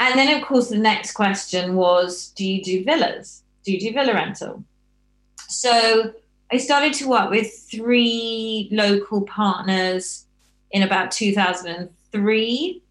And 0.00 0.18
then 0.18 0.34
of 0.40 0.46
course 0.46 0.68
the 0.68 0.78
next 0.78 1.12
question 1.12 1.74
was, 1.76 2.28
do 2.28 2.44
you 2.44 2.62
do 2.62 2.84
villas? 2.84 3.42
Do 3.64 3.72
you 3.72 3.78
do 3.80 3.92
villa 3.92 4.14
rental? 4.14 4.64
So 5.48 6.14
I 6.50 6.56
started 6.56 6.94
to 6.94 7.08
work 7.08 7.30
with 7.30 7.52
three 7.70 8.68
local 8.72 9.22
partners 9.22 10.26
in 10.70 10.82
about 10.82 11.10
2003. 11.10 12.82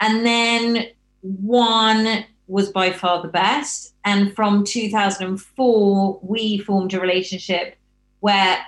And 0.00 0.26
then 0.26 0.86
one 1.22 2.24
was 2.46 2.70
by 2.72 2.92
far 2.92 3.22
the 3.22 3.28
best. 3.28 3.94
And 4.04 4.34
from 4.34 4.64
2004, 4.64 6.20
we 6.22 6.58
formed 6.58 6.92
a 6.94 7.00
relationship 7.00 7.76
where 8.20 8.58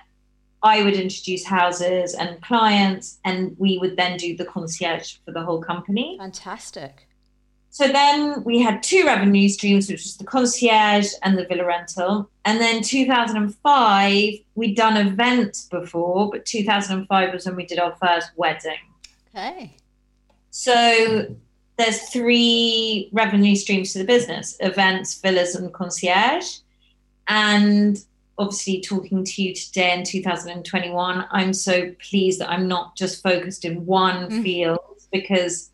I 0.63 0.83
would 0.83 0.95
introduce 0.95 1.45
houses 1.45 2.15
and 2.15 2.41
clients, 2.43 3.19
and 3.25 3.57
we 3.59 3.79
would 3.79 3.97
then 3.97 4.17
do 4.17 4.37
the 4.37 4.45
concierge 4.45 5.17
for 5.25 5.33
the 5.33 5.43
whole 5.43 5.61
company. 5.61 6.17
Fantastic. 6.19 7.09
So 7.71 7.89
then 7.89 8.45
we 8.45 8.61
had 8.61 8.83
two 8.83 9.05
revenue 9.05 9.49
streams, 9.49 9.89
which 9.89 10.03
was 10.03 10.17
the 10.19 10.25
concierge 10.25 11.13
and 11.23 11.37
the 11.39 11.47
villa 11.47 11.65
rental. 11.65 12.31
And 12.45 12.61
then 12.61 12.83
2005, 12.83 14.35
we'd 14.55 14.77
done 14.77 14.97
events 14.99 15.69
before, 15.69 16.31
but 16.31 16.45
2005 16.45 17.33
was 17.33 17.47
when 17.47 17.57
we 17.57 17.65
did 17.67 17.79
our 17.79 17.97
first 17.97 18.31
wedding. 18.37 18.79
Okay. 19.35 19.75
So 20.51 21.35
there's 21.83 22.09
three 22.09 23.09
revenue 23.13 23.57
streams 23.57 23.93
to 23.93 23.99
the 23.99 24.05
business 24.05 24.57
events, 24.61 25.21
villas, 25.21 25.55
and 25.55 25.73
concierge. 25.73 26.59
And 27.29 27.99
obviously, 28.39 28.81
talking 28.81 29.25
to 29.25 29.43
you 29.43 29.55
today 29.55 29.93
in 29.93 30.05
2021, 30.05 31.27
I'm 31.31 31.53
so 31.53 31.93
pleased 32.09 32.41
that 32.41 32.51
I'm 32.51 32.69
not 32.69 32.97
just 32.97 33.23
focused 33.23 33.65
in 33.65 33.85
one 33.87 34.29
mm. 34.31 34.43
field 34.43 34.79
because. 35.13 35.71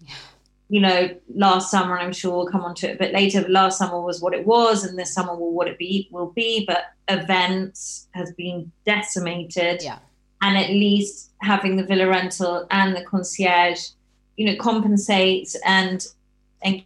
You 0.70 0.82
know, 0.82 1.08
last 1.34 1.70
summer, 1.70 1.96
and 1.96 2.04
I'm 2.04 2.12
sure 2.12 2.36
we'll 2.36 2.50
come 2.50 2.60
on 2.60 2.74
to 2.74 2.90
it 2.90 2.96
a 2.96 2.98
bit 2.98 3.14
later, 3.14 3.40
but 3.40 3.50
last 3.50 3.78
summer 3.78 4.02
was 4.02 4.20
what 4.20 4.34
it 4.34 4.46
was, 4.46 4.84
and 4.84 4.98
this 4.98 5.14
summer 5.14 5.34
will 5.34 5.54
what 5.54 5.66
it 5.66 5.78
be 5.78 6.10
will 6.10 6.30
be. 6.32 6.66
But 6.66 6.92
events 7.08 8.06
has 8.10 8.34
been 8.34 8.70
decimated. 8.84 9.82
Yeah. 9.82 9.98
And 10.42 10.58
at 10.58 10.68
least 10.68 11.30
having 11.40 11.76
the 11.76 11.84
villa 11.84 12.06
rental 12.06 12.66
and 12.70 12.94
the 12.94 13.02
concierge, 13.02 13.92
you 14.38 14.46
know, 14.46 14.56
compensates 14.56 15.54
and 15.66 16.06
and 16.62 16.82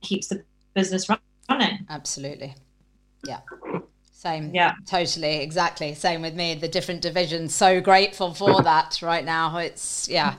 keeps 0.00 0.26
the 0.26 0.42
business 0.74 1.08
running. 1.48 1.86
Absolutely. 1.88 2.56
Yeah. 3.24 3.40
Same. 4.10 4.52
Yeah. 4.52 4.74
Totally. 4.86 5.36
Exactly. 5.42 5.94
Same 5.94 6.22
with 6.22 6.34
me. 6.34 6.54
The 6.56 6.68
different 6.68 7.02
divisions. 7.02 7.54
So 7.54 7.80
grateful 7.80 8.34
for 8.34 8.62
that 8.62 9.00
right 9.00 9.24
now. 9.24 9.58
It's 9.58 10.08
yeah 10.08 10.34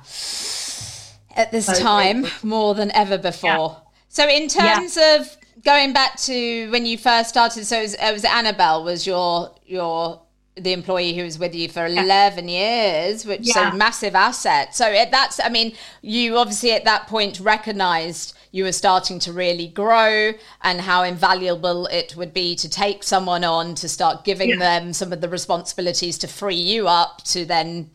at 1.35 1.51
this 1.51 1.65
so 1.65 1.73
time 1.73 2.25
more 2.43 2.75
than 2.75 2.91
ever 2.91 3.17
before. 3.17 3.49
Yeah. 3.49 3.75
So, 4.09 4.27
in 4.27 4.47
terms 4.47 4.95
yeah. 4.95 5.15
of 5.21 5.37
going 5.63 5.93
back 5.93 6.17
to 6.21 6.69
when 6.71 6.85
you 6.85 6.97
first 6.97 7.29
started, 7.29 7.65
so 7.65 7.79
it 7.79 7.83
was, 7.83 7.93
it 7.95 8.13
was, 8.13 8.25
Annabelle 8.25 8.83
was 8.83 9.07
your 9.07 9.55
your 9.65 10.21
the 10.55 10.73
employee 10.73 11.15
who 11.15 11.23
was 11.23 11.39
with 11.39 11.55
you 11.55 11.67
for 11.67 11.85
11 11.85 12.47
yeah. 12.47 13.07
years 13.07 13.25
which 13.25 13.41
is 13.41 13.55
a 13.55 13.73
massive 13.73 14.15
asset 14.15 14.75
so 14.75 14.87
it, 14.87 15.09
that's 15.11 15.39
i 15.39 15.49
mean 15.49 15.73
you 16.01 16.37
obviously 16.37 16.71
at 16.71 16.85
that 16.85 17.07
point 17.07 17.39
recognized 17.39 18.35
you 18.51 18.63
were 18.63 18.71
starting 18.71 19.17
to 19.17 19.33
really 19.33 19.67
grow 19.67 20.31
and 20.61 20.81
how 20.81 21.01
invaluable 21.01 21.87
it 21.87 22.15
would 22.15 22.33
be 22.33 22.55
to 22.55 22.69
take 22.69 23.03
someone 23.03 23.43
on 23.43 23.73
to 23.73 23.89
start 23.89 24.23
giving 24.23 24.49
yeah. 24.49 24.57
them 24.57 24.93
some 24.93 25.11
of 25.11 25.21
the 25.21 25.29
responsibilities 25.29 26.17
to 26.19 26.27
free 26.27 26.55
you 26.55 26.87
up 26.87 27.23
to 27.23 27.45
then 27.45 27.89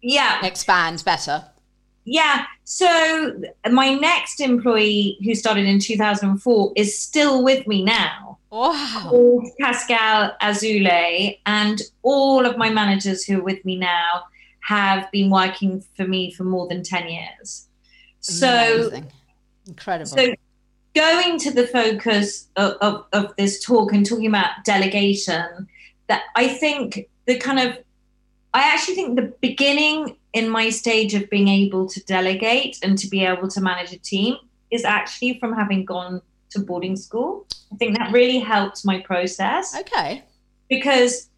yeah 0.00 0.44
expand 0.44 1.04
better 1.04 1.44
yeah. 2.04 2.46
So 2.64 3.40
my 3.70 3.94
next 3.94 4.40
employee 4.40 5.18
who 5.24 5.34
started 5.34 5.66
in 5.66 5.78
2004 5.78 6.72
is 6.76 6.98
still 6.98 7.44
with 7.44 7.66
me 7.66 7.84
now. 7.84 8.31
Wow. 8.52 9.06
Called 9.08 9.48
Pascal 9.58 10.36
Azule. 10.42 11.38
And 11.46 11.80
all 12.02 12.44
of 12.44 12.58
my 12.58 12.68
managers 12.68 13.24
who 13.24 13.38
are 13.38 13.42
with 13.42 13.64
me 13.64 13.76
now 13.76 14.24
have 14.60 15.10
been 15.10 15.30
working 15.30 15.82
for 15.96 16.06
me 16.06 16.30
for 16.32 16.44
more 16.44 16.68
than 16.68 16.82
10 16.82 17.08
years. 17.08 17.68
So 18.20 18.92
incredible. 19.66 20.06
So 20.06 20.34
going 20.94 21.38
to 21.38 21.50
the 21.50 21.66
focus 21.66 22.48
of, 22.56 22.74
of, 22.82 23.06
of 23.14 23.34
this 23.36 23.64
talk 23.64 23.94
and 23.94 24.04
talking 24.04 24.26
about 24.26 24.64
delegation, 24.64 25.66
that 26.08 26.24
I 26.36 26.46
think 26.46 27.08
the 27.24 27.38
kind 27.38 27.58
of 27.58 27.78
I 28.54 28.64
actually 28.64 28.96
think 28.96 29.16
the 29.16 29.32
beginning 29.40 30.18
in 30.34 30.50
my 30.50 30.68
stage 30.68 31.14
of 31.14 31.30
being 31.30 31.48
able 31.48 31.88
to 31.88 32.04
delegate 32.04 32.78
and 32.82 32.98
to 32.98 33.08
be 33.08 33.24
able 33.24 33.48
to 33.48 33.62
manage 33.62 33.94
a 33.94 33.98
team 33.98 34.36
is 34.70 34.84
actually 34.84 35.38
from 35.38 35.54
having 35.54 35.86
gone 35.86 36.20
to 36.52 36.60
boarding 36.60 36.96
school. 36.96 37.46
I 37.72 37.76
think 37.76 37.96
that 37.98 38.12
really 38.12 38.38
helped 38.38 38.84
my 38.84 39.00
process. 39.00 39.76
Okay. 39.80 40.24
Because 40.68 41.28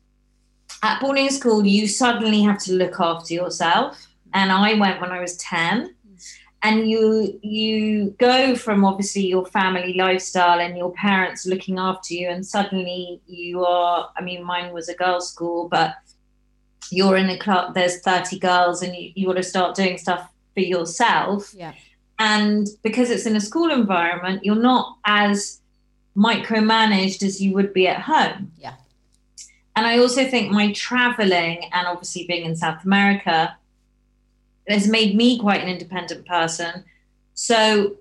at 0.82 1.00
boarding 1.00 1.30
school, 1.30 1.66
you 1.66 1.86
suddenly 1.86 2.42
have 2.42 2.58
to 2.64 2.72
look 2.72 3.00
after 3.00 3.34
yourself. 3.34 4.06
And 4.32 4.50
I 4.50 4.74
went 4.74 5.00
when 5.00 5.10
I 5.10 5.20
was 5.20 5.36
10 5.36 5.94
and 6.62 6.88
you 6.88 7.38
you 7.42 8.16
go 8.18 8.56
from 8.56 8.84
obviously 8.84 9.26
your 9.26 9.44
family 9.46 9.94
lifestyle 9.94 10.60
and 10.60 10.76
your 10.78 10.92
parents 10.92 11.46
looking 11.46 11.78
after 11.78 12.14
you 12.14 12.28
and 12.28 12.44
suddenly 12.44 13.20
you 13.26 13.62
are 13.62 14.08
i 14.16 14.22
mean 14.22 14.42
mine 14.42 14.72
was 14.72 14.88
a 14.88 14.94
girls 14.94 15.30
school 15.30 15.68
but 15.68 15.96
you're 16.90 17.16
in 17.16 17.30
a 17.30 17.38
club, 17.38 17.74
there's 17.74 18.00
30 18.00 18.38
girls, 18.38 18.82
and 18.82 18.94
you, 18.94 19.12
you 19.14 19.26
want 19.26 19.38
to 19.38 19.42
start 19.42 19.74
doing 19.74 19.98
stuff 19.98 20.30
for 20.54 20.60
yourself. 20.60 21.52
Yeah. 21.54 21.72
And 22.18 22.68
because 22.82 23.10
it's 23.10 23.26
in 23.26 23.36
a 23.36 23.40
school 23.40 23.70
environment, 23.70 24.44
you're 24.44 24.54
not 24.54 24.98
as 25.04 25.60
micromanaged 26.16 27.22
as 27.22 27.42
you 27.42 27.52
would 27.54 27.72
be 27.72 27.88
at 27.88 28.02
home. 28.02 28.52
Yeah. 28.58 28.74
And 29.76 29.86
I 29.86 29.98
also 29.98 30.24
think 30.24 30.52
my 30.52 30.72
traveling 30.72 31.64
and 31.72 31.86
obviously 31.86 32.26
being 32.26 32.44
in 32.44 32.54
South 32.54 32.84
America 32.84 33.56
has 34.68 34.86
made 34.86 35.16
me 35.16 35.38
quite 35.38 35.60
an 35.60 35.68
independent 35.68 36.26
person. 36.26 36.84
So 37.34 37.96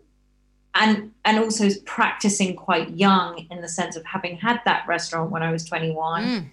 and 0.76 1.12
and 1.26 1.40
also 1.40 1.70
practicing 1.86 2.56
quite 2.56 2.90
young 2.92 3.48
in 3.52 3.62
the 3.62 3.70
sense 3.70 3.96
of 3.96 4.06
having 4.06 4.38
had 4.38 4.60
that 4.66 4.88
restaurant 4.88 5.32
when 5.32 5.44
I 5.44 5.52
was 5.52 5.66
21. 5.66 6.24
Mm. 6.24 6.46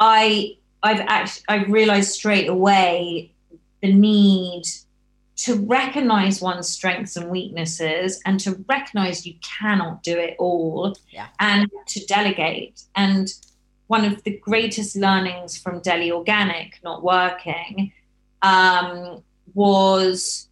I 0.00 0.56
I've 0.82 1.00
actually 1.00 1.44
I've 1.48 1.68
realized 1.68 2.12
straight 2.12 2.48
away 2.48 3.32
the 3.82 3.92
need 3.92 4.64
to 5.36 5.56
recognize 5.66 6.40
one's 6.40 6.68
strengths 6.68 7.16
and 7.16 7.28
weaknesses 7.28 8.20
and 8.24 8.38
to 8.40 8.64
recognize 8.68 9.26
you 9.26 9.34
cannot 9.42 10.02
do 10.02 10.16
it 10.16 10.36
all 10.38 10.96
yeah. 11.10 11.26
and 11.40 11.68
to 11.86 12.04
delegate 12.06 12.82
and 12.94 13.34
one 13.86 14.04
of 14.04 14.22
the 14.24 14.38
greatest 14.38 14.96
learnings 14.96 15.58
from 15.58 15.80
Deli 15.80 16.10
Organic 16.10 16.80
not 16.82 17.02
working 17.02 17.92
um, 18.42 19.22
was 19.54 20.48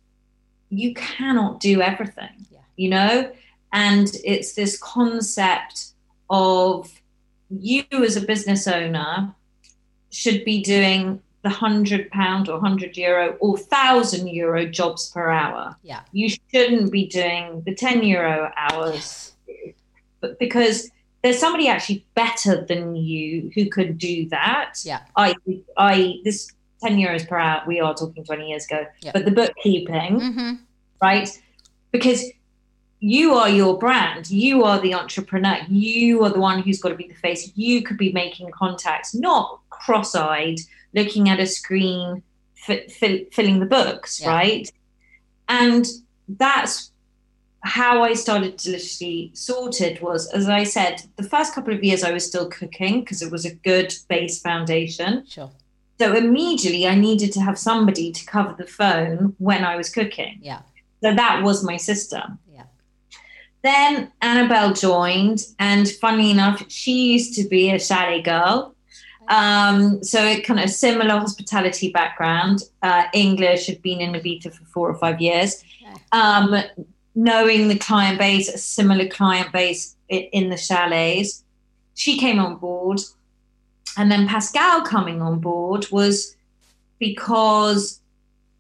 you 0.70 0.94
cannot 0.94 1.60
do 1.60 1.80
everything, 1.80 2.46
yeah. 2.50 2.58
you 2.76 2.88
know? 2.88 3.32
And 3.72 4.08
it's 4.24 4.52
this 4.54 4.78
concept 4.78 5.92
of 6.28 6.90
you 7.50 7.84
as 7.92 8.16
a 8.16 8.22
business 8.22 8.66
owner 8.66 9.34
should 10.10 10.44
be 10.44 10.62
doing 10.62 11.20
the 11.42 11.50
hundred 11.50 12.10
pound 12.10 12.48
or 12.48 12.60
hundred 12.60 12.96
euro 12.96 13.36
or 13.40 13.58
thousand 13.58 14.28
euro 14.28 14.66
jobs 14.66 15.10
per 15.10 15.30
hour. 15.30 15.76
Yeah. 15.82 16.00
You 16.12 16.28
shouldn't 16.28 16.92
be 16.92 17.06
doing 17.06 17.62
the 17.66 17.74
10 17.74 18.02
euro 18.04 18.52
hours 18.56 19.32
yes. 19.48 19.74
but 20.20 20.38
because 20.38 20.90
there's 21.22 21.38
somebody 21.38 21.68
actually 21.68 22.04
better 22.14 22.64
than 22.64 22.96
you 22.96 23.50
who 23.54 23.68
could 23.68 23.98
do 23.98 24.28
that. 24.28 24.74
Yeah. 24.84 25.00
I 25.16 25.34
I 25.76 26.20
this 26.24 26.50
10 26.82 26.96
euros 26.96 27.26
per 27.28 27.38
hour, 27.38 27.62
we 27.66 27.80
are 27.80 27.94
talking 27.94 28.24
20 28.24 28.48
years 28.48 28.66
ago. 28.66 28.86
Yep. 29.02 29.14
But 29.14 29.24
the 29.24 29.30
bookkeeping, 29.30 30.20
mm-hmm. 30.20 30.52
right? 31.00 31.28
Because 31.92 32.24
you 32.98 33.34
are 33.34 33.48
your 33.48 33.78
brand. 33.78 34.30
You 34.30 34.64
are 34.64 34.80
the 34.80 34.94
entrepreneur. 34.94 35.58
You 35.68 36.24
are 36.24 36.30
the 36.30 36.38
one 36.38 36.62
who's 36.62 36.80
got 36.80 36.90
to 36.90 36.94
be 36.94 37.08
the 37.08 37.14
face. 37.14 37.52
You 37.56 37.82
could 37.82 37.98
be 37.98 38.12
making 38.12 38.50
contacts, 38.52 39.14
not 39.14 39.60
cross 39.70 40.14
eyed 40.14 40.58
looking 40.94 41.28
at 41.28 41.40
a 41.40 41.46
screen, 41.46 42.22
f- 42.68 43.02
f- 43.02 43.32
filling 43.32 43.60
the 43.60 43.66
books, 43.66 44.20
yeah. 44.20 44.28
right? 44.28 44.72
And 45.48 45.86
that's 46.28 46.92
how 47.64 48.02
I 48.02 48.14
started 48.14 48.58
to 48.58 48.64
Deliciously 48.64 49.30
Sorted 49.34 50.00
was, 50.02 50.28
as 50.32 50.48
I 50.48 50.64
said, 50.64 51.02
the 51.16 51.22
first 51.22 51.54
couple 51.54 51.72
of 51.72 51.84
years 51.84 52.02
I 52.02 52.12
was 52.12 52.26
still 52.26 52.48
cooking 52.48 53.00
because 53.00 53.22
it 53.22 53.30
was 53.30 53.44
a 53.44 53.54
good 53.54 53.94
base 54.08 54.40
foundation. 54.40 55.24
Sure. 55.28 55.50
So 56.00 56.14
immediately 56.14 56.88
I 56.88 56.96
needed 56.96 57.32
to 57.34 57.40
have 57.40 57.56
somebody 57.56 58.10
to 58.10 58.26
cover 58.26 58.54
the 58.58 58.66
phone 58.66 59.36
when 59.38 59.64
I 59.64 59.76
was 59.76 59.90
cooking. 59.90 60.38
Yeah. 60.40 60.62
So 61.02 61.14
that 61.14 61.42
was 61.42 61.62
my 61.62 61.76
system. 61.76 62.38
Yeah. 62.52 62.64
Then 63.62 64.10
Annabelle 64.20 64.72
joined, 64.72 65.46
and 65.60 65.88
funny 65.88 66.32
enough, 66.32 66.64
she 66.68 67.12
used 67.12 67.34
to 67.34 67.48
be 67.48 67.70
a 67.70 67.78
chalet 67.78 68.22
girl. 68.22 68.71
Um, 69.28 70.02
so 70.02 70.22
it 70.24 70.44
kind 70.44 70.60
of 70.60 70.70
similar 70.70 71.18
hospitality 71.18 71.90
background. 71.90 72.62
Uh, 72.82 73.04
English 73.14 73.66
had 73.66 73.82
been 73.82 74.00
in 74.00 74.12
Ibiza 74.12 74.52
for 74.52 74.64
four 74.64 74.90
or 74.90 74.94
five 74.94 75.20
years. 75.20 75.62
Um, 76.12 76.56
knowing 77.14 77.68
the 77.68 77.78
client 77.78 78.18
base, 78.18 78.48
a 78.48 78.58
similar 78.58 79.08
client 79.08 79.52
base 79.52 79.96
in, 80.08 80.22
in 80.32 80.50
the 80.50 80.56
chalets, 80.56 81.44
she 81.94 82.18
came 82.18 82.38
on 82.38 82.56
board, 82.56 83.00
and 83.96 84.10
then 84.10 84.26
Pascal 84.26 84.82
coming 84.82 85.20
on 85.20 85.38
board 85.38 85.86
was 85.90 86.34
because 86.98 88.00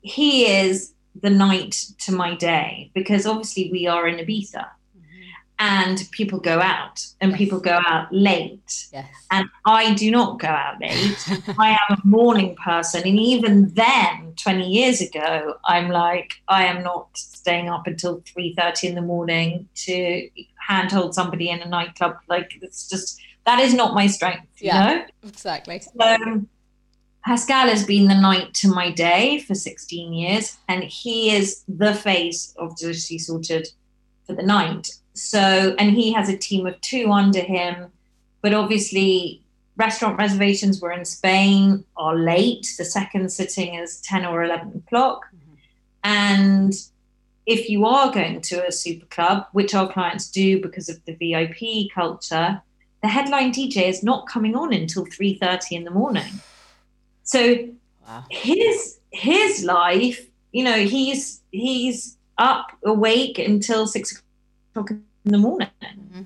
he 0.02 0.46
is 0.46 0.92
the 1.20 1.30
night 1.30 1.86
to 2.00 2.12
my 2.12 2.34
day. 2.34 2.90
Because 2.94 3.26
obviously 3.26 3.70
we 3.70 3.86
are 3.86 4.06
in 4.06 4.24
Ibiza 4.24 4.66
and 5.64 6.08
people 6.10 6.40
go 6.40 6.58
out 6.58 7.06
and 7.20 7.30
yes. 7.30 7.38
people 7.38 7.60
go 7.60 7.80
out 7.86 8.12
late. 8.12 8.88
Yes. 8.92 9.06
And 9.30 9.48
I 9.64 9.94
do 9.94 10.10
not 10.10 10.40
go 10.40 10.48
out 10.48 10.80
late. 10.80 11.24
I 11.56 11.70
am 11.70 11.98
a 11.98 12.00
morning 12.04 12.56
person. 12.56 13.02
And 13.06 13.16
even 13.16 13.68
then, 13.74 14.34
20 14.42 14.68
years 14.68 15.00
ago, 15.00 15.54
I'm 15.64 15.88
like, 15.88 16.34
I 16.48 16.64
am 16.64 16.82
not 16.82 17.16
staying 17.16 17.68
up 17.68 17.86
until 17.86 18.22
3.30 18.22 18.88
in 18.88 18.94
the 18.96 19.02
morning 19.02 19.68
to 19.86 20.28
handhold 20.56 21.14
somebody 21.14 21.48
in 21.48 21.60
a 21.60 21.68
nightclub. 21.68 22.16
Like, 22.28 22.50
it's 22.60 22.88
just, 22.88 23.20
that 23.46 23.60
is 23.60 23.72
not 23.72 23.94
my 23.94 24.08
strength, 24.08 24.48
yeah, 24.58 24.90
you 24.90 24.96
know? 24.96 25.06
Exactly. 25.28 25.78
So 25.78 26.42
Pascal 27.24 27.68
has 27.68 27.86
been 27.86 28.08
the 28.08 28.20
night 28.20 28.52
to 28.54 28.68
my 28.68 28.90
day 28.90 29.38
for 29.38 29.54
16 29.54 30.12
years, 30.12 30.56
and 30.66 30.82
he 30.82 31.30
is 31.30 31.62
the 31.68 31.94
face 31.94 32.52
of 32.58 32.76
Deliciously 32.76 33.18
Sorted 33.18 33.68
for 34.26 34.34
the 34.34 34.42
night 34.42 34.90
so, 35.14 35.74
and 35.78 35.92
he 35.92 36.12
has 36.12 36.28
a 36.28 36.36
team 36.36 36.66
of 36.66 36.80
two 36.80 37.10
under 37.10 37.40
him. 37.40 37.90
But 38.40 38.54
obviously, 38.54 39.42
restaurant 39.76 40.18
reservations 40.18 40.80
were 40.80 40.92
in 40.92 41.04
Spain 41.04 41.84
are 41.96 42.16
late. 42.16 42.74
The 42.78 42.84
second 42.84 43.30
sitting 43.30 43.74
is 43.74 44.00
10 44.00 44.24
or 44.24 44.44
11 44.44 44.82
o'clock. 44.84 45.26
Mm-hmm. 45.26 45.54
And 46.04 46.74
if 47.46 47.68
you 47.68 47.86
are 47.86 48.12
going 48.12 48.40
to 48.42 48.66
a 48.66 48.72
super 48.72 49.06
club, 49.06 49.46
which 49.52 49.74
our 49.74 49.90
clients 49.92 50.30
do 50.30 50.60
because 50.60 50.88
of 50.88 51.04
the 51.04 51.14
VIP 51.14 51.92
culture, 51.92 52.62
the 53.02 53.08
headline 53.08 53.52
DJ 53.52 53.88
is 53.88 54.02
not 54.02 54.28
coming 54.28 54.54
on 54.54 54.72
until 54.72 55.04
3.30 55.04 55.72
in 55.72 55.84
the 55.84 55.90
morning. 55.90 56.40
So 57.24 57.68
wow. 58.06 58.24
his 58.30 58.98
his 59.10 59.64
life, 59.64 60.26
you 60.52 60.64
know, 60.64 60.78
he's 60.86 61.40
he's 61.50 62.16
up 62.38 62.72
awake 62.84 63.38
until 63.38 63.86
six 63.86 64.22
o'clock 64.76 64.90
in 64.90 65.32
the 65.32 65.38
morning. 65.38 65.68
Mm-hmm. 65.82 66.22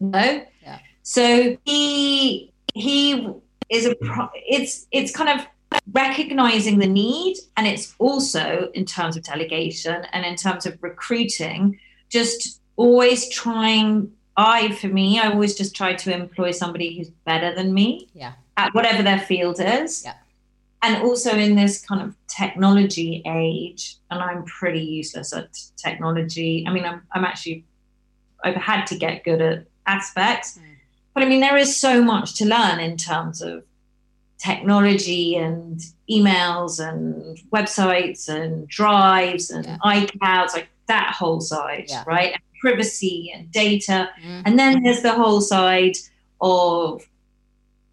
No. 0.00 0.44
Yeah. 0.62 0.78
So 1.02 1.56
he 1.64 2.52
he 2.74 3.28
is 3.68 3.86
a 3.86 3.94
pro- 3.96 4.30
it's 4.34 4.86
it's 4.90 5.14
kind 5.14 5.40
of 5.40 5.46
recognizing 5.92 6.78
the 6.78 6.86
need 6.86 7.36
and 7.56 7.66
it's 7.66 7.94
also 7.98 8.70
in 8.74 8.84
terms 8.84 9.16
of 9.16 9.22
delegation 9.22 10.04
and 10.12 10.24
in 10.24 10.36
terms 10.36 10.66
of 10.66 10.78
recruiting 10.82 11.78
just 12.10 12.60
always 12.76 13.28
trying 13.30 14.12
i 14.36 14.70
for 14.72 14.88
me 14.88 15.18
i 15.18 15.30
always 15.30 15.54
just 15.54 15.74
try 15.74 15.94
to 15.94 16.14
employ 16.14 16.50
somebody 16.50 16.96
who's 16.96 17.08
better 17.24 17.54
than 17.54 17.72
me 17.72 18.06
yeah 18.12 18.32
at 18.58 18.72
whatever 18.74 19.02
their 19.02 19.20
field 19.20 19.58
is 19.60 20.04
yeah 20.04 20.14
and 20.82 21.02
also 21.02 21.36
in 21.36 21.54
this 21.54 21.84
kind 21.84 22.02
of 22.02 22.14
technology 22.26 23.22
age, 23.26 23.96
and 24.10 24.20
I'm 24.20 24.44
pretty 24.44 24.80
useless 24.80 25.32
at 25.32 25.48
technology. 25.76 26.64
I 26.66 26.72
mean, 26.72 26.84
I'm, 26.84 27.02
I'm 27.12 27.24
actually, 27.24 27.64
I've 28.42 28.56
had 28.56 28.84
to 28.86 28.96
get 28.96 29.24
good 29.24 29.40
at 29.40 29.64
aspects, 29.86 30.58
mm. 30.58 30.62
but 31.14 31.22
I 31.22 31.28
mean, 31.28 31.40
there 31.40 31.56
is 31.56 31.76
so 31.76 32.02
much 32.02 32.34
to 32.38 32.46
learn 32.46 32.80
in 32.80 32.96
terms 32.96 33.40
of 33.40 33.64
technology 34.38 35.36
and 35.36 35.80
emails 36.10 36.80
and 36.84 37.38
websites 37.50 38.28
and 38.28 38.66
drives 38.66 39.50
and 39.50 39.64
yeah. 39.64 39.78
iClouds, 39.84 40.52
like 40.52 40.68
that 40.88 41.14
whole 41.16 41.40
side, 41.40 41.86
yeah. 41.88 42.02
right? 42.06 42.32
And 42.32 42.42
privacy 42.60 43.32
and 43.34 43.50
data. 43.52 44.10
Mm. 44.24 44.42
And 44.46 44.58
then 44.58 44.82
there's 44.82 45.02
the 45.02 45.12
whole 45.12 45.40
side 45.40 45.96
of 46.40 47.06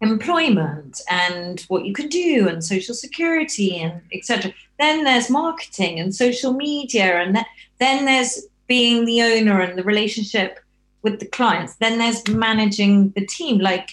employment 0.00 1.00
and 1.10 1.60
what 1.68 1.84
you 1.84 1.92
can 1.92 2.08
do 2.08 2.48
and 2.48 2.64
social 2.64 2.94
security 2.94 3.78
and 3.78 4.00
etc 4.14 4.52
then 4.78 5.04
there's 5.04 5.28
marketing 5.28 6.00
and 6.00 6.14
social 6.14 6.54
media 6.54 7.20
and 7.20 7.34
th- 7.34 7.46
then 7.78 8.06
there's 8.06 8.46
being 8.66 9.04
the 9.04 9.20
owner 9.20 9.60
and 9.60 9.76
the 9.76 9.82
relationship 9.82 10.60
with 11.02 11.18
the 11.18 11.26
clients. 11.26 11.74
Then 11.76 11.98
there's 11.98 12.26
managing 12.28 13.10
the 13.10 13.26
team. 13.26 13.58
Like 13.58 13.90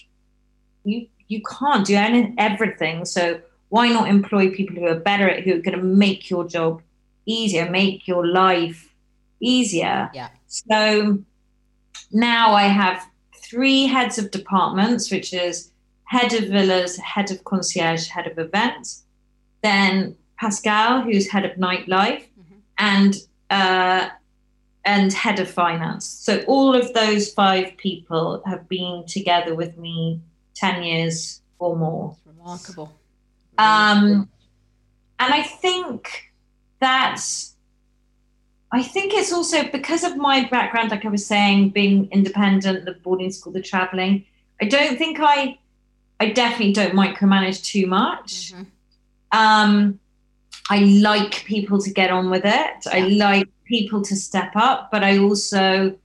you 0.84 1.08
you 1.28 1.42
can't 1.42 1.86
do 1.86 1.96
any, 1.96 2.34
everything. 2.38 3.04
So 3.06 3.42
why 3.70 3.90
not 3.90 4.08
employ 4.08 4.52
people 4.52 4.76
who 4.76 4.86
are 4.86 5.00
better 5.00 5.28
at 5.30 5.44
who 5.44 5.56
are 5.56 5.62
going 5.62 5.78
to 5.78 5.84
make 5.84 6.30
your 6.30 6.48
job 6.48 6.82
easier 7.26 7.70
make 7.70 8.08
your 8.08 8.26
life 8.26 8.90
easier? 9.40 10.10
Yeah. 10.14 10.30
So 10.48 11.20
now 12.10 12.54
i 12.54 12.64
have 12.64 13.06
three 13.36 13.86
heads 13.86 14.18
of 14.18 14.32
departments 14.32 15.12
which 15.12 15.34
is 15.34 15.72
head 16.08 16.34
of 16.34 16.46
villas, 16.46 16.98
head 16.98 17.30
of 17.32 17.44
concierge, 17.44 18.08
head 18.08 18.28
of 18.28 18.40
events. 18.40 19.04
Then 19.62 20.16
Pascal, 20.40 21.02
who's 21.02 21.30
head 21.30 21.46
of 21.46 21.52
nightlife, 21.58 22.24
mm-hmm. 22.40 22.56
and 22.78 23.16
uh, 23.50 24.10
and 24.86 25.12
head 25.14 25.40
of 25.40 25.50
finance. 25.50 26.06
So 26.06 26.44
all 26.48 26.74
of 26.74 26.94
those 26.94 27.34
five 27.34 27.76
people 27.78 28.42
have 28.46 28.68
been 28.70 29.04
together 29.06 29.54
with 29.54 29.78
me 29.78 30.22
ten 30.56 30.82
years 30.84 31.42
or 31.60 31.76
more. 31.76 32.16
That's 32.26 32.38
remarkable. 32.38 32.94
Um, 33.58 34.30
and 35.20 35.34
I 35.34 35.44
think 35.44 36.32
that's. 36.80 37.54
I 38.70 38.84
think 38.84 39.14
it's 39.14 39.32
also 39.32 39.64
because 39.70 40.04
of 40.04 40.18
my 40.18 40.46
background, 40.50 40.92
like 40.92 41.06
I 41.06 41.10
was 41.10 41.26
saying, 41.26 41.70
being 41.70 42.10
independent, 42.12 42.84
the 42.84 42.94
boarding 42.94 43.32
school, 43.32 43.54
the 43.54 43.62
traveling. 43.62 44.26
I 44.62 44.66
don't 44.66 44.98
think 44.98 45.20
I 45.22 45.58
I 46.20 46.30
definitely 46.32 46.74
don't 46.74 46.94
micromanage 46.94 47.64
too 47.64 47.88
much. 47.88 48.54
Mm-hmm. 48.54 48.64
Um, 49.32 50.00
I 50.70 50.80
like 50.80 51.46
people 51.46 51.80
to 51.82 51.92
get 51.92 52.10
on 52.10 52.30
with 52.30 52.44
it. 52.46 52.86
Yeah. 52.86 52.92
I 52.92 53.00
like 53.02 53.50
people 53.66 54.02
to 54.04 54.16
step 54.16 54.52
up, 54.56 54.90
but 54.92 55.04
I 55.04 55.20
also 55.20 55.96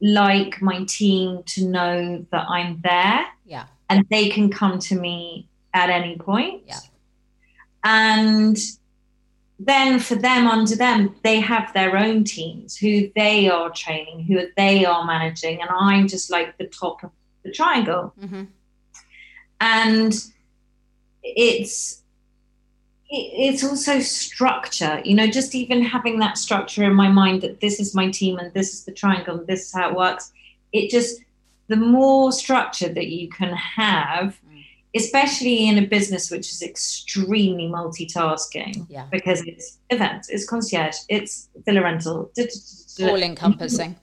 like 0.00 0.60
my 0.60 0.84
team 0.84 1.42
to 1.46 1.64
know 1.66 2.26
that 2.30 2.46
I'm 2.48 2.80
there. 2.82 3.24
Yeah. 3.46 3.64
And 3.88 4.06
they 4.10 4.28
can 4.28 4.50
come 4.50 4.78
to 4.80 4.94
me 4.94 5.48
at 5.72 5.90
any 5.90 6.16
point. 6.16 6.62
Yeah. 6.66 6.80
And 7.82 8.58
then 9.58 9.98
for 9.98 10.14
them 10.14 10.46
under 10.46 10.76
them, 10.76 11.14
they 11.22 11.40
have 11.40 11.72
their 11.72 11.96
own 11.96 12.24
teams 12.24 12.76
who 12.76 13.10
they 13.14 13.48
are 13.48 13.70
training, 13.70 14.24
who 14.24 14.46
they 14.56 14.84
are 14.84 15.04
managing, 15.04 15.60
and 15.60 15.70
I'm 15.70 16.08
just 16.08 16.30
like 16.30 16.58
the 16.58 16.66
top 16.66 17.02
of 17.02 17.10
the 17.44 17.52
triangle. 17.52 18.12
Mm-hmm 18.20 18.44
and 19.64 20.14
it's 21.22 22.02
it's 23.08 23.64
also 23.64 24.00
structure 24.00 25.00
you 25.04 25.14
know 25.14 25.26
just 25.26 25.54
even 25.54 25.82
having 25.82 26.18
that 26.18 26.36
structure 26.36 26.84
in 26.84 26.94
my 26.94 27.08
mind 27.08 27.40
that 27.42 27.60
this 27.60 27.80
is 27.80 27.94
my 27.94 28.10
team 28.10 28.38
and 28.38 28.52
this 28.52 28.74
is 28.74 28.84
the 28.84 28.92
triangle 28.92 29.38
and 29.38 29.46
this 29.46 29.66
is 29.66 29.72
how 29.72 29.88
it 29.88 29.96
works 29.96 30.32
it 30.72 30.90
just 30.90 31.20
the 31.68 31.76
more 31.76 32.30
structure 32.30 32.90
that 32.92 33.06
you 33.06 33.28
can 33.28 33.52
have 33.54 34.38
mm. 34.46 34.64
especially 34.94 35.66
in 35.68 35.78
a 35.78 35.86
business 35.86 36.30
which 36.30 36.50
is 36.52 36.60
extremely 36.62 37.66
multitasking 37.66 38.86
yeah. 38.90 39.06
because 39.10 39.40
it's 39.46 39.78
events 39.90 40.28
it's 40.28 40.46
concierge 40.46 40.96
it's 41.08 41.48
villa 41.64 41.82
rental 41.82 42.30
all 43.02 43.22
encompassing 43.22 43.96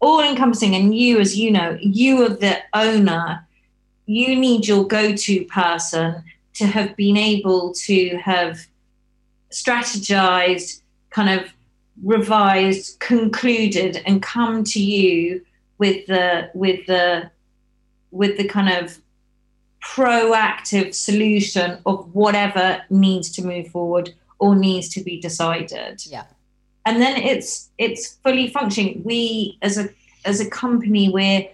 all 0.00 0.20
encompassing 0.20 0.74
and 0.74 0.96
you 0.96 1.18
as 1.18 1.36
you 1.36 1.50
know 1.50 1.76
you 1.80 2.22
are 2.24 2.30
the 2.46 2.56
owner 2.72 3.46
you 4.06 4.36
need 4.36 4.66
your 4.66 4.86
go-to 4.86 5.44
person 5.46 6.22
to 6.54 6.66
have 6.66 6.94
been 6.96 7.16
able 7.16 7.72
to 7.72 8.16
have 8.18 8.66
strategized 9.50 10.82
kind 11.10 11.40
of 11.40 11.48
revised 12.02 12.98
concluded 12.98 14.02
and 14.04 14.22
come 14.22 14.64
to 14.64 14.82
you 14.82 15.44
with 15.78 16.06
the 16.06 16.50
with 16.54 16.84
the 16.86 17.30
with 18.10 18.36
the 18.36 18.46
kind 18.46 18.68
of 18.68 18.98
proactive 19.82 20.94
solution 20.94 21.78
of 21.86 22.14
whatever 22.14 22.82
needs 22.90 23.30
to 23.30 23.44
move 23.44 23.68
forward 23.68 24.14
or 24.38 24.54
needs 24.56 24.88
to 24.88 25.02
be 25.02 25.20
decided. 25.20 26.04
Yeah. 26.06 26.24
And 26.86 27.00
then 27.00 27.16
it's 27.16 27.70
it's 27.78 28.14
fully 28.22 28.48
functioning. 28.48 29.02
We 29.04 29.58
as 29.62 29.78
a 29.78 29.88
as 30.24 30.40
a 30.40 30.48
company 30.48 31.10
we're 31.10 31.48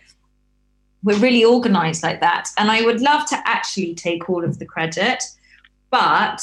we're 1.03 1.19
really 1.19 1.45
organized 1.45 2.03
like 2.03 2.21
that. 2.21 2.49
And 2.59 2.71
I 2.71 2.83
would 2.83 3.01
love 3.01 3.27
to 3.27 3.43
actually 3.47 3.95
take 3.95 4.29
all 4.29 4.45
of 4.45 4.59
the 4.59 4.67
credit, 4.67 5.25
but 5.91 6.43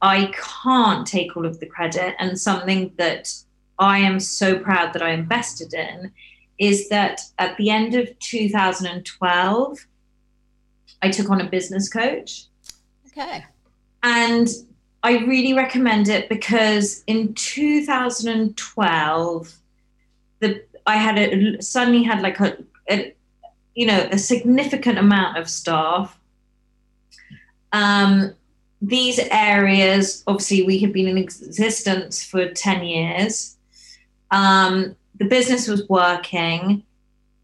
I 0.00 0.32
can't 0.62 1.06
take 1.06 1.36
all 1.36 1.46
of 1.46 1.60
the 1.60 1.66
credit. 1.66 2.14
And 2.18 2.38
something 2.38 2.92
that 2.96 3.32
I 3.78 3.98
am 3.98 4.20
so 4.20 4.58
proud 4.58 4.92
that 4.94 5.02
I 5.02 5.10
invested 5.10 5.74
in 5.74 6.12
is 6.58 6.88
that 6.88 7.20
at 7.38 7.56
the 7.56 7.70
end 7.70 7.94
of 7.94 8.18
2012, 8.20 9.86
I 11.02 11.10
took 11.10 11.30
on 11.30 11.40
a 11.40 11.48
business 11.48 11.88
coach. 11.88 12.44
Okay. 13.08 13.44
And 14.02 14.48
I 15.02 15.18
really 15.18 15.52
recommend 15.52 16.08
it 16.08 16.28
because 16.28 17.02
in 17.06 17.34
2012, 17.34 19.54
the 20.38 20.62
I 20.86 20.96
had 20.96 21.18
a 21.18 21.62
suddenly 21.62 22.02
had 22.02 22.22
like 22.22 22.40
a, 22.40 22.56
a 22.90 23.14
you 23.74 23.86
know, 23.86 24.08
a 24.10 24.18
significant 24.18 24.98
amount 24.98 25.38
of 25.38 25.48
staff. 25.48 26.18
Um, 27.72 28.34
these 28.80 29.18
areas, 29.30 30.22
obviously, 30.26 30.64
we 30.64 30.78
had 30.78 30.92
been 30.92 31.06
in 31.06 31.16
existence 31.16 32.24
for 32.24 32.48
10 32.48 32.84
years. 32.84 33.56
Um, 34.30 34.96
the 35.18 35.24
business 35.24 35.68
was 35.68 35.88
working, 35.88 36.82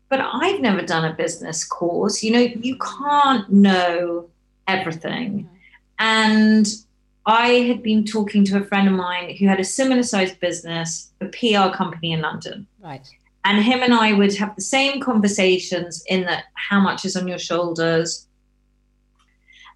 but 0.09 0.21
I've 0.21 0.61
never 0.61 0.83
done 0.83 1.05
a 1.05 1.15
business 1.15 1.65
course. 1.65 2.23
You 2.23 2.33
know, 2.33 2.41
you 2.41 2.77
can't 2.79 3.51
know 3.51 4.29
everything. 4.67 5.49
And 5.99 6.67
I 7.27 7.49
had 7.49 7.83
been 7.83 8.05
talking 8.05 8.45
to 8.47 8.59
a 8.59 8.65
friend 8.65 8.89
of 8.89 8.95
mine 8.95 9.37
who 9.37 9.47
had 9.47 9.61
a 9.61 9.65
similar 9.65 10.03
sized 10.03 10.41
business, 10.41 11.11
a 11.21 11.27
PR 11.27 11.75
company 11.77 12.13
in 12.13 12.21
London. 12.21 12.67
Right. 12.83 13.07
And 13.49 13.65
him 13.65 13.83
and 13.83 13.95
I 13.95 14.13
would 14.13 14.35
have 14.37 14.55
the 14.57 14.63
same 14.63 15.01
conversations 15.01 16.05
in 16.07 16.25
that 16.25 16.45
how 16.53 16.81
much 16.81 17.07
is 17.07 17.17
on 17.17 17.27
your 17.27 17.39
shoulders, 17.39 18.29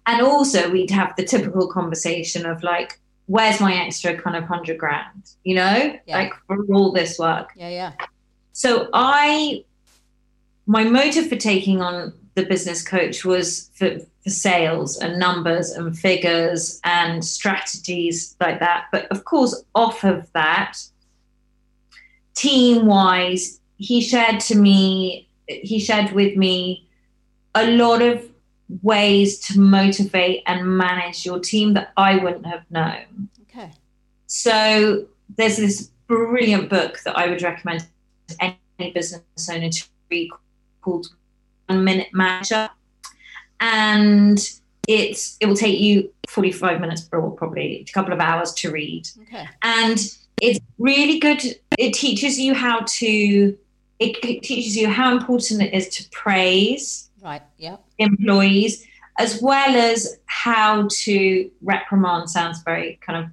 and 0.05 0.21
also 0.21 0.69
we'd 0.69 0.91
have 0.91 1.15
the 1.15 1.23
typical 1.23 1.67
conversation 1.67 2.45
of 2.45 2.61
like 2.61 2.99
where's 3.25 3.59
my 3.59 3.73
extra 3.73 4.15
kind 4.15 4.35
of 4.35 4.43
hundred 4.43 4.77
grand 4.77 5.31
you 5.43 5.55
know? 5.55 5.97
Yeah. 6.05 6.17
like 6.17 6.33
for 6.45 6.63
all 6.73 6.91
this 6.91 7.17
work. 7.17 7.49
Yeah 7.55 7.69
yeah. 7.69 7.93
So 8.51 8.89
i 8.93 9.63
my 10.67 10.83
motive 10.83 11.27
for 11.27 11.35
taking 11.35 11.81
on 11.81 12.13
the 12.35 12.45
business 12.45 12.87
coach 12.87 13.25
was 13.25 13.71
for, 13.73 13.99
for 14.23 14.29
sales 14.29 14.97
and 14.97 15.19
numbers 15.19 15.71
and 15.71 15.97
figures 15.97 16.79
and 16.83 17.25
strategies 17.25 18.35
like 18.39 18.59
that. 18.59 18.85
But 18.91 19.07
of 19.11 19.25
course 19.25 19.63
off 19.73 20.03
of 20.03 20.31
that 20.33 20.77
team 22.35 22.85
wise 22.85 23.59
he 23.77 24.01
shared 24.01 24.39
to 24.39 24.55
me 24.55 25.27
he 25.47 25.79
shared 25.79 26.11
with 26.13 26.37
me 26.37 26.87
a 27.55 27.71
lot 27.71 28.01
of 28.01 28.29
ways 28.81 29.39
to 29.39 29.59
motivate 29.59 30.41
and 30.45 30.77
manage 30.77 31.25
your 31.25 31.39
team 31.39 31.73
that 31.73 31.91
I 31.97 32.17
wouldn't 32.17 32.45
have 32.45 32.63
known. 32.71 33.29
Okay. 33.43 33.71
So 34.27 35.05
there's 35.37 35.57
this 35.57 35.91
brilliant 36.07 36.69
book 36.69 36.99
that 37.05 37.17
I 37.17 37.27
would 37.27 37.41
recommend 37.41 37.85
to 38.29 38.35
any 38.79 38.91
business 38.91 39.21
owner 39.49 39.69
to 39.69 39.83
read 40.09 40.31
called 40.81 41.07
One 41.67 41.83
Minute 41.83 42.09
Manager. 42.13 42.69
And 43.59 44.39
it's 44.87 45.37
it 45.39 45.45
will 45.45 45.55
take 45.55 45.79
you 45.79 46.11
45 46.27 46.81
minutes 46.81 47.07
or 47.11 47.31
probably 47.31 47.85
a 47.87 47.91
couple 47.91 48.13
of 48.13 48.19
hours 48.19 48.53
to 48.55 48.71
read. 48.71 49.07
Okay. 49.23 49.47
And 49.61 49.97
it's 50.41 50.59
really 50.77 51.19
good. 51.19 51.41
It 51.77 51.93
teaches 51.93 52.39
you 52.39 52.53
how 52.53 52.81
to 52.85 53.57
it 53.99 54.43
teaches 54.43 54.75
you 54.75 54.89
how 54.89 55.15
important 55.15 55.61
it 55.61 55.73
is 55.73 55.87
to 55.89 56.09
praise 56.09 57.09
Right. 57.23 57.41
Yeah. 57.57 57.77
Employees, 57.99 58.85
as 59.17 59.41
well 59.41 59.75
as 59.75 60.19
how 60.25 60.89
to 60.91 61.49
reprimand 61.61 62.29
sounds 62.29 62.61
very 62.63 62.99
kind 63.01 63.23
of 63.23 63.31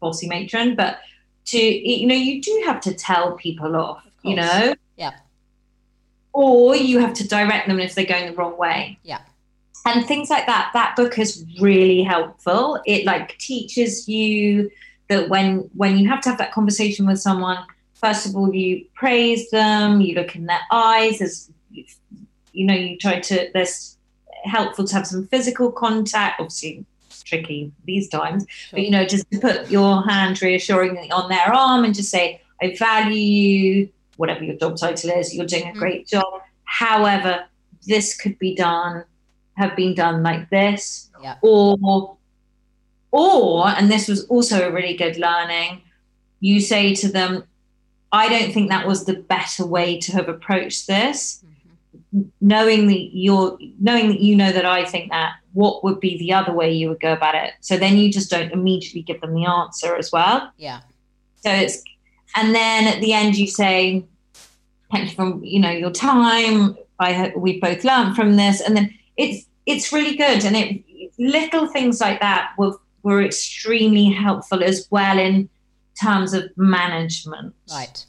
bossy 0.00 0.28
matron, 0.28 0.76
but 0.76 0.98
to 1.46 1.58
you 1.58 2.06
know 2.06 2.14
you 2.14 2.42
do 2.42 2.62
have 2.66 2.80
to 2.82 2.92
tell 2.92 3.32
people 3.32 3.74
off. 3.74 4.04
You 4.22 4.36
know. 4.36 4.74
Yeah. 4.96 5.12
Or 6.34 6.76
you 6.76 6.98
have 6.98 7.14
to 7.14 7.28
direct 7.28 7.68
them 7.68 7.80
if 7.80 7.94
they're 7.94 8.06
going 8.06 8.26
the 8.26 8.36
wrong 8.36 8.56
way. 8.56 8.98
Yeah. 9.02 9.20
And 9.84 10.06
things 10.06 10.30
like 10.30 10.46
that. 10.46 10.70
That 10.74 10.94
book 10.94 11.18
is 11.18 11.44
really 11.60 12.02
helpful. 12.02 12.80
It 12.86 13.04
like 13.04 13.36
teaches 13.38 14.08
you 14.08 14.70
that 15.08 15.28
when 15.28 15.70
when 15.74 15.98
you 15.98 16.08
have 16.08 16.20
to 16.22 16.28
have 16.28 16.38
that 16.38 16.52
conversation 16.52 17.06
with 17.06 17.18
someone, 17.18 17.64
first 18.02 18.26
of 18.26 18.36
all, 18.36 18.52
you 18.52 18.84
praise 18.94 19.48
them, 19.50 20.00
you 20.00 20.14
look 20.14 20.34
in 20.34 20.46
their 20.46 20.60
eyes, 20.70 21.22
as 21.22 21.50
you 22.52 22.66
know, 22.66 22.74
you 22.74 22.98
try 22.98 23.20
to, 23.20 23.50
there's 23.54 23.96
helpful 24.44 24.84
to 24.84 24.94
have 24.94 25.06
some 25.06 25.26
physical 25.28 25.70
contact, 25.70 26.40
obviously 26.40 26.84
tricky 27.24 27.72
these 27.84 28.08
times, 28.08 28.44
sure. 28.48 28.76
but 28.76 28.82
you 28.82 28.90
know, 28.90 29.06
just 29.06 29.30
to 29.30 29.38
put 29.38 29.70
your 29.70 30.02
hand 30.06 30.42
reassuringly 30.42 31.10
on 31.10 31.28
their 31.28 31.54
arm 31.54 31.84
and 31.84 31.94
just 31.94 32.10
say, 32.10 32.42
I 32.60 32.76
value 32.76 33.14
you, 33.14 33.88
whatever 34.16 34.44
your 34.44 34.56
job 34.56 34.76
title 34.76 35.10
is, 35.10 35.34
you're 35.34 35.46
doing 35.46 35.68
a 35.68 35.72
mm. 35.72 35.78
great 35.78 36.06
job. 36.06 36.42
However, 36.64 37.44
this 37.86 38.16
could 38.16 38.38
be 38.38 38.54
done, 38.54 39.04
have 39.54 39.76
been 39.76 39.94
done 39.94 40.22
like 40.22 40.50
this, 40.50 41.10
yeah. 41.22 41.36
or, 41.42 42.16
or, 43.12 43.68
and 43.68 43.90
this 43.90 44.08
was 44.08 44.24
also 44.26 44.68
a 44.68 44.72
really 44.72 44.96
good 44.96 45.16
learning, 45.16 45.82
you 46.40 46.60
say 46.60 46.94
to 46.96 47.08
them, 47.08 47.44
I 48.12 48.28
don't 48.28 48.52
think 48.52 48.68
that 48.68 48.86
was 48.86 49.04
the 49.04 49.14
better 49.14 49.64
way 49.64 49.98
to 50.00 50.12
have 50.12 50.28
approached 50.28 50.86
this 50.86 51.42
mm-hmm. 52.14 52.28
knowing 52.40 52.86
that 52.88 53.16
you're 53.16 53.58
knowing 53.80 54.08
that 54.08 54.20
you 54.20 54.36
know 54.36 54.52
that 54.52 54.66
I 54.66 54.84
think 54.84 55.10
that, 55.10 55.34
what 55.54 55.82
would 55.82 55.98
be 55.98 56.18
the 56.18 56.32
other 56.32 56.52
way 56.52 56.72
you 56.72 56.88
would 56.88 57.00
go 57.00 57.12
about 57.12 57.34
it? 57.34 57.54
So 57.60 57.76
then 57.76 57.96
you 57.96 58.12
just 58.12 58.30
don't 58.30 58.52
immediately 58.52 59.02
give 59.02 59.20
them 59.20 59.34
the 59.34 59.46
answer 59.46 59.96
as 59.96 60.12
well. 60.12 60.50
Yeah. 60.56 60.80
So 61.44 61.50
it's 61.50 61.82
and 62.36 62.54
then 62.54 62.86
at 62.86 63.00
the 63.00 63.12
end 63.12 63.36
you 63.36 63.46
say, 63.46 64.04
thank 64.90 65.10
you 65.10 65.16
for 65.16 65.44
you 65.44 65.58
know 65.58 65.70
your 65.70 65.90
time. 65.90 66.76
I 66.98 67.32
we 67.36 67.60
both 67.60 67.84
learned 67.84 68.14
from 68.14 68.36
this, 68.36 68.60
and 68.60 68.76
then 68.76 68.94
it's 69.16 69.46
it's 69.66 69.92
really 69.92 70.16
good, 70.16 70.44
and 70.44 70.56
it 70.56 70.84
little 71.18 71.66
things 71.66 72.00
like 72.00 72.20
that 72.20 72.52
were 72.58 72.76
were 73.02 73.22
extremely 73.22 74.10
helpful 74.10 74.62
as 74.62 74.86
well 74.90 75.18
in 75.18 75.48
terms 76.02 76.34
of 76.34 76.50
management. 76.56 77.54
Right. 77.70 78.04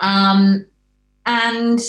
Um, 0.00 0.66
and 1.26 1.80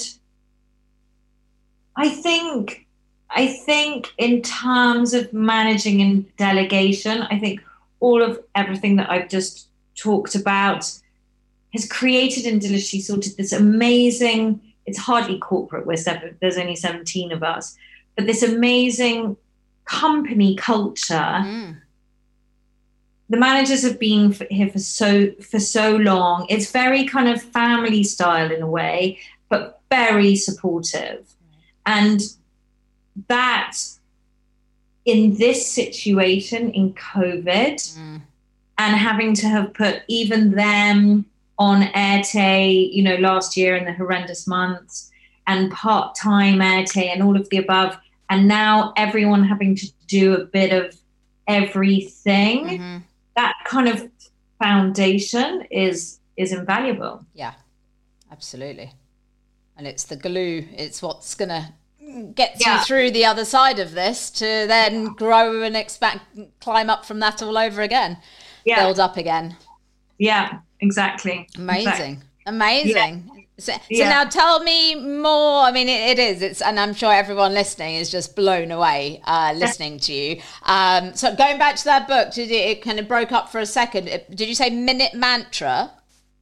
I 1.95 2.09
think 2.09 2.87
I 3.29 3.47
think 3.47 4.09
in 4.17 4.41
terms 4.41 5.13
of 5.13 5.31
managing 5.31 6.01
and 6.01 6.35
delegation, 6.35 7.21
I 7.23 7.39
think 7.39 7.61
all 7.99 8.21
of 8.21 8.39
everything 8.55 8.97
that 8.97 9.09
I've 9.09 9.29
just 9.29 9.67
talked 9.95 10.35
about 10.35 10.91
has 11.73 11.87
created 11.87 12.45
and 12.45 12.59
deliciously 12.59 12.99
sorted 12.99 13.37
this 13.37 13.53
amazing, 13.53 14.59
it's 14.85 14.97
hardly 14.97 15.39
corporate, 15.39 15.87
we're 15.87 15.95
seven, 15.95 16.37
there's 16.41 16.57
only 16.57 16.75
17 16.75 17.31
of 17.31 17.43
us, 17.43 17.77
but 18.17 18.25
this 18.25 18.43
amazing 18.43 19.37
company 19.85 20.55
culture. 20.55 21.13
Mm. 21.13 21.77
The 23.31 23.37
managers 23.37 23.81
have 23.83 23.97
been 23.97 24.35
here 24.49 24.69
for 24.69 24.79
so 24.79 25.31
for 25.41 25.59
so 25.59 25.95
long. 25.95 26.45
It's 26.49 26.69
very 26.69 27.05
kind 27.07 27.29
of 27.29 27.41
family 27.41 28.03
style 28.03 28.51
in 28.51 28.61
a 28.61 28.67
way, 28.67 29.19
but 29.47 29.79
very 29.89 30.35
supportive. 30.35 31.33
And 31.85 32.21
that 33.27 33.77
in 35.05 35.35
this 35.37 35.65
situation 35.65 36.71
in 36.71 36.93
COVID 36.93 37.75
mm. 37.75 38.21
and 38.77 38.95
having 38.95 39.33
to 39.35 39.47
have 39.47 39.73
put 39.73 40.03
even 40.09 40.51
them 40.51 41.25
on 41.57 41.83
ERTE, 41.95 42.91
you 42.91 43.03
know, 43.03 43.15
last 43.15 43.55
year 43.55 43.75
in 43.77 43.85
the 43.85 43.93
horrendous 43.93 44.45
months 44.45 45.11
and 45.47 45.71
part 45.71 46.15
time 46.15 46.61
ERTE 46.61 46.97
and 46.97 47.23
all 47.23 47.35
of 47.35 47.49
the 47.49 47.57
above. 47.57 47.97
And 48.29 48.47
now 48.47 48.93
everyone 48.97 49.43
having 49.43 49.75
to 49.75 49.87
do 50.07 50.35
a 50.35 50.45
bit 50.45 50.73
of 50.73 50.97
everything. 51.47 52.65
Mm-hmm. 52.65 52.97
That 53.41 53.55
kind 53.65 53.87
of 53.87 54.09
foundation 54.59 55.63
is 55.71 56.19
is 56.37 56.51
invaluable. 56.53 57.25
Yeah, 57.33 57.53
absolutely 58.31 58.93
and 59.81 59.87
it's 59.87 60.03
the 60.03 60.15
glue 60.15 60.63
it's 60.73 61.01
what's 61.01 61.33
going 61.33 61.49
to 61.49 61.73
get 62.35 62.55
yeah. 62.59 62.79
you 62.79 62.85
through 62.85 63.09
the 63.09 63.25
other 63.25 63.43
side 63.43 63.79
of 63.79 63.93
this 63.93 64.29
to 64.29 64.45
then 64.45 65.05
grow 65.05 65.63
and 65.63 65.75
expand 65.75 66.21
climb 66.59 66.87
up 66.87 67.03
from 67.03 67.19
that 67.19 67.41
all 67.41 67.57
over 67.57 67.81
again 67.81 68.15
yeah. 68.63 68.83
build 68.83 68.99
up 68.99 69.17
again 69.17 69.55
yeah 70.19 70.59
exactly 70.81 71.47
amazing 71.57 71.87
exactly. 71.87 72.17
amazing 72.45 73.40
yeah. 73.57 73.63
So, 73.63 73.73
so 73.73 73.79
yeah. 73.89 74.09
now 74.09 74.23
tell 74.25 74.63
me 74.63 74.95
more. 74.95 75.63
I 75.63 75.71
mean, 75.71 75.87
it, 75.87 76.17
it 76.17 76.19
is. 76.19 76.41
It's, 76.41 76.61
and 76.61 76.79
I'm 76.79 76.93
sure 76.93 77.13
everyone 77.13 77.53
listening 77.53 77.95
is 77.95 78.09
just 78.09 78.35
blown 78.35 78.71
away 78.71 79.21
uh, 79.25 79.53
listening 79.55 79.99
to 79.99 80.13
you. 80.13 80.41
Um, 80.63 81.13
so 81.13 81.35
going 81.35 81.57
back 81.57 81.75
to 81.77 81.83
that 81.85 82.07
book, 82.07 82.33
did 82.33 82.49
it, 82.49 82.53
it 82.53 82.81
kind 82.81 82.99
of 82.99 83.07
broke 83.07 83.31
up 83.31 83.51
for 83.51 83.59
a 83.59 83.65
second? 83.65 84.05
Did 84.05 84.47
you 84.47 84.55
say 84.55 84.69
minute 84.69 85.13
mantra? 85.13 85.91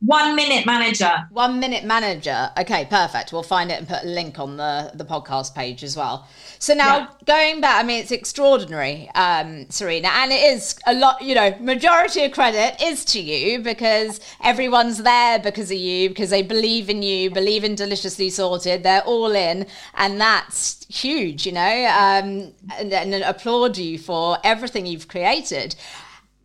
One 0.02 0.34
minute 0.34 0.66
manager. 0.66 1.28
One 1.32 1.60
minute 1.60 1.84
manager. 1.84 2.52
Okay, 2.58 2.88
perfect. 2.90 3.34
We'll 3.34 3.44
find 3.44 3.70
it 3.70 3.80
and 3.80 3.88
put 3.88 4.04
a 4.04 4.08
link 4.08 4.40
on 4.40 4.56
the, 4.56 4.92
the 4.94 5.04
podcast 5.04 5.54
page 5.54 5.84
as 5.84 5.98
well. 5.98 6.26
So 6.58 6.74
now 6.74 6.98
yeah. 6.98 7.08
going 7.26 7.62
back, 7.62 7.84
I 7.84 7.86
mean, 7.86 8.00
it's 8.00 8.12
extraordinary, 8.12 9.10
um, 9.14 9.70
Serena, 9.70 10.08
and 10.08 10.32
it 10.32 10.42
is 10.54 10.80
a 10.88 10.94
lot, 10.94 11.22
you 11.22 11.36
know, 11.36 11.54
majority 11.60 12.24
of 12.24 12.32
credit 12.32 12.82
is 12.82 13.04
to 13.06 13.20
you 13.20 13.60
because 13.60 14.22
everyone's 14.42 15.00
there 15.04 15.38
because 15.38 15.70
of 15.70 15.78
you, 15.78 16.08
because 16.08 16.30
they 16.30 16.44
believe 16.44 16.90
in 16.90 17.04
you, 17.04 17.30
believe 17.30 17.66
in 17.66 17.76
Deliciously 17.76 18.30
Sorted. 18.30 18.84
They're 18.84 19.04
all 19.04 19.36
in, 19.36 19.68
and 19.96 20.20
that's 20.20 20.86
huge, 20.88 21.46
you 21.46 21.52
know, 21.52 21.62
um, 21.62 22.54
and, 22.78 22.94
and 22.94 23.14
applaud 23.16 23.78
you 23.78 24.00
for 24.00 24.38
everything 24.46 24.86
you've 24.86 25.10
created. 25.10 25.76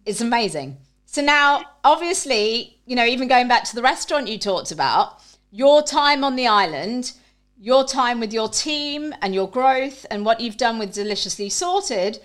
It's 0.07 0.21
amazing. 0.21 0.79
So 1.15 1.23
now, 1.23 1.63
obviously, 1.85 2.81
you 2.87 2.97
know, 2.97 3.05
even 3.05 3.29
going 3.29 3.47
back 3.47 3.63
to 3.67 3.77
the 3.77 3.83
restaurant 3.83 4.27
you 4.27 4.37
talked 4.37 4.73
about, 4.73 5.23
your 5.53 5.81
time 5.81 6.25
on 6.25 6.35
the 6.35 6.49
island, 6.49 7.13
your 7.57 7.85
time 7.85 8.19
with 8.19 8.33
your 8.33 8.49
team 8.49 9.15
and 9.23 9.33
your 9.33 9.49
growth 9.49 10.05
and 10.11 10.25
what 10.25 10.41
you've 10.41 10.57
done 10.57 10.77
with 10.77 10.93
Deliciously 10.93 11.49
Sorted, 11.51 12.19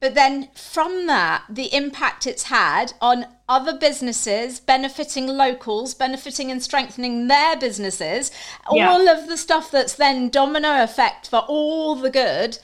But 0.00 0.14
then 0.14 0.48
from 0.54 1.06
that, 1.08 1.44
the 1.48 1.74
impact 1.74 2.26
it's 2.26 2.44
had 2.44 2.94
on 3.00 3.26
other 3.48 3.76
businesses, 3.76 4.60
benefiting 4.60 5.26
locals, 5.26 5.94
benefiting 5.94 6.50
and 6.50 6.62
strengthening 6.62 7.28
their 7.28 7.56
businesses, 7.56 8.30
yeah. 8.72 8.90
all 8.90 9.08
of 9.08 9.28
the 9.28 9.36
stuff 9.36 9.70
that's 9.70 9.94
then 9.94 10.28
domino 10.28 10.82
effect 10.82 11.28
for 11.28 11.40
all 11.48 11.94
the 11.96 12.10
good. 12.10 12.58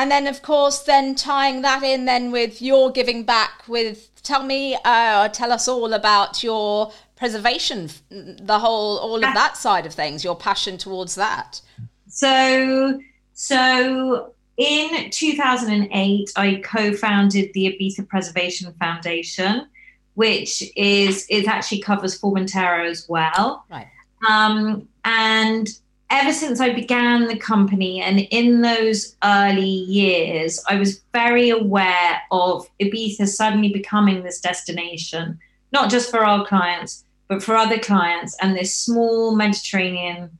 And 0.00 0.10
then, 0.10 0.26
of 0.26 0.40
course, 0.40 0.78
then 0.84 1.14
tying 1.14 1.60
that 1.60 1.82
in 1.82 2.06
then 2.06 2.30
with 2.30 2.62
your 2.62 2.90
giving 2.90 3.22
back 3.22 3.68
with, 3.68 4.10
tell 4.22 4.42
me, 4.42 4.74
uh, 4.82 5.28
tell 5.28 5.52
us 5.52 5.68
all 5.68 5.92
about 5.92 6.42
your 6.42 6.90
preservation, 7.16 7.90
the 8.08 8.58
whole, 8.58 8.96
all 8.96 9.16
of 9.16 9.20
that 9.34 9.58
side 9.58 9.84
of 9.84 9.92
things, 9.92 10.24
your 10.24 10.34
passion 10.34 10.78
towards 10.78 11.16
that. 11.16 11.60
So, 12.08 12.98
so 13.34 14.32
in 14.56 15.10
2008, 15.10 16.30
I 16.34 16.62
co-founded 16.64 17.52
the 17.52 17.66
Ibiza 17.66 18.08
Preservation 18.08 18.72
Foundation, 18.80 19.66
which 20.14 20.62
is 20.76 21.26
it 21.28 21.46
actually 21.46 21.82
covers 21.82 22.18
Formentera 22.18 22.88
as 22.88 23.06
well. 23.06 23.66
Right. 23.70 23.88
Um, 24.26 24.88
and 25.04 25.68
ever 26.10 26.32
since 26.32 26.60
I 26.60 26.72
began 26.72 27.26
the 27.26 27.36
company, 27.36 28.00
and 28.02 28.20
in 28.30 28.62
those 28.62 29.16
early 29.22 29.64
years, 29.64 30.62
I 30.68 30.76
was 30.76 31.02
very 31.12 31.50
aware 31.50 32.20
of 32.30 32.68
Ibiza 32.80 33.28
suddenly 33.28 33.72
becoming 33.72 34.22
this 34.22 34.40
destination, 34.40 35.38
not 35.72 35.90
just 35.90 36.10
for 36.10 36.24
our 36.24 36.46
clients, 36.46 37.04
but 37.28 37.42
for 37.42 37.56
other 37.56 37.78
clients, 37.78 38.36
and 38.42 38.56
this 38.56 38.74
small 38.74 39.36
Mediterranean 39.36 40.36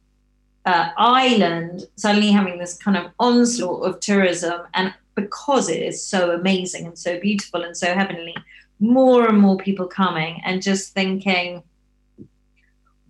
uh, 0.66 0.91
island 0.99 1.87
suddenly 1.97 2.31
having 2.31 2.59
this 2.59 2.77
kind 2.77 2.97
of 2.97 3.11
onslaught 3.18 3.85
of 3.85 4.01
tourism. 4.01 4.61
And 4.75 4.93
because 5.14 5.68
it 5.68 5.83
is 5.83 6.05
so 6.05 6.33
amazing 6.33 6.87
and 6.87 6.99
so 6.99 7.18
beautiful 7.21 7.62
and 7.62 7.77
so 7.77 7.95
heavenly 7.95 8.35
more 8.81 9.29
and 9.29 9.39
more 9.39 9.59
people 9.59 9.87
coming 9.87 10.41
and 10.45 10.62
just 10.62 10.95
thinking 10.95 11.62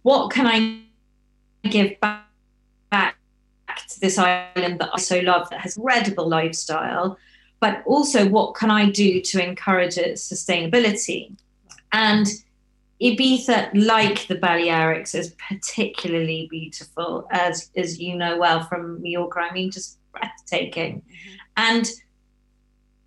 what 0.03 0.31
can 0.31 0.47
i 0.47 0.81
give 1.69 1.99
back, 2.01 2.25
back 2.91 3.17
to 3.89 4.01
this 4.01 4.19
island 4.19 4.79
that 4.79 4.91
i 4.93 4.99
so 4.99 5.21
love 5.21 5.49
that 5.51 5.61
has 5.61 5.77
incredible 5.77 6.29
lifestyle 6.29 7.19
but 7.61 7.83
also 7.87 8.29
what 8.29 8.55
can 8.55 8.71
i 8.71 8.89
do 8.91 9.21
to 9.21 9.43
encourage 9.43 9.97
its 9.97 10.29
sustainability 10.29 11.33
and 11.93 12.27
Ibiza, 13.03 13.71
like 13.73 14.27
the 14.27 14.37
Balearics, 14.37 15.15
is 15.15 15.35
particularly 15.49 16.49
beautiful, 16.51 17.27
as 17.31 17.71
as 17.75 17.99
you 17.99 18.15
know 18.15 18.37
well 18.37 18.65
from 18.65 19.01
Mallorca. 19.01 19.41
I 19.41 19.53
mean, 19.53 19.71
just 19.71 19.99
breathtaking, 20.13 21.01
mm-hmm. 21.01 21.37
and 21.57 21.91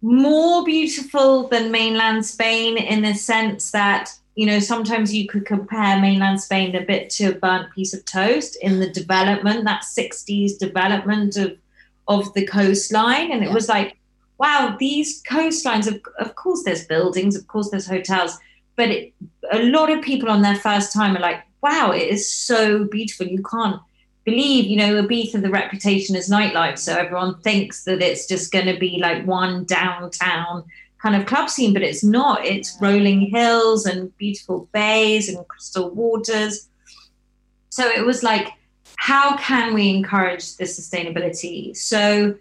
more 0.01 0.65
beautiful 0.65 1.47
than 1.47 1.71
mainland 1.71 2.25
Spain 2.25 2.77
in 2.77 3.03
the 3.03 3.13
sense 3.13 3.71
that 3.71 4.11
you 4.36 4.45
know 4.45 4.59
sometimes 4.59 5.13
you 5.13 5.27
could 5.27 5.45
compare 5.45 5.99
mainland 5.99 6.41
Spain 6.41 6.75
a 6.75 6.81
bit 6.81 7.09
to 7.11 7.25
a 7.25 7.36
burnt 7.36 7.71
piece 7.73 7.93
of 7.93 8.03
toast 8.05 8.57
in 8.61 8.79
the 8.79 8.89
development, 8.89 9.65
that 9.65 9.84
'60s 9.84 10.57
development 10.57 11.38
of 11.38 11.57
of 12.07 12.34
the 12.34 12.45
coastline, 12.45 13.31
and 13.31 13.43
it 13.43 13.47
yeah. 13.47 13.53
was 13.53 13.69
like, 13.69 13.97
wow, 14.38 14.75
these 14.79 15.23
coastlines. 15.23 15.88
Of 15.88 16.01
of 16.19 16.36
course, 16.36 16.63
there's 16.63 16.86
buildings, 16.86 17.36
of 17.36 17.47
course, 17.47 17.69
there's 17.69 17.88
hotels 17.88 18.39
but 18.75 18.89
it, 18.89 19.13
a 19.51 19.63
lot 19.63 19.91
of 19.91 20.03
people 20.03 20.29
on 20.29 20.41
their 20.41 20.55
first 20.55 20.93
time 20.93 21.15
are 21.15 21.21
like, 21.21 21.43
wow, 21.61 21.91
it 21.91 22.07
is 22.09 22.29
so 22.29 22.86
beautiful. 22.86 23.27
You 23.27 23.43
can't 23.43 23.79
believe, 24.25 24.65
you 24.65 24.77
know, 24.77 25.01
Ibiza, 25.03 25.41
the 25.41 25.49
reputation 25.49 26.15
is 26.15 26.29
nightlife. 26.29 26.79
So 26.79 26.95
everyone 26.95 27.39
thinks 27.41 27.84
that 27.84 28.01
it's 28.01 28.27
just 28.27 28.51
going 28.51 28.65
to 28.65 28.77
be 28.77 28.97
like 28.99 29.25
one 29.25 29.65
downtown 29.65 30.63
kind 31.04 31.16
of 31.18 31.28
club 31.28 31.49
scene, 31.49 31.74
but 31.74 31.82
it's 31.82 32.04
not. 32.04 32.45
It's 32.45 32.78
rolling 32.82 33.22
hills 33.30 33.86
and 33.86 34.16
beautiful 34.18 34.70
bays 34.72 35.28
and 35.28 35.45
crystal 35.49 35.89
waters. 35.89 36.70
So 37.70 37.86
it 37.86 38.06
was 38.06 38.24
like, 38.24 38.47
how 38.95 39.36
can 39.36 39.74
we 39.74 39.89
encourage 39.89 40.56
this 40.56 40.80
sustainability? 40.80 41.76
So 41.76 42.36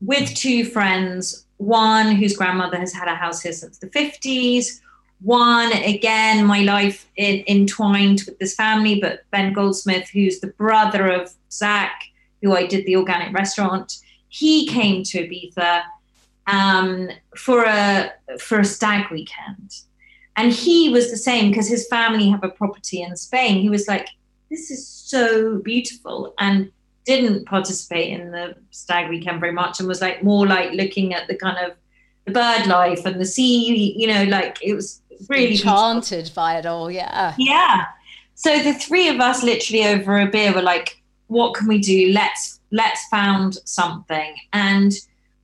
with 0.00 0.34
two 0.34 0.64
friends, 0.64 1.46
one 1.58 2.16
whose 2.16 2.36
grandmother 2.36 2.76
has 2.76 2.92
had 2.92 3.06
a 3.06 3.14
house 3.14 3.40
here 3.40 3.52
since 3.52 3.78
the 3.78 3.86
50s, 3.86 4.80
one 5.20 5.72
again 5.72 6.44
my 6.44 6.62
life 6.62 7.08
in, 7.14 7.44
entwined 7.46 8.22
with 8.26 8.36
this 8.40 8.56
family 8.56 9.00
but 9.00 9.20
ben 9.30 9.52
goldsmith 9.52 10.08
who's 10.08 10.40
the 10.40 10.48
brother 10.48 11.06
of 11.06 11.32
zac 11.52 12.02
who 12.42 12.56
i 12.56 12.66
did 12.66 12.84
the 12.86 12.96
organic 12.96 13.32
restaurant 13.32 13.98
he 14.28 14.66
came 14.66 15.04
to 15.04 15.18
ibiza 15.18 15.82
um, 16.46 17.08
for 17.36 17.64
a 17.64 18.12
for 18.38 18.60
a 18.60 18.64
stag 18.64 19.10
weekend 19.10 19.74
and 20.36 20.52
he 20.52 20.88
was 20.88 21.10
the 21.10 21.16
same 21.16 21.50
because 21.50 21.68
his 21.68 21.86
family 21.88 22.28
have 22.28 22.42
a 22.42 22.48
property 22.48 23.02
in 23.02 23.16
spain 23.16 23.60
he 23.60 23.68
was 23.68 23.86
like 23.86 24.08
this 24.50 24.70
is 24.70 24.86
so 24.86 25.58
beautiful 25.58 26.34
and 26.38 26.70
didn't 27.04 27.44
participate 27.46 28.18
in 28.18 28.30
the 28.30 28.54
stag 28.70 29.08
weekend 29.08 29.40
very 29.40 29.52
much 29.52 29.78
and 29.78 29.88
was 29.88 30.00
like 30.00 30.22
more 30.22 30.46
like 30.46 30.72
looking 30.72 31.14
at 31.14 31.26
the 31.28 31.34
kind 31.34 31.58
of 31.58 31.76
the 32.24 32.32
bird 32.32 32.66
life 32.66 33.04
and 33.04 33.20
the 33.20 33.24
sea 33.24 33.94
you 33.96 34.06
know 34.06 34.24
like 34.24 34.58
it 34.62 34.74
was 34.74 35.02
really 35.28 35.52
enchanted 35.52 36.24
beautiful. 36.24 36.34
by 36.34 36.58
it 36.58 36.66
all. 36.66 36.90
Yeah. 36.90 37.34
Yeah. 37.38 37.86
So 38.34 38.62
the 38.62 38.74
three 38.74 39.08
of 39.08 39.20
us, 39.20 39.42
literally 39.42 39.84
over 39.84 40.20
a 40.20 40.26
beer, 40.26 40.52
were 40.52 40.62
like, 40.62 41.02
"What 41.28 41.54
can 41.54 41.68
we 41.68 41.78
do? 41.78 42.12
Let's 42.12 42.60
let's 42.70 43.06
found 43.08 43.58
something." 43.64 44.34
And 44.52 44.92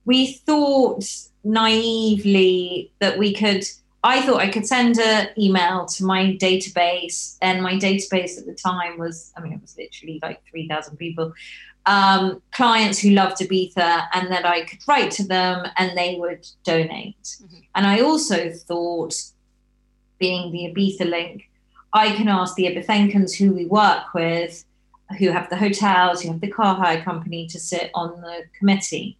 we 0.09 0.33
thought 0.33 1.05
naively 1.43 2.91
that 2.97 3.19
we 3.19 3.31
could. 3.31 3.63
I 4.03 4.21
thought 4.23 4.41
I 4.41 4.49
could 4.49 4.65
send 4.65 4.97
an 4.97 5.27
email 5.37 5.85
to 5.85 6.03
my 6.03 6.35
database, 6.41 7.37
and 7.43 7.61
my 7.61 7.73
database 7.73 8.39
at 8.39 8.47
the 8.47 8.55
time 8.55 8.97
was, 8.97 9.31
I 9.37 9.41
mean, 9.41 9.53
it 9.53 9.61
was 9.61 9.75
literally 9.77 10.17
like 10.23 10.41
3,000 10.49 10.97
people, 10.97 11.31
um, 11.85 12.41
clients 12.51 12.97
who 12.97 13.11
loved 13.11 13.37
Ibiza, 13.37 14.07
and 14.15 14.31
that 14.31 14.45
I 14.45 14.63
could 14.63 14.79
write 14.87 15.11
to 15.11 15.27
them 15.27 15.67
and 15.77 15.95
they 15.95 16.15
would 16.17 16.47
donate. 16.63 17.21
Mm-hmm. 17.21 17.57
And 17.75 17.85
I 17.85 17.99
also 17.99 18.51
thought 18.51 19.15
being 20.17 20.51
the 20.51 20.63
Ibiza 20.71 21.07
link, 21.07 21.51
I 21.93 22.15
can 22.15 22.29
ask 22.29 22.55
the 22.55 22.65
Ibithencans 22.65 23.37
who 23.37 23.53
we 23.53 23.65
work 23.67 24.13
with, 24.15 24.65
who 25.19 25.29
have 25.29 25.49
the 25.51 25.57
hotels, 25.57 26.21
who 26.21 26.31
have 26.31 26.41
the 26.41 26.51
car 26.51 26.73
hire 26.75 27.03
company, 27.03 27.47
to 27.47 27.59
sit 27.59 27.91
on 27.93 28.21
the 28.21 28.45
committee. 28.57 29.17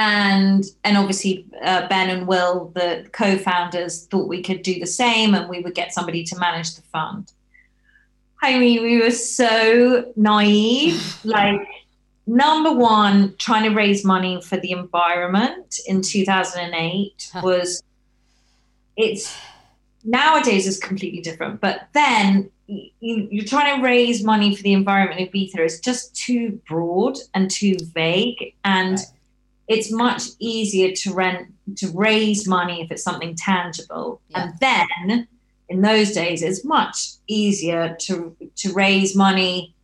And 0.00 0.64
and 0.84 0.96
obviously 0.96 1.44
uh, 1.60 1.88
Ben 1.88 2.08
and 2.08 2.28
Will, 2.28 2.70
the 2.76 3.04
co-founders, 3.10 4.06
thought 4.06 4.28
we 4.28 4.44
could 4.44 4.62
do 4.62 4.78
the 4.78 4.86
same, 4.86 5.34
and 5.34 5.48
we 5.48 5.58
would 5.58 5.74
get 5.74 5.92
somebody 5.92 6.22
to 6.22 6.38
manage 6.38 6.76
the 6.76 6.82
fund. 6.82 7.32
I 8.40 8.60
mean, 8.60 8.80
we 8.82 9.02
were 9.02 9.10
so 9.10 10.12
naive. 10.14 11.18
like 11.24 11.66
number 12.28 12.72
one, 12.72 13.34
trying 13.38 13.64
to 13.64 13.74
raise 13.74 14.04
money 14.04 14.40
for 14.40 14.56
the 14.56 14.70
environment 14.70 15.80
in 15.88 16.00
2008 16.00 17.32
was 17.42 17.82
it's 18.96 19.36
nowadays 20.04 20.68
is 20.68 20.78
completely 20.78 21.20
different. 21.20 21.60
But 21.60 21.88
then 21.92 22.50
you, 22.68 23.42
are 23.42 23.46
trying 23.46 23.78
to 23.78 23.82
raise 23.82 24.22
money 24.22 24.54
for 24.54 24.62
the 24.62 24.74
environment 24.74 25.20
of 25.20 25.28
Ibiza. 25.28 25.58
is 25.58 25.80
just 25.80 26.14
too 26.14 26.60
broad 26.68 27.18
and 27.34 27.50
too 27.50 27.76
vague, 27.94 28.54
and 28.64 28.98
right. 28.98 29.06
It's 29.68 29.92
much 29.92 30.22
easier 30.38 30.92
to 30.92 31.12
rent 31.12 31.48
to 31.76 31.88
raise 31.88 32.48
money 32.48 32.82
if 32.82 32.90
it's 32.90 33.02
something 33.02 33.34
tangible. 33.36 34.20
Yeah. 34.28 34.44
And 34.44 34.58
then 34.60 35.28
in 35.68 35.82
those 35.82 36.12
days, 36.12 36.42
it's 36.42 36.64
much 36.64 37.10
easier 37.26 37.96
to 38.00 38.34
to 38.56 38.72
raise 38.72 39.14
money. 39.14 39.74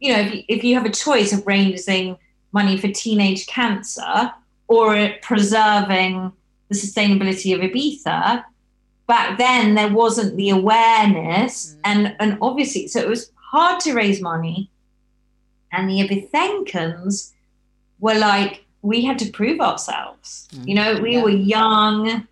You 0.00 0.12
know, 0.12 0.20
if 0.20 0.34
you, 0.34 0.42
if 0.48 0.64
you 0.64 0.74
have 0.74 0.86
a 0.86 0.90
choice 0.90 1.32
of 1.32 1.46
raising 1.46 2.16
money 2.52 2.78
for 2.78 2.88
teenage 2.88 3.46
cancer 3.46 4.32
or 4.68 5.10
preserving 5.22 6.32
the 6.68 6.74
sustainability 6.74 7.54
of 7.54 7.60
Ibiza, 7.60 8.44
back 9.06 9.36
then 9.38 9.74
there 9.74 9.92
wasn't 9.92 10.36
the 10.36 10.50
awareness 10.50 11.74
mm. 11.74 11.80
and 11.84 12.16
and 12.18 12.38
obviously 12.40 12.86
so 12.86 13.00
it 13.00 13.08
was 13.08 13.30
hard 13.34 13.80
to 13.80 13.92
raise 13.92 14.20
money 14.20 14.70
and 15.72 15.88
the 15.88 16.00
Ibithencans 16.00 17.32
were 18.00 18.14
like 18.14 18.63
we 18.84 19.04
had 19.04 19.18
to 19.18 19.30
prove 19.30 19.60
ourselves 19.60 20.48
mm. 20.54 20.68
you 20.68 20.74
know 20.74 21.00
we 21.00 21.14
yeah. 21.14 21.22
were 21.22 21.30
young 21.30 22.26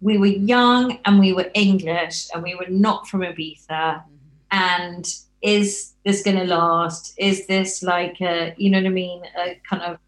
we 0.00 0.18
were 0.18 0.26
young 0.26 0.98
and 1.04 1.20
we 1.20 1.32
were 1.32 1.50
english 1.54 2.28
and 2.34 2.42
we 2.42 2.54
were 2.54 2.68
not 2.68 3.06
from 3.06 3.20
ibiza 3.20 3.58
mm. 3.70 4.02
and 4.50 5.14
is 5.42 5.92
this 6.04 6.22
going 6.22 6.36
to 6.36 6.44
last 6.44 7.14
is 7.18 7.46
this 7.46 7.82
like 7.82 8.20
a 8.20 8.54
you 8.56 8.70
know 8.70 8.78
what 8.78 8.86
i 8.86 8.90
mean 8.90 9.22
a 9.38 9.60
kind 9.68 9.82
of 9.82 9.98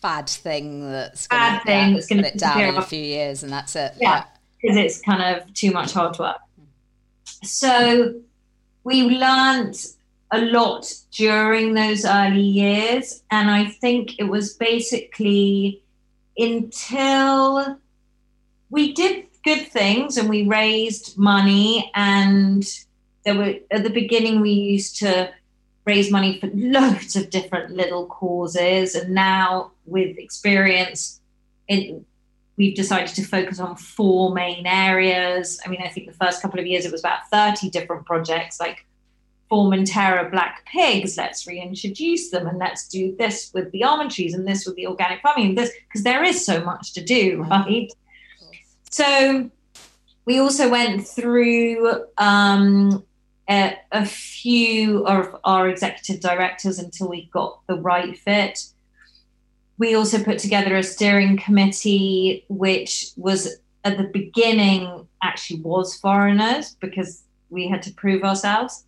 fad 0.00 0.28
thing 0.28 0.90
that's 0.90 1.26
fad 1.26 1.52
gonna, 1.52 1.64
thing 1.64 1.88
yeah, 1.88 1.94
that's 1.94 2.06
going 2.06 2.22
to 2.22 2.38
down 2.38 2.60
in 2.60 2.76
a 2.76 2.82
few 2.82 3.02
years 3.02 3.42
and 3.42 3.52
that's 3.52 3.76
it 3.76 3.92
yeah. 3.98 4.10
yeah 4.10 4.24
because 4.60 4.76
it's 4.76 5.00
kind 5.00 5.22
of 5.22 5.52
too 5.54 5.70
much 5.70 5.92
hard 5.92 6.18
work. 6.18 6.38
So 7.42 8.20
we 8.84 9.02
learned 9.02 9.76
a 10.32 10.40
lot 10.40 10.92
during 11.10 11.74
those 11.74 12.04
early 12.04 12.40
years. 12.40 13.22
And 13.30 13.50
I 13.50 13.66
think 13.66 14.18
it 14.18 14.24
was 14.24 14.54
basically 14.54 15.82
until 16.36 17.78
we 18.70 18.92
did 18.92 19.26
good 19.44 19.68
things 19.68 20.16
and 20.16 20.28
we 20.28 20.46
raised 20.46 21.18
money. 21.18 21.90
And 21.94 22.64
there 23.24 23.34
were 23.34 23.54
at 23.70 23.82
the 23.82 23.90
beginning 23.90 24.40
we 24.40 24.52
used 24.52 24.96
to 24.98 25.32
raise 25.84 26.10
money 26.10 26.38
for 26.38 26.48
loads 26.54 27.16
of 27.16 27.30
different 27.30 27.72
little 27.72 28.06
causes. 28.06 28.94
And 28.94 29.14
now 29.14 29.72
with 29.86 30.16
experience 30.18 31.20
it, 31.68 32.02
we've 32.56 32.76
decided 32.76 33.14
to 33.14 33.24
focus 33.24 33.58
on 33.58 33.76
four 33.76 34.32
main 34.32 34.66
areas. 34.66 35.60
I 35.64 35.68
mean 35.68 35.80
i 35.82 35.88
think 35.88 36.06
the 36.06 36.24
first 36.24 36.42
couple 36.42 36.60
of 36.60 36.66
years 36.66 36.84
it 36.84 36.92
was 36.92 37.00
about 37.00 37.28
30 37.30 37.70
different 37.70 38.06
projects 38.06 38.60
like 38.60 38.86
Formentera 39.50 40.30
black 40.30 40.64
pigs, 40.66 41.16
let's 41.16 41.46
reintroduce 41.46 42.30
them 42.30 42.46
and 42.46 42.58
let's 42.58 42.86
do 42.88 43.14
this 43.18 43.50
with 43.52 43.70
the 43.72 43.82
almond 43.82 44.12
trees 44.12 44.34
and 44.34 44.46
this 44.46 44.64
with 44.64 44.76
the 44.76 44.86
organic 44.86 45.20
farming 45.22 45.48
and 45.48 45.58
this 45.58 45.72
because 45.88 46.04
there 46.04 46.22
is 46.22 46.44
so 46.44 46.62
much 46.64 46.92
to 46.92 47.02
do, 47.02 47.42
right? 47.50 47.92
So 48.90 49.50
we 50.24 50.38
also 50.38 50.68
went 50.68 51.06
through 51.06 52.04
um, 52.18 53.04
a, 53.48 53.76
a, 53.90 54.06
few 54.06 55.04
of 55.06 55.36
our 55.44 55.68
executive 55.68 56.20
directors 56.20 56.78
until 56.78 57.08
we 57.08 57.28
got 57.32 57.60
the 57.66 57.74
right 57.74 58.16
fit. 58.16 58.64
We 59.78 59.94
also 59.94 60.22
put 60.22 60.38
together 60.38 60.76
a 60.76 60.82
steering 60.82 61.36
committee, 61.36 62.44
which 62.48 63.10
was 63.16 63.56
at 63.84 63.96
the 63.96 64.04
beginning 64.04 65.08
actually 65.22 65.60
was 65.60 65.96
foreigners 65.96 66.76
because 66.76 67.24
we 67.48 67.66
had 67.66 67.82
to 67.82 67.92
prove 67.94 68.22
ourselves. 68.22 68.84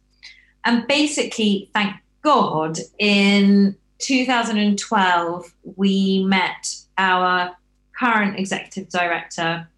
And 0.65 0.87
basically, 0.87 1.71
thank 1.75 1.97
God, 2.23 2.79
in 2.99 3.77
2012, 3.99 5.55
we 5.77 6.25
met 6.25 6.77
our 6.99 7.57
current 7.99 8.39
executive 8.39 8.89
director, 8.89 9.69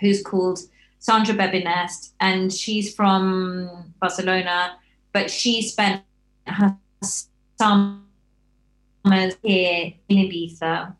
who's 0.00 0.22
called 0.22 0.60
Sandra 0.98 1.34
Benbeniste, 1.34 2.12
and 2.20 2.52
she's 2.52 2.94
from 2.94 3.94
Barcelona, 4.00 4.76
but 5.12 5.30
she 5.30 5.62
spent 5.62 6.02
her 6.46 6.76
summers 7.58 8.02
here 9.42 9.92
in 10.08 10.16
Ibiza. 10.16 10.94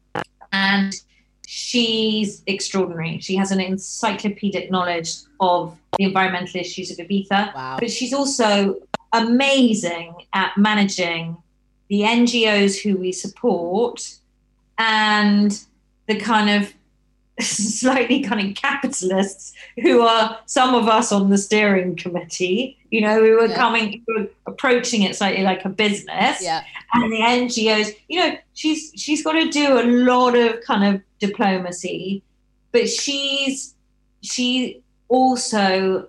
And 0.52 0.94
she's 1.46 2.42
extraordinary. 2.46 3.18
She 3.20 3.36
has 3.36 3.50
an 3.50 3.60
encyclopedic 3.60 4.70
knowledge 4.70 5.14
of 5.40 5.76
the 5.98 6.04
environmental 6.04 6.60
issues 6.60 6.90
of 6.90 6.98
Ibiza, 6.98 7.54
wow. 7.54 7.76
but 7.78 7.90
she's 7.90 8.12
also 8.12 8.76
amazing 9.22 10.14
at 10.32 10.56
managing 10.56 11.36
the 11.88 12.00
NGOs 12.02 12.80
who 12.80 12.96
we 12.96 13.12
support 13.12 14.16
and 14.78 15.58
the 16.06 16.18
kind 16.18 16.50
of 16.50 16.72
slightly 17.40 18.22
kind 18.22 18.48
of 18.48 18.54
capitalists 18.54 19.52
who 19.82 20.00
are 20.00 20.38
some 20.46 20.74
of 20.74 20.88
us 20.88 21.12
on 21.12 21.28
the 21.28 21.36
steering 21.36 21.94
committee, 21.94 22.78
you 22.90 23.00
know, 23.00 23.20
we 23.20 23.32
were 23.32 23.46
yeah. 23.46 23.56
coming, 23.56 24.02
who 24.06 24.22
are 24.22 24.26
approaching 24.46 25.02
it 25.02 25.14
slightly 25.14 25.42
like 25.42 25.64
a 25.64 25.68
business. 25.68 26.42
Yeah. 26.42 26.64
And 26.94 27.12
the 27.12 27.18
NGOs, 27.18 27.90
you 28.08 28.20
know, 28.20 28.36
she's 28.54 28.92
she's 28.96 29.22
got 29.22 29.32
to 29.32 29.50
do 29.50 29.78
a 29.78 29.84
lot 29.84 30.34
of 30.34 30.62
kind 30.62 30.94
of 30.94 31.02
diplomacy, 31.18 32.22
but 32.72 32.88
she's 32.88 33.74
she 34.22 34.82
also 35.08 36.08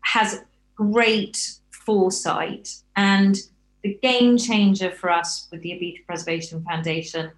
has 0.00 0.42
great 0.74 1.54
foresight 1.88 2.68
and 2.96 3.38
the 3.82 3.98
game 4.02 4.36
changer 4.36 4.90
for 4.90 5.08
us 5.10 5.48
with 5.50 5.62
the 5.62 5.70
Ibiza 5.70 6.04
Preservation 6.04 6.62
Foundation 6.62 7.30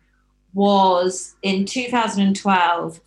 was 0.54 1.36
in 1.42 1.64
2012 1.64 3.00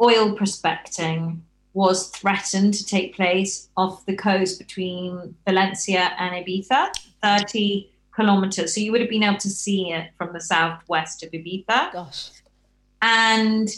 oil 0.00 0.32
prospecting 0.32 1.42
was 1.74 2.08
threatened 2.08 2.72
to 2.72 2.86
take 2.86 3.14
place 3.14 3.68
off 3.76 4.06
the 4.06 4.16
coast 4.16 4.58
between 4.58 5.34
Valencia 5.46 6.12
and 6.18 6.34
Ibiza, 6.34 6.92
30 7.22 7.90
kilometers. 8.14 8.74
So 8.74 8.80
you 8.80 8.92
would 8.92 9.02
have 9.02 9.10
been 9.10 9.22
able 9.22 9.36
to 9.36 9.50
see 9.50 9.92
it 9.92 10.12
from 10.16 10.32
the 10.32 10.40
southwest 10.40 11.24
of 11.24 11.30
Ibiza. 11.32 11.92
Gosh. 11.92 12.30
And 13.02 13.68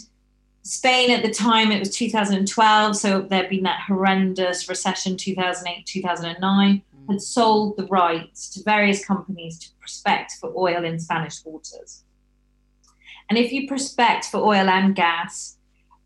Spain 0.69 1.11
at 1.11 1.23
the 1.23 1.31
time, 1.31 1.73
it 1.73 1.79
was 1.79 1.97
2012, 1.97 2.95
so 2.95 3.23
there'd 3.23 3.49
been 3.49 3.63
that 3.63 3.81
horrendous 3.87 4.69
recession 4.69 5.17
2008, 5.17 5.87
2009, 5.87 6.83
mm. 6.83 7.11
had 7.11 7.23
sold 7.23 7.79
the 7.79 7.87
rights 7.87 8.51
to 8.51 8.63
various 8.63 9.03
companies 9.03 9.59
to 9.59 9.71
prospect 9.81 10.33
for 10.33 10.53
oil 10.55 10.85
in 10.85 11.01
Spanish 11.01 11.43
waters. 11.43 12.05
And 13.31 13.39
if 13.39 13.51
you 13.51 13.67
prospect 13.67 14.27
for 14.27 14.41
oil 14.41 14.69
and 14.69 14.95
gas, 14.95 15.57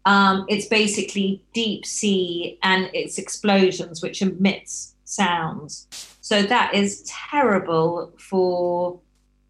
um, 0.05 0.47
it's 0.49 0.67
basically 0.67 1.45
deep 1.53 1.85
sea 1.85 2.61
and 2.63 2.89
it's 2.95 3.19
explosions 3.19 4.01
which 4.01 4.23
emits 4.23 4.95
sounds. 5.05 5.89
So 6.21 6.45
that 6.45 6.73
is 6.73 7.03
terrible 7.03 8.13
for 8.17 9.01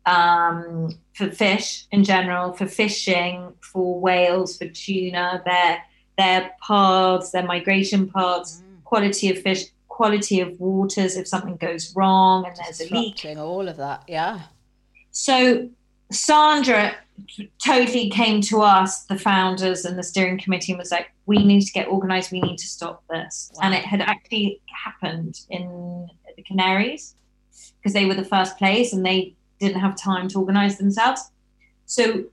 um, 0.07 0.95
for 1.15 1.31
fish 1.31 1.87
in 1.91 2.05
general, 2.05 2.53
for 2.53 2.67
fishing, 2.67 3.53
for 3.61 4.01
whales, 4.01 4.57
for 4.57 4.67
tuna, 4.69 5.43
their 5.45 5.83
their 6.19 6.53
paths, 6.67 7.31
their 7.31 7.45
migration 7.45 8.09
paths, 8.09 8.63
mm. 8.63 8.85
quality 8.85 9.31
of 9.31 9.39
fish, 9.39 9.65
quality 9.89 10.41
of 10.41 10.59
waters 10.61 11.17
if 11.17 11.27
something 11.27 11.57
goes 11.57 11.95
wrong 11.97 12.45
and 12.47 12.57
there's 12.57 12.81
a 12.81 12.95
leak. 12.95 13.25
All 13.37 13.69
of 13.69 13.77
that, 13.77 14.05
yeah. 14.09 14.41
So 15.11 15.69
Sandra 16.11 16.95
totally 17.65 18.11
came 18.11 18.41
to 18.43 18.63
us, 18.63 19.05
the 19.05 19.19
founders 19.19 19.85
and 19.85 19.99
the 19.99 20.03
steering 20.03 20.39
committee, 20.39 20.73
and 20.73 20.79
was 20.79 20.91
like, 20.91 21.13
"We 21.27 21.39
need 21.45 21.63
to 21.63 21.73
get 21.73 21.89
organised. 21.89 22.33
We 22.33 22.41
need 22.41 22.59
to 22.59 22.67
stop 22.67 23.03
this." 23.09 23.53
Wow. 23.55 23.61
And 23.65 23.75
it 23.75 23.85
had 23.85 24.01
actually 24.01 24.61
happened 24.85 25.41
in 25.51 26.09
the 26.37 26.43
Canaries 26.43 27.15
because 27.79 27.93
they 27.93 28.07
were 28.07 28.15
the 28.15 28.25
first 28.25 28.59
place, 28.59 28.93
and 28.93 29.05
they 29.05 29.35
didn't 29.63 29.81
have 29.81 29.97
time 29.97 30.29
to 30.29 30.39
organize 30.39 30.77
themselves. 30.77 31.31
So 31.87 32.25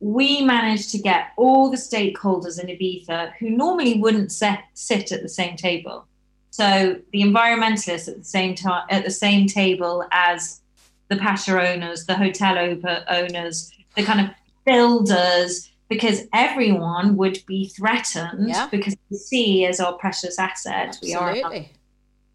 we 0.00 0.42
managed 0.42 0.90
to 0.90 0.98
get 0.98 1.32
all 1.36 1.70
the 1.70 1.76
stakeholders 1.76 2.62
in 2.62 2.66
Ibiza 2.66 3.32
who 3.38 3.50
normally 3.50 4.00
wouldn't 4.00 4.32
set, 4.32 4.64
sit 4.74 5.12
at 5.12 5.22
the 5.22 5.28
same 5.28 5.56
table. 5.56 6.06
So 6.50 7.00
the 7.12 7.22
environmentalists 7.22 8.08
at 8.08 8.18
the 8.18 8.24
same 8.24 8.54
time 8.54 8.86
at 8.90 9.04
the 9.04 9.10
same 9.10 9.46
table 9.46 10.04
as 10.12 10.60
the 11.08 11.16
Pacha 11.16 11.52
owners, 11.70 12.06
the 12.06 12.16
hotel 12.16 12.58
owners, 12.58 13.70
the 13.94 14.02
kind 14.02 14.20
of 14.20 14.34
builders, 14.64 15.70
because 15.88 16.22
everyone 16.32 17.16
would 17.16 17.38
be 17.46 17.68
threatened 17.68 18.48
yeah. 18.48 18.68
because 18.70 18.96
the 19.10 19.16
sea 19.16 19.64
is 19.64 19.78
our 19.78 19.92
precious 19.94 20.38
asset. 20.38 20.88
Absolutely. 20.88 21.40
We 21.40 21.42
are. 21.42 21.66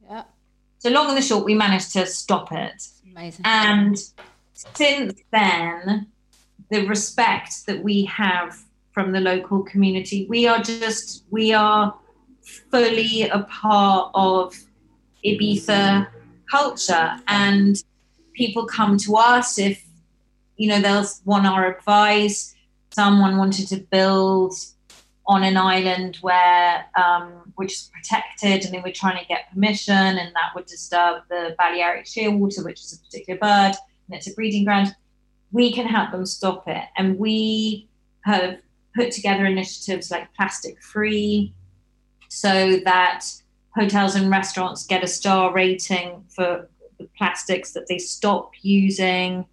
Yeah. 0.09 0.23
So 0.79 0.89
long 0.89 1.09
and 1.09 1.17
the 1.17 1.21
short, 1.21 1.43
we 1.43 1.53
managed 1.53 1.91
to 1.93 2.05
stop 2.05 2.51
it. 2.51 2.87
Amazing. 3.11 3.45
And 3.45 3.97
since 4.53 5.21
then, 5.31 6.07
the 6.69 6.87
respect 6.87 7.65
that 7.67 7.83
we 7.83 8.05
have 8.05 8.57
from 8.91 9.11
the 9.11 9.19
local 9.19 9.63
community, 9.63 10.25
we 10.29 10.47
are 10.47 10.61
just, 10.61 11.25
we 11.29 11.53
are 11.53 11.93
fully 12.69 13.23
a 13.29 13.39
part 13.43 14.11
of 14.13 14.57
Ibiza 15.25 16.07
culture. 16.49 17.19
And 17.27 17.81
people 18.33 18.65
come 18.65 18.97
to 18.99 19.15
us 19.17 19.57
if, 19.59 19.83
you 20.57 20.69
know, 20.69 20.79
they'll 20.79 21.05
want 21.25 21.45
our 21.45 21.75
advice. 21.75 22.55
Someone 22.91 23.37
wanted 23.37 23.67
to 23.69 23.77
build 23.77 24.53
on 25.27 25.43
an 25.43 25.55
island 25.57 26.17
where 26.21 26.85
um, 26.95 27.53
which 27.55 27.73
is 27.73 27.91
protected 27.93 28.65
and 28.65 28.73
they 28.73 28.81
were 28.81 28.91
trying 28.91 29.19
to 29.19 29.27
get 29.27 29.51
permission 29.53 29.93
and 29.93 30.33
that 30.35 30.51
would 30.55 30.65
disturb 30.65 31.23
the 31.29 31.55
Balearic 31.59 32.05
shearwater, 32.05 32.65
which 32.65 32.79
is 32.79 32.93
a 32.93 33.05
particular 33.05 33.39
bird 33.39 33.75
and 34.07 34.17
it's 34.17 34.27
a 34.27 34.33
breeding 34.33 34.65
ground, 34.65 34.95
we 35.51 35.71
can 35.71 35.85
help 35.85 36.11
them 36.11 36.25
stop 36.25 36.67
it. 36.67 36.83
And 36.97 37.17
we 37.17 37.87
have 38.25 38.57
put 38.95 39.11
together 39.11 39.45
initiatives 39.45 40.11
like 40.11 40.33
plastic 40.33 40.81
free 40.81 41.53
so 42.29 42.77
that 42.83 43.25
hotels 43.75 44.15
and 44.15 44.29
restaurants 44.29 44.85
get 44.85 45.03
a 45.03 45.07
star 45.07 45.53
rating 45.53 46.23
for 46.29 46.69
the 46.97 47.07
plastics 47.17 47.71
that 47.73 47.87
they 47.87 47.97
stop 47.97 48.51
using 48.61 49.45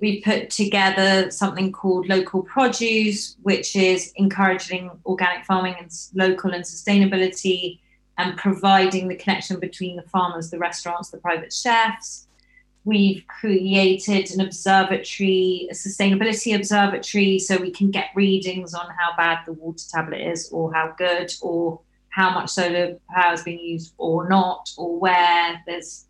we 0.00 0.20
put 0.20 0.50
together 0.50 1.30
something 1.30 1.72
called 1.72 2.08
local 2.08 2.42
produce, 2.42 3.36
which 3.42 3.76
is 3.76 4.12
encouraging 4.16 4.90
organic 5.06 5.44
farming 5.44 5.76
and 5.78 5.90
local 6.14 6.52
and 6.52 6.64
sustainability 6.64 7.78
and 8.18 8.36
providing 8.36 9.08
the 9.08 9.16
connection 9.16 9.58
between 9.58 9.96
the 9.96 10.02
farmers, 10.02 10.50
the 10.50 10.58
restaurants, 10.58 11.10
the 11.10 11.18
private 11.18 11.52
chefs. 11.52 12.26
We've 12.84 13.24
created 13.26 14.30
an 14.32 14.40
observatory, 14.40 15.68
a 15.70 15.74
sustainability 15.74 16.54
observatory, 16.54 17.38
so 17.38 17.56
we 17.56 17.70
can 17.70 17.90
get 17.90 18.10
readings 18.14 18.74
on 18.74 18.86
how 18.98 19.16
bad 19.16 19.38
the 19.46 19.54
water 19.54 19.84
tablet 19.90 20.20
is, 20.20 20.50
or 20.52 20.72
how 20.74 20.94
good, 20.98 21.32
or 21.40 21.80
how 22.10 22.30
much 22.30 22.50
solar 22.50 22.98
power 23.08 23.32
is 23.32 23.42
being 23.42 23.58
used 23.58 23.94
or 23.96 24.28
not, 24.28 24.70
or 24.76 24.98
where 25.00 25.62
there's 25.66 26.04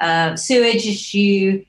a 0.00 0.36
sewage 0.36 0.86
issue. 0.86 1.64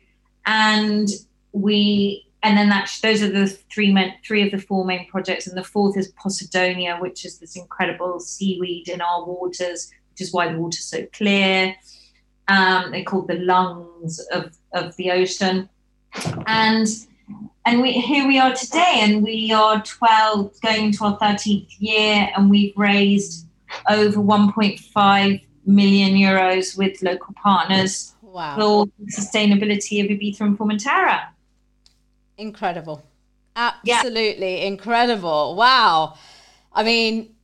And 0.46 1.08
we 1.54 2.28
and 2.44 2.58
then 2.58 2.68
that 2.70 2.92
those 3.02 3.24
are 3.24 3.30
the 3.30 3.48
three 3.48 3.92
main, 3.92 4.14
three 4.26 4.46
of 4.46 4.52
the 4.52 4.58
four 4.58 4.84
main 4.84 5.08
projects, 5.08 5.48
and 5.48 5.58
the 5.58 5.64
fourth 5.64 5.98
is 5.98 6.12
Posidonia, 6.14 7.00
which 7.00 7.24
is 7.26 7.40
this 7.40 7.56
incredible 7.56 8.20
seaweed 8.20 8.90
in 8.90 9.00
our 9.00 9.26
waters, 9.26 9.90
which 10.12 10.22
is 10.22 10.34
why 10.34 10.52
the 10.52 10.60
water's 10.60 10.84
so 10.84 11.06
clear. 11.14 11.74
Um, 12.50 12.92
they're 12.92 13.06
called 13.06 13.30
the 13.30 13.40
lungs 13.40 14.20
of, 14.32 14.58
of 14.74 14.94
the 14.98 15.12
ocean, 15.12 15.70
and 16.46 16.88
and 17.66 17.82
we 17.82 17.94
here 17.94 18.28
we 18.28 18.38
are 18.40 18.54
today, 18.54 19.00
and 19.00 19.24
we 19.24 19.54
are 19.54 19.82
twelve 19.84 20.52
going 20.62 20.86
into 20.88 21.06
our 21.06 21.18
thirteenth 21.18 21.70
year, 21.80 22.30
and 22.36 22.50
we've 22.50 22.76
raised 22.76 23.48
over 23.90 24.20
one 24.20 24.52
point 24.52 24.80
five 24.80 25.40
million 25.66 26.16
euros 26.16 26.78
with 26.78 27.02
local 27.02 27.34
partners 27.42 28.16
wow. 28.22 28.56
for 28.58 28.86
sustainability 29.18 30.04
of 30.04 30.12
Ibiza 30.12 30.42
and 30.42 30.60
Formentera. 30.60 31.22
Incredible. 32.38 33.04
Absolutely 33.56 34.60
yeah. 34.60 34.68
incredible. 34.68 35.56
Wow. 35.56 36.18
I 36.74 36.84
mean, 36.84 37.36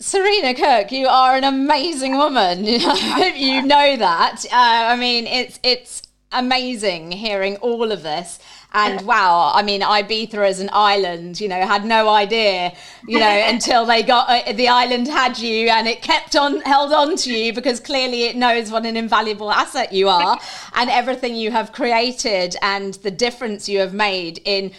Serena 0.00 0.54
Cook, 0.54 0.90
you 0.90 1.06
are 1.06 1.36
an 1.36 1.44
amazing 1.44 2.16
woman. 2.16 2.64
you 3.36 3.62
know 3.62 3.96
that. 3.96 4.44
Uh, 4.46 4.92
I 4.92 4.96
mean, 4.96 5.26
it's 5.26 5.60
it's 5.62 6.02
amazing 6.32 7.12
hearing 7.12 7.56
all 7.56 7.92
of 7.92 8.02
this. 8.02 8.40
And 8.74 9.06
wow, 9.06 9.52
I 9.54 9.62
mean, 9.62 9.82
Ibiza 9.82 10.34
as 10.48 10.60
an 10.60 10.70
island, 10.72 11.40
you 11.40 11.48
know, 11.48 11.60
had 11.66 11.84
no 11.84 12.08
idea, 12.08 12.72
you 13.06 13.18
know, 13.18 13.42
until 13.46 13.84
they 13.84 14.02
got 14.02 14.28
uh, 14.28 14.52
the 14.52 14.68
island 14.68 15.08
had 15.08 15.38
you 15.38 15.68
and 15.68 15.86
it 15.86 16.02
kept 16.02 16.36
on 16.36 16.60
held 16.62 16.92
on 16.92 17.16
to 17.16 17.32
you 17.32 17.52
because 17.52 17.80
clearly 17.80 18.24
it 18.24 18.36
knows 18.36 18.70
what 18.70 18.86
an 18.86 18.96
invaluable 18.96 19.50
asset 19.50 19.92
you 19.92 20.08
are 20.08 20.38
and 20.74 20.90
everything 20.90 21.34
you 21.34 21.50
have 21.50 21.72
created 21.72 22.56
and 22.62 22.94
the 22.94 23.10
difference 23.10 23.68
you 23.68 23.78
have 23.78 23.92
made 23.92 24.40
in 24.44 24.72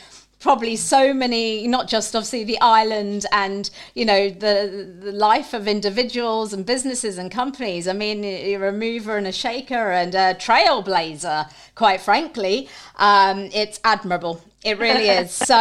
probably 0.44 0.76
so 0.76 1.14
many 1.14 1.66
not 1.68 1.88
just 1.88 2.14
obviously 2.14 2.44
the 2.44 2.60
island 2.60 3.26
and 3.32 3.70
you 3.96 4.04
know 4.04 4.30
the 4.30 4.94
the 5.00 5.14
life 5.14 5.54
of 5.54 5.70
individuals 5.70 6.52
and 6.52 6.66
businesses 6.66 7.18
and 7.18 7.32
companies. 7.32 7.88
I 7.88 7.94
mean 7.94 8.24
you're 8.24 8.68
a 8.68 8.74
mover 8.74 9.18
and 9.18 9.26
a 9.26 9.32
shaker 9.32 9.91
and 10.02 10.14
a 10.14 10.36
trailblazer 10.36 11.50
quite 11.76 12.02
frankly. 12.02 12.68
Um, 12.98 13.50
it's 13.54 13.80
admirable 13.86 14.41
it 14.64 14.80
really 14.80 15.09
is. 15.09 15.32
So, 15.32 15.55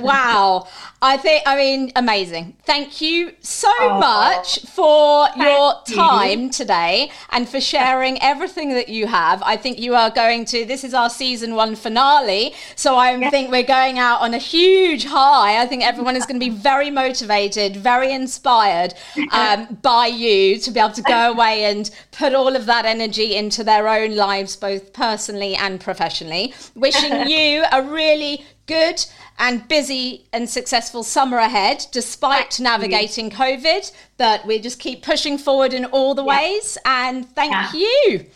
wow. 0.00 0.66
I 1.00 1.16
think, 1.16 1.44
I 1.46 1.56
mean, 1.56 1.92
amazing. 1.94 2.56
Thank 2.64 3.00
you 3.00 3.32
so 3.40 3.70
oh, 3.78 4.00
much 4.00 4.66
for 4.66 5.28
your 5.36 5.74
time 5.84 6.40
you. 6.40 6.50
today 6.50 7.12
and 7.30 7.48
for 7.48 7.60
sharing 7.60 8.20
everything 8.20 8.70
that 8.70 8.88
you 8.88 9.06
have. 9.06 9.40
I 9.44 9.56
think 9.56 9.78
you 9.78 9.94
are 9.94 10.10
going 10.10 10.44
to, 10.46 10.64
this 10.64 10.82
is 10.82 10.94
our 10.94 11.08
season 11.08 11.54
one 11.54 11.76
finale. 11.76 12.52
So, 12.74 12.96
I 12.96 13.16
yes. 13.16 13.30
think 13.30 13.52
we're 13.52 13.62
going 13.62 14.00
out 14.00 14.22
on 14.22 14.34
a 14.34 14.38
huge 14.38 15.04
high. 15.04 15.62
I 15.62 15.66
think 15.66 15.84
everyone 15.86 16.16
is 16.16 16.26
going 16.26 16.40
to 16.40 16.44
be 16.44 16.50
very 16.50 16.90
motivated, 16.90 17.76
very 17.76 18.12
inspired 18.12 18.94
um, 19.30 19.78
by 19.82 20.06
you 20.06 20.58
to 20.58 20.70
be 20.72 20.80
able 20.80 20.92
to 20.92 21.02
go 21.02 21.30
away 21.30 21.64
and 21.64 21.90
put 22.18 22.34
all 22.34 22.56
of 22.56 22.66
that 22.66 22.84
energy 22.84 23.36
into 23.36 23.62
their 23.62 23.86
own 23.86 24.16
lives, 24.16 24.56
both 24.56 24.92
personally 24.92 25.54
and 25.54 25.80
professionally. 25.80 26.52
Wishing 26.74 27.28
you 27.28 27.64
a 27.70 27.82
really 27.82 28.44
good 28.66 29.06
and 29.38 29.66
busy 29.68 30.26
and 30.32 30.50
successful 30.50 31.04
summer 31.04 31.38
ahead, 31.38 31.86
despite 31.92 32.58
navigating 32.58 33.30
COVID. 33.30 33.92
But 34.16 34.44
we 34.44 34.58
just 34.58 34.80
keep 34.80 35.02
pushing 35.02 35.38
forward 35.38 35.72
in 35.72 35.84
all 35.86 36.14
the 36.14 36.24
yeah. 36.24 36.38
ways. 36.40 36.76
And 36.84 37.28
thank 37.34 37.52
yeah. 37.52 37.72
you. 37.72 38.26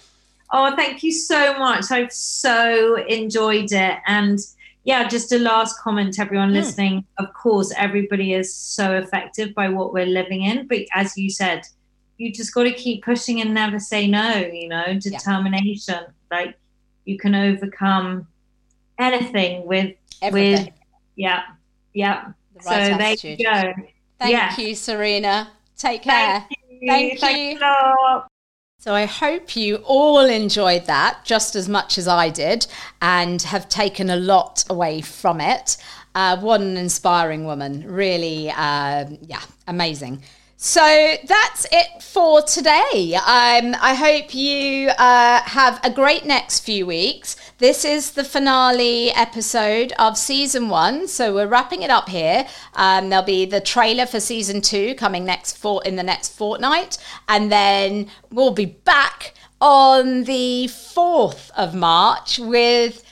Oh, 0.52 0.74
thank 0.76 1.02
you 1.02 1.12
so 1.12 1.58
much. 1.58 1.90
I've 1.90 2.12
so 2.12 2.96
enjoyed 3.06 3.72
it. 3.72 3.98
And 4.06 4.38
yeah, 4.84 5.08
just 5.08 5.32
a 5.32 5.38
last 5.38 5.80
comment, 5.80 6.20
everyone 6.20 6.50
mm. 6.50 6.54
listening. 6.54 7.04
Of 7.18 7.32
course, 7.34 7.72
everybody 7.76 8.34
is 8.34 8.54
so 8.54 8.96
affected 8.96 9.54
by 9.56 9.70
what 9.70 9.92
we're 9.92 10.06
living 10.06 10.42
in. 10.42 10.68
But 10.68 10.82
as 10.94 11.16
you 11.16 11.30
said, 11.30 11.62
you 12.22 12.32
just 12.32 12.54
got 12.54 12.62
to 12.62 12.72
keep 12.72 13.04
pushing 13.04 13.40
and 13.40 13.52
never 13.52 13.80
say 13.80 14.06
no, 14.06 14.36
you 14.36 14.68
know, 14.68 14.94
determination. 15.00 15.96
Yeah. 15.98 16.38
Like 16.38 16.56
you 17.04 17.18
can 17.18 17.34
overcome 17.34 18.28
anything 18.98 19.66
with 19.66 19.96
Everything. 20.22 20.66
With, 20.66 20.74
yeah, 21.16 21.42
yeah. 21.94 22.28
The 22.54 22.60
right 22.60 22.86
so 22.86 23.04
attitude. 23.04 23.38
there 23.40 23.66
you 23.66 23.74
go. 23.74 23.82
Thank 24.20 24.32
yeah. 24.32 24.56
you, 24.56 24.74
Serena. 24.76 25.50
Take 25.76 26.02
care. 26.02 26.46
Thank 26.86 27.14
you. 27.14 27.18
Thank 27.18 27.54
you. 27.54 28.22
So 28.78 28.94
I 28.94 29.04
hope 29.06 29.56
you 29.56 29.76
all 29.84 30.20
enjoyed 30.20 30.86
that 30.86 31.20
just 31.24 31.56
as 31.56 31.68
much 31.68 31.98
as 31.98 32.06
I 32.06 32.30
did 32.30 32.68
and 33.00 33.42
have 33.42 33.68
taken 33.68 34.10
a 34.10 34.16
lot 34.16 34.64
away 34.70 35.00
from 35.00 35.40
it. 35.40 35.76
Uh, 36.14 36.36
what 36.38 36.60
an 36.60 36.76
inspiring 36.76 37.44
woman. 37.44 37.84
Really, 37.86 38.50
uh, 38.50 39.06
yeah, 39.22 39.42
amazing. 39.66 40.22
So 40.64 41.16
that's 41.26 41.66
it 41.72 42.04
for 42.04 42.40
today. 42.40 43.16
Um, 43.16 43.74
I 43.80 43.94
hope 43.98 44.32
you 44.32 44.90
uh, 44.90 45.42
have 45.42 45.80
a 45.82 45.90
great 45.90 46.24
next 46.24 46.60
few 46.60 46.86
weeks. 46.86 47.34
This 47.58 47.84
is 47.84 48.12
the 48.12 48.22
finale 48.22 49.10
episode 49.10 49.92
of 49.98 50.16
season 50.16 50.68
one, 50.68 51.08
so 51.08 51.34
we're 51.34 51.48
wrapping 51.48 51.82
it 51.82 51.90
up 51.90 52.08
here. 52.08 52.46
Um, 52.74 53.10
there'll 53.10 53.24
be 53.24 53.44
the 53.44 53.60
trailer 53.60 54.06
for 54.06 54.20
season 54.20 54.60
two 54.60 54.94
coming 54.94 55.24
next 55.24 55.58
for 55.58 55.82
in 55.84 55.96
the 55.96 56.04
next 56.04 56.36
fortnight, 56.36 56.96
and 57.28 57.50
then 57.50 58.08
we'll 58.30 58.54
be 58.54 58.66
back 58.66 59.34
on 59.60 60.22
the 60.22 60.68
fourth 60.68 61.50
of 61.56 61.74
March 61.74 62.38
with 62.38 63.02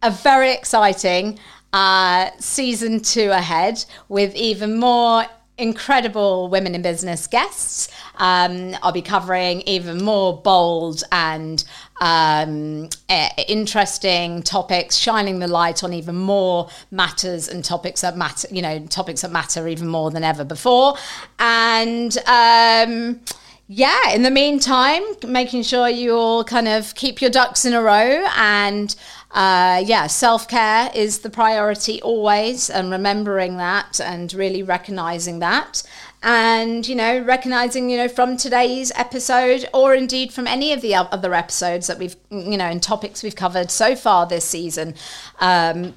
a 0.00 0.12
very 0.12 0.52
exciting 0.52 1.40
uh, 1.72 2.30
season 2.38 3.00
two 3.00 3.30
ahead 3.30 3.84
with 4.08 4.32
even 4.36 4.78
more 4.78 5.26
incredible 5.56 6.48
women 6.48 6.74
in 6.74 6.82
business 6.82 7.26
guests. 7.26 7.88
Um, 8.16 8.74
I'll 8.82 8.92
be 8.92 9.02
covering 9.02 9.60
even 9.62 10.02
more 10.02 10.40
bold 10.40 11.04
and 11.12 11.64
um, 12.00 12.88
uh, 13.08 13.28
interesting 13.48 14.42
topics, 14.42 14.96
shining 14.96 15.38
the 15.38 15.46
light 15.48 15.84
on 15.84 15.92
even 15.92 16.16
more 16.16 16.68
matters 16.90 17.48
and 17.48 17.64
topics 17.64 18.00
that 18.00 18.16
matter, 18.16 18.48
you 18.50 18.62
know, 18.62 18.80
topics 18.86 19.22
that 19.22 19.30
matter 19.30 19.68
even 19.68 19.88
more 19.88 20.10
than 20.10 20.24
ever 20.24 20.44
before. 20.44 20.96
And, 21.38 22.16
um, 22.26 23.20
yeah, 23.66 24.12
in 24.12 24.22
the 24.22 24.30
meantime, 24.30 25.02
making 25.26 25.62
sure 25.62 25.88
you 25.88 26.14
all 26.14 26.44
kind 26.44 26.68
of 26.68 26.94
keep 26.94 27.22
your 27.22 27.30
ducks 27.30 27.64
in 27.64 27.72
a 27.72 27.80
row 27.80 28.26
and 28.36 28.94
uh, 29.34 29.82
yeah, 29.84 30.06
self 30.06 30.46
care 30.46 30.90
is 30.94 31.18
the 31.18 31.30
priority 31.30 32.00
always, 32.02 32.70
and 32.70 32.90
remembering 32.90 33.56
that 33.56 34.00
and 34.00 34.32
really 34.32 34.62
recognizing 34.62 35.40
that. 35.40 35.82
And, 36.22 36.86
you 36.88 36.94
know, 36.94 37.18
recognizing, 37.18 37.90
you 37.90 37.98
know, 37.98 38.08
from 38.08 38.38
today's 38.38 38.90
episode 38.94 39.68
or 39.74 39.94
indeed 39.94 40.32
from 40.32 40.46
any 40.46 40.72
of 40.72 40.80
the 40.80 40.94
other 40.94 41.34
episodes 41.34 41.86
that 41.88 41.98
we've, 41.98 42.16
you 42.30 42.56
know, 42.56 42.64
and 42.64 42.82
topics 42.82 43.22
we've 43.22 43.36
covered 43.36 43.70
so 43.70 43.94
far 43.94 44.26
this 44.26 44.44
season, 44.46 44.94
um, 45.40 45.94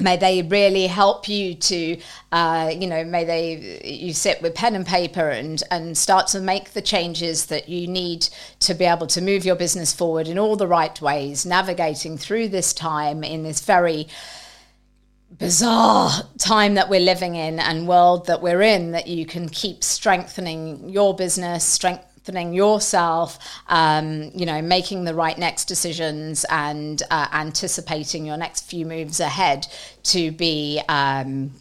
may 0.00 0.16
they 0.16 0.42
really 0.42 0.86
help 0.86 1.28
you 1.28 1.54
to 1.54 1.98
uh, 2.32 2.70
you 2.74 2.86
know 2.86 3.04
may 3.04 3.24
they 3.24 3.80
you 3.84 4.12
sit 4.12 4.40
with 4.42 4.54
pen 4.54 4.74
and 4.74 4.86
paper 4.86 5.28
and 5.28 5.62
and 5.70 5.96
start 5.96 6.26
to 6.28 6.40
make 6.40 6.72
the 6.72 6.82
changes 6.82 7.46
that 7.46 7.68
you 7.68 7.86
need 7.86 8.28
to 8.60 8.74
be 8.74 8.84
able 8.84 9.06
to 9.06 9.20
move 9.20 9.44
your 9.44 9.56
business 9.56 9.92
forward 9.92 10.28
in 10.28 10.38
all 10.38 10.56
the 10.56 10.66
right 10.66 11.00
ways 11.00 11.46
navigating 11.46 12.18
through 12.18 12.48
this 12.48 12.72
time 12.72 13.24
in 13.24 13.42
this 13.42 13.60
very 13.60 14.06
bizarre 15.38 16.10
time 16.38 16.74
that 16.74 16.88
we're 16.88 17.00
living 17.00 17.34
in 17.34 17.58
and 17.58 17.88
world 17.88 18.26
that 18.26 18.40
we're 18.40 18.62
in 18.62 18.92
that 18.92 19.08
you 19.08 19.26
can 19.26 19.48
keep 19.48 19.82
strengthening 19.82 20.88
your 20.88 21.14
business 21.14 21.64
strength 21.64 22.04
strengthening 22.26 22.52
yourself, 22.52 23.38
um, 23.68 24.30
you 24.34 24.44
know, 24.44 24.60
making 24.60 25.04
the 25.04 25.14
right 25.14 25.38
next 25.38 25.66
decisions 25.66 26.44
and 26.50 27.02
uh, 27.10 27.28
anticipating 27.32 28.26
your 28.26 28.36
next 28.36 28.68
few 28.68 28.84
moves 28.84 29.20
ahead 29.20 29.66
to 30.02 30.32
be 30.32 30.80
um, 30.88 31.52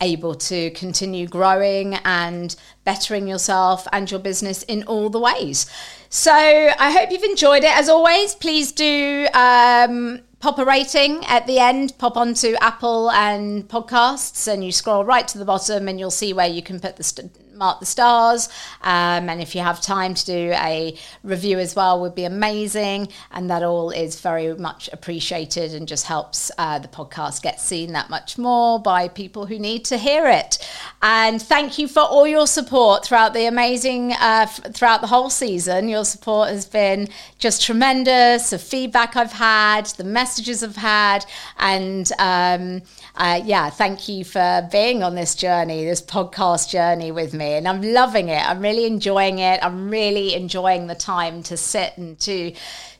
able 0.00 0.34
to 0.34 0.70
continue 0.70 1.28
growing 1.28 1.94
and 2.04 2.56
bettering 2.84 3.28
yourself 3.28 3.86
and 3.92 4.10
your 4.10 4.20
business 4.20 4.64
in 4.64 4.82
all 4.84 5.08
the 5.10 5.20
ways. 5.20 5.70
So 6.08 6.32
I 6.32 6.90
hope 6.90 7.12
you've 7.12 7.22
enjoyed 7.22 7.62
it. 7.62 7.76
As 7.76 7.88
always, 7.88 8.34
please 8.34 8.72
do. 8.72 9.28
Um, 9.32 10.20
pop 10.40 10.58
a 10.58 10.64
rating 10.64 11.24
at 11.24 11.46
the 11.46 11.58
end, 11.58 11.96
pop 11.98 12.16
onto 12.16 12.54
Apple 12.60 13.10
and 13.12 13.66
podcasts, 13.68 14.52
and 14.52 14.62
you 14.62 14.72
scroll 14.72 15.04
right 15.04 15.26
to 15.28 15.38
the 15.38 15.44
bottom, 15.44 15.88
and 15.88 15.98
you'll 15.98 16.10
see 16.10 16.32
where 16.34 16.48
you 16.48 16.62
can 16.62 16.80
put 16.80 16.96
the 16.96 17.04
st- 17.04 17.43
mark 17.54 17.80
the 17.80 17.86
stars. 17.86 18.48
Um, 18.82 19.28
and 19.28 19.40
if 19.40 19.54
you 19.54 19.60
have 19.60 19.80
time 19.80 20.14
to 20.14 20.26
do 20.26 20.52
a 20.54 20.96
review 21.22 21.58
as 21.58 21.74
well, 21.76 22.00
would 22.00 22.14
be 22.14 22.24
amazing. 22.24 23.08
And 23.30 23.50
that 23.50 23.62
all 23.62 23.90
is 23.90 24.20
very 24.20 24.54
much 24.54 24.88
appreciated 24.92 25.72
and 25.74 25.86
just 25.88 26.06
helps 26.06 26.50
uh, 26.58 26.78
the 26.78 26.88
podcast 26.88 27.42
get 27.42 27.60
seen 27.60 27.92
that 27.92 28.10
much 28.10 28.38
more 28.38 28.78
by 28.78 29.08
people 29.08 29.46
who 29.46 29.58
need 29.58 29.84
to 29.86 29.96
hear 29.96 30.26
it. 30.26 30.58
And 31.02 31.40
thank 31.40 31.78
you 31.78 31.88
for 31.88 32.00
all 32.00 32.26
your 32.26 32.46
support 32.46 33.04
throughout 33.04 33.34
the 33.34 33.46
amazing, 33.46 34.12
uh, 34.12 34.46
f- 34.48 34.74
throughout 34.74 35.00
the 35.00 35.06
whole 35.06 35.30
season. 35.30 35.88
Your 35.88 36.04
support 36.04 36.48
has 36.48 36.66
been 36.66 37.08
just 37.38 37.62
tremendous. 37.62 38.50
The 38.50 38.58
feedback 38.58 39.16
I've 39.16 39.32
had, 39.32 39.86
the 39.96 40.04
messages 40.04 40.62
I've 40.62 40.76
had, 40.76 41.24
and 41.58 42.10
um, 42.18 42.82
uh, 43.16 43.40
yeah, 43.44 43.70
thank 43.70 44.08
you 44.08 44.24
for 44.24 44.68
being 44.72 45.02
on 45.02 45.14
this 45.14 45.34
journey, 45.34 45.84
this 45.84 46.02
podcast 46.02 46.70
journey 46.70 47.12
with 47.12 47.32
me. 47.34 47.43
And 47.52 47.68
I'm 47.68 47.82
loving 47.82 48.28
it. 48.28 48.48
I'm 48.48 48.60
really 48.60 48.86
enjoying 48.86 49.38
it. 49.38 49.60
I'm 49.62 49.90
really 49.90 50.34
enjoying 50.34 50.86
the 50.86 50.94
time 50.94 51.42
to 51.44 51.56
sit 51.56 51.96
and 51.96 52.18
to 52.20 52.54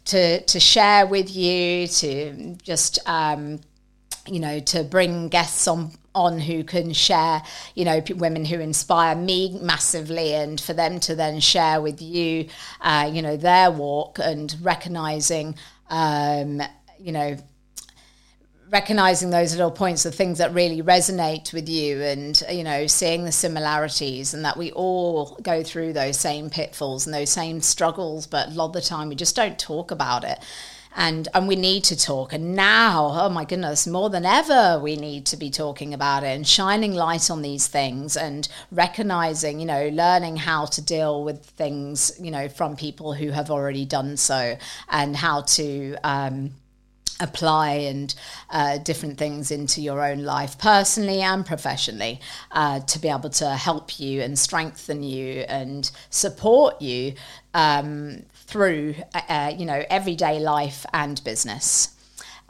to 0.06 0.40
to 0.40 0.60
share 0.60 1.06
with 1.06 1.34
you, 1.34 1.86
to 1.88 2.56
just 2.62 2.98
um, 3.08 3.60
you 4.26 4.40
know, 4.40 4.60
to 4.60 4.84
bring 4.84 5.28
guests 5.28 5.66
on 5.66 5.92
on 6.14 6.38
who 6.38 6.62
can 6.62 6.92
share, 6.92 7.42
you 7.74 7.84
know, 7.84 8.00
women 8.16 8.44
who 8.44 8.60
inspire 8.60 9.16
me 9.16 9.58
massively, 9.60 10.34
and 10.34 10.60
for 10.60 10.72
them 10.72 11.00
to 11.00 11.14
then 11.14 11.40
share 11.40 11.80
with 11.80 12.00
you, 12.00 12.48
uh, 12.80 13.10
you 13.12 13.20
know, 13.20 13.36
their 13.36 13.70
walk 13.70 14.18
and 14.22 14.56
recognizing, 14.62 15.56
um, 15.90 16.62
you 16.98 17.10
know, 17.10 17.36
recognizing 18.74 19.30
those 19.30 19.52
little 19.52 19.70
points 19.70 20.04
of 20.04 20.12
things 20.12 20.38
that 20.38 20.52
really 20.52 20.82
resonate 20.82 21.52
with 21.52 21.68
you 21.68 22.02
and 22.02 22.42
you 22.50 22.64
know 22.64 22.88
seeing 22.88 23.24
the 23.24 23.30
similarities 23.30 24.34
and 24.34 24.44
that 24.44 24.56
we 24.56 24.72
all 24.72 25.38
go 25.44 25.62
through 25.62 25.92
those 25.92 26.18
same 26.18 26.50
pitfalls 26.50 27.06
and 27.06 27.14
those 27.14 27.30
same 27.30 27.60
struggles 27.60 28.26
but 28.26 28.48
a 28.48 28.50
lot 28.50 28.66
of 28.66 28.72
the 28.72 28.80
time 28.80 29.08
we 29.08 29.14
just 29.14 29.36
don't 29.36 29.60
talk 29.60 29.92
about 29.92 30.24
it. 30.24 30.40
And 30.96 31.28
and 31.34 31.46
we 31.46 31.54
need 31.54 31.84
to 31.84 31.96
talk. 31.96 32.32
And 32.32 32.56
now 32.56 33.12
oh 33.14 33.28
my 33.28 33.44
goodness 33.44 33.86
more 33.86 34.10
than 34.10 34.24
ever 34.24 34.80
we 34.82 34.96
need 34.96 35.24
to 35.26 35.36
be 35.36 35.50
talking 35.50 35.94
about 35.94 36.24
it 36.24 36.34
and 36.34 36.44
shining 36.44 36.94
light 36.94 37.30
on 37.30 37.42
these 37.42 37.68
things 37.68 38.16
and 38.16 38.48
recognizing 38.72 39.60
you 39.60 39.66
know 39.66 39.86
learning 39.88 40.34
how 40.36 40.66
to 40.66 40.82
deal 40.82 41.22
with 41.22 41.46
things 41.46 42.10
you 42.20 42.32
know 42.32 42.48
from 42.48 42.74
people 42.74 43.14
who 43.14 43.30
have 43.30 43.52
already 43.52 43.84
done 43.84 44.16
so 44.16 44.56
and 44.88 45.14
how 45.14 45.42
to 45.42 45.94
um, 46.02 46.50
apply 47.20 47.70
and 47.72 48.14
uh, 48.50 48.78
different 48.78 49.18
things 49.18 49.50
into 49.50 49.80
your 49.80 50.04
own 50.04 50.24
life 50.24 50.58
personally 50.58 51.20
and 51.20 51.46
professionally 51.46 52.20
uh, 52.52 52.80
to 52.80 52.98
be 52.98 53.08
able 53.08 53.30
to 53.30 53.50
help 53.50 54.00
you 54.00 54.20
and 54.20 54.38
strengthen 54.38 55.02
you 55.02 55.40
and 55.48 55.90
support 56.10 56.80
you 56.82 57.14
um, 57.54 58.24
through 58.34 58.94
uh, 59.28 59.52
you 59.56 59.64
know 59.64 59.84
everyday 59.88 60.40
life 60.40 60.84
and 60.92 61.22
business 61.24 61.94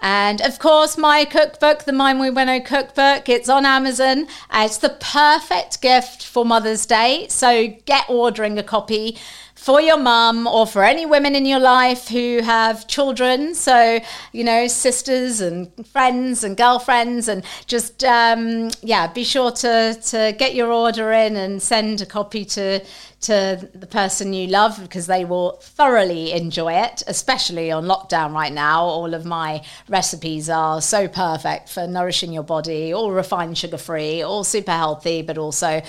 and 0.01 0.43
of 0.43 0.59
course, 0.59 0.99
my 0.99 1.24
cookbook, 1.24 1.85
the 1.85 1.93
My 1.93 2.12
Muy 2.12 2.31
Bueno 2.31 2.61
cookbook, 2.61 3.27
it's 3.28 3.49
on 3.49 3.65
Amazon. 3.65 4.27
it's 4.53 4.77
the 4.77 4.91
perfect 4.91 5.81
gift 5.81 6.27
for 6.27 6.45
Mother's 6.45 6.85
Day. 6.85 7.27
So 7.28 7.69
get 7.86 8.05
ordering 8.11 8.59
a 8.59 8.62
copy 8.62 9.16
for 9.55 9.81
your 9.81 9.97
mum 9.97 10.47
or 10.47 10.66
for 10.66 10.85
any 10.85 11.06
women 11.06 11.35
in 11.35 11.47
your 11.47 11.60
life 11.60 12.09
who 12.09 12.40
have 12.43 12.86
children. 12.86 13.55
So, 13.55 14.01
you 14.32 14.44
know, 14.44 14.66
sisters 14.66 15.40
and 15.40 15.70
friends 15.86 16.44
and 16.44 16.56
girlfriends, 16.56 17.28
and 17.28 17.44
just, 17.66 18.05
um, 18.05 18.70
yeah, 18.82 19.06
be 19.06 19.24
sure 19.24 19.51
to, 19.52 19.98
to 20.01 20.35
get 20.39 20.55
your 20.55 20.70
order 20.70 21.12
in 21.12 21.36
and 21.36 21.62
send 21.62 22.02
a 22.02 22.06
copy 22.06 22.44
to, 22.44 22.81
to 23.22 23.68
the 23.74 23.86
person 23.86 24.35
you 24.35 24.48
love 24.48 24.78
because 24.82 25.06
they 25.06 25.24
will 25.24 25.52
thoroughly 25.62 26.32
enjoy 26.32 26.74
it, 26.74 27.02
especially 27.06 27.70
on 27.70 27.85
lockdown 27.85 28.35
right 28.35 28.52
now. 28.52 28.82
All 28.82 29.14
of 29.14 29.24
my 29.24 29.64
recipes 29.89 30.51
are 30.51 30.82
so 30.82 31.09
perfect 31.09 31.70
for 31.70 31.86
nourishing 31.86 32.32
your 32.32 32.43
body, 32.43 32.93
all 32.93 33.12
refined 33.12 33.56
sugar 33.56 33.78
free, 33.78 34.20
all 34.20 34.44
super 34.44 34.72
healthy, 34.72 35.22
but 35.22 35.39
also 35.39 35.81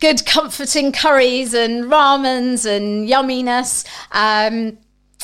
good, 0.00 0.26
comforting 0.26 0.92
curries 0.92 1.54
and 1.54 1.84
ramens 1.84 2.66
and 2.66 3.08
yumminess. 3.08 3.86
Um, 4.12 4.78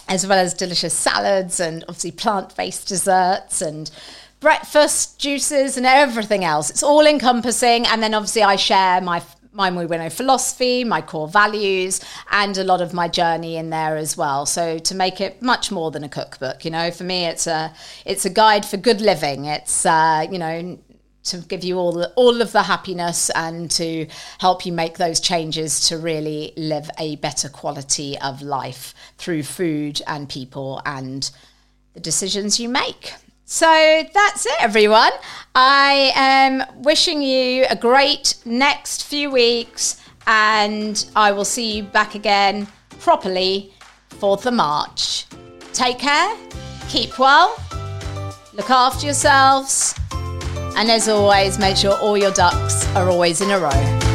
as 0.09 0.27
well 0.27 0.39
as 0.39 0.53
delicious 0.53 0.93
salads 0.93 1.61
and 1.61 1.85
obviously 1.85 2.11
plant 2.11 2.55
based 2.57 2.89
desserts 2.89 3.63
and 3.63 3.91
breakfast 4.41 5.19
juices 5.19 5.77
and 5.77 5.87
everything 5.87 6.45
else. 6.45 6.69
It's 6.69 6.83
all 6.83 7.07
encompassing. 7.07 7.87
And 7.87 8.03
then 8.03 8.13
obviously, 8.13 8.43
I 8.43 8.57
share 8.57 9.01
my 9.01 9.23
my 9.55 9.71
Muy 9.71 9.87
Bueno 9.87 10.09
philosophy, 10.09 10.83
my 10.83 11.03
core 11.03 11.29
values, 11.29 12.01
and 12.31 12.57
a 12.57 12.65
lot 12.65 12.81
of 12.81 12.95
my 12.95 13.07
journey 13.07 13.57
in 13.57 13.69
there 13.69 13.97
as 13.97 14.17
well. 14.17 14.47
So 14.47 14.79
to 14.79 14.95
make 14.95 15.21
it 15.21 15.43
much 15.43 15.71
more 15.71 15.91
than 15.91 16.03
a 16.05 16.09
cookbook, 16.09 16.65
you 16.65 16.71
know, 16.71 16.91
for 16.91 17.05
me, 17.05 17.27
it's 17.27 17.47
a 17.47 17.73
it's 18.05 18.25
a 18.25 18.31
guide 18.31 18.67
for 18.67 18.77
good 18.77 19.01
living. 19.01 19.45
It's 19.45 19.87
uh, 19.87 20.27
you 20.31 20.39
know 20.39 20.79
to 21.25 21.39
give 21.39 21.63
you 21.65 21.79
all 21.79 21.93
the, 21.93 22.11
all 22.17 22.41
of 22.41 22.53
the 22.53 22.65
happiness 22.65 23.31
and 23.31 23.71
to 23.71 24.07
help 24.39 24.67
you 24.67 24.73
make 24.73 24.99
those 24.99 25.21
changes 25.21 25.89
to 25.89 25.99
really 25.99 26.53
live 26.57 26.91
a 26.99 27.17
better 27.17 27.49
quality 27.49 28.19
of 28.19 28.43
life 28.43 28.95
through 29.19 29.43
food 29.43 30.01
and 30.07 30.29
people 30.29 30.83
and 30.85 31.31
the 31.95 32.01
decisions 32.01 32.59
you 32.59 32.69
make. 32.69 33.15
So 33.45 33.67
that's 34.15 34.47
it, 34.47 34.57
everyone. 34.61 35.13
I 35.55 36.13
am 36.15 36.65
wishing 36.83 37.21
you 37.23 37.67
a 37.69 37.77
great 37.77 38.37
next 38.47 39.05
few 39.05 39.31
weeks, 39.31 40.01
and 40.27 41.05
I 41.15 41.33
will 41.33 41.45
see 41.45 41.77
you 41.77 41.83
back 41.83 42.15
again 42.15 42.67
properly 43.01 43.73
4th 44.11 44.47
of 44.47 44.55
March. 44.55 45.27
Take 45.75 45.99
care, 45.99 46.35
keep 46.89 47.19
well, 47.19 47.55
look 48.55 48.71
after 48.71 49.05
yourselves, 49.05 49.95
and 50.77 50.91
as 50.91 51.09
always, 51.09 51.59
make 51.59 51.77
sure 51.77 51.93
all 51.95 52.17
your 52.17 52.33
ducks 52.33 52.87
are 52.97 53.09
always 53.09 53.41
in 53.41 53.51
a 53.51 53.59
row. 53.59 54.12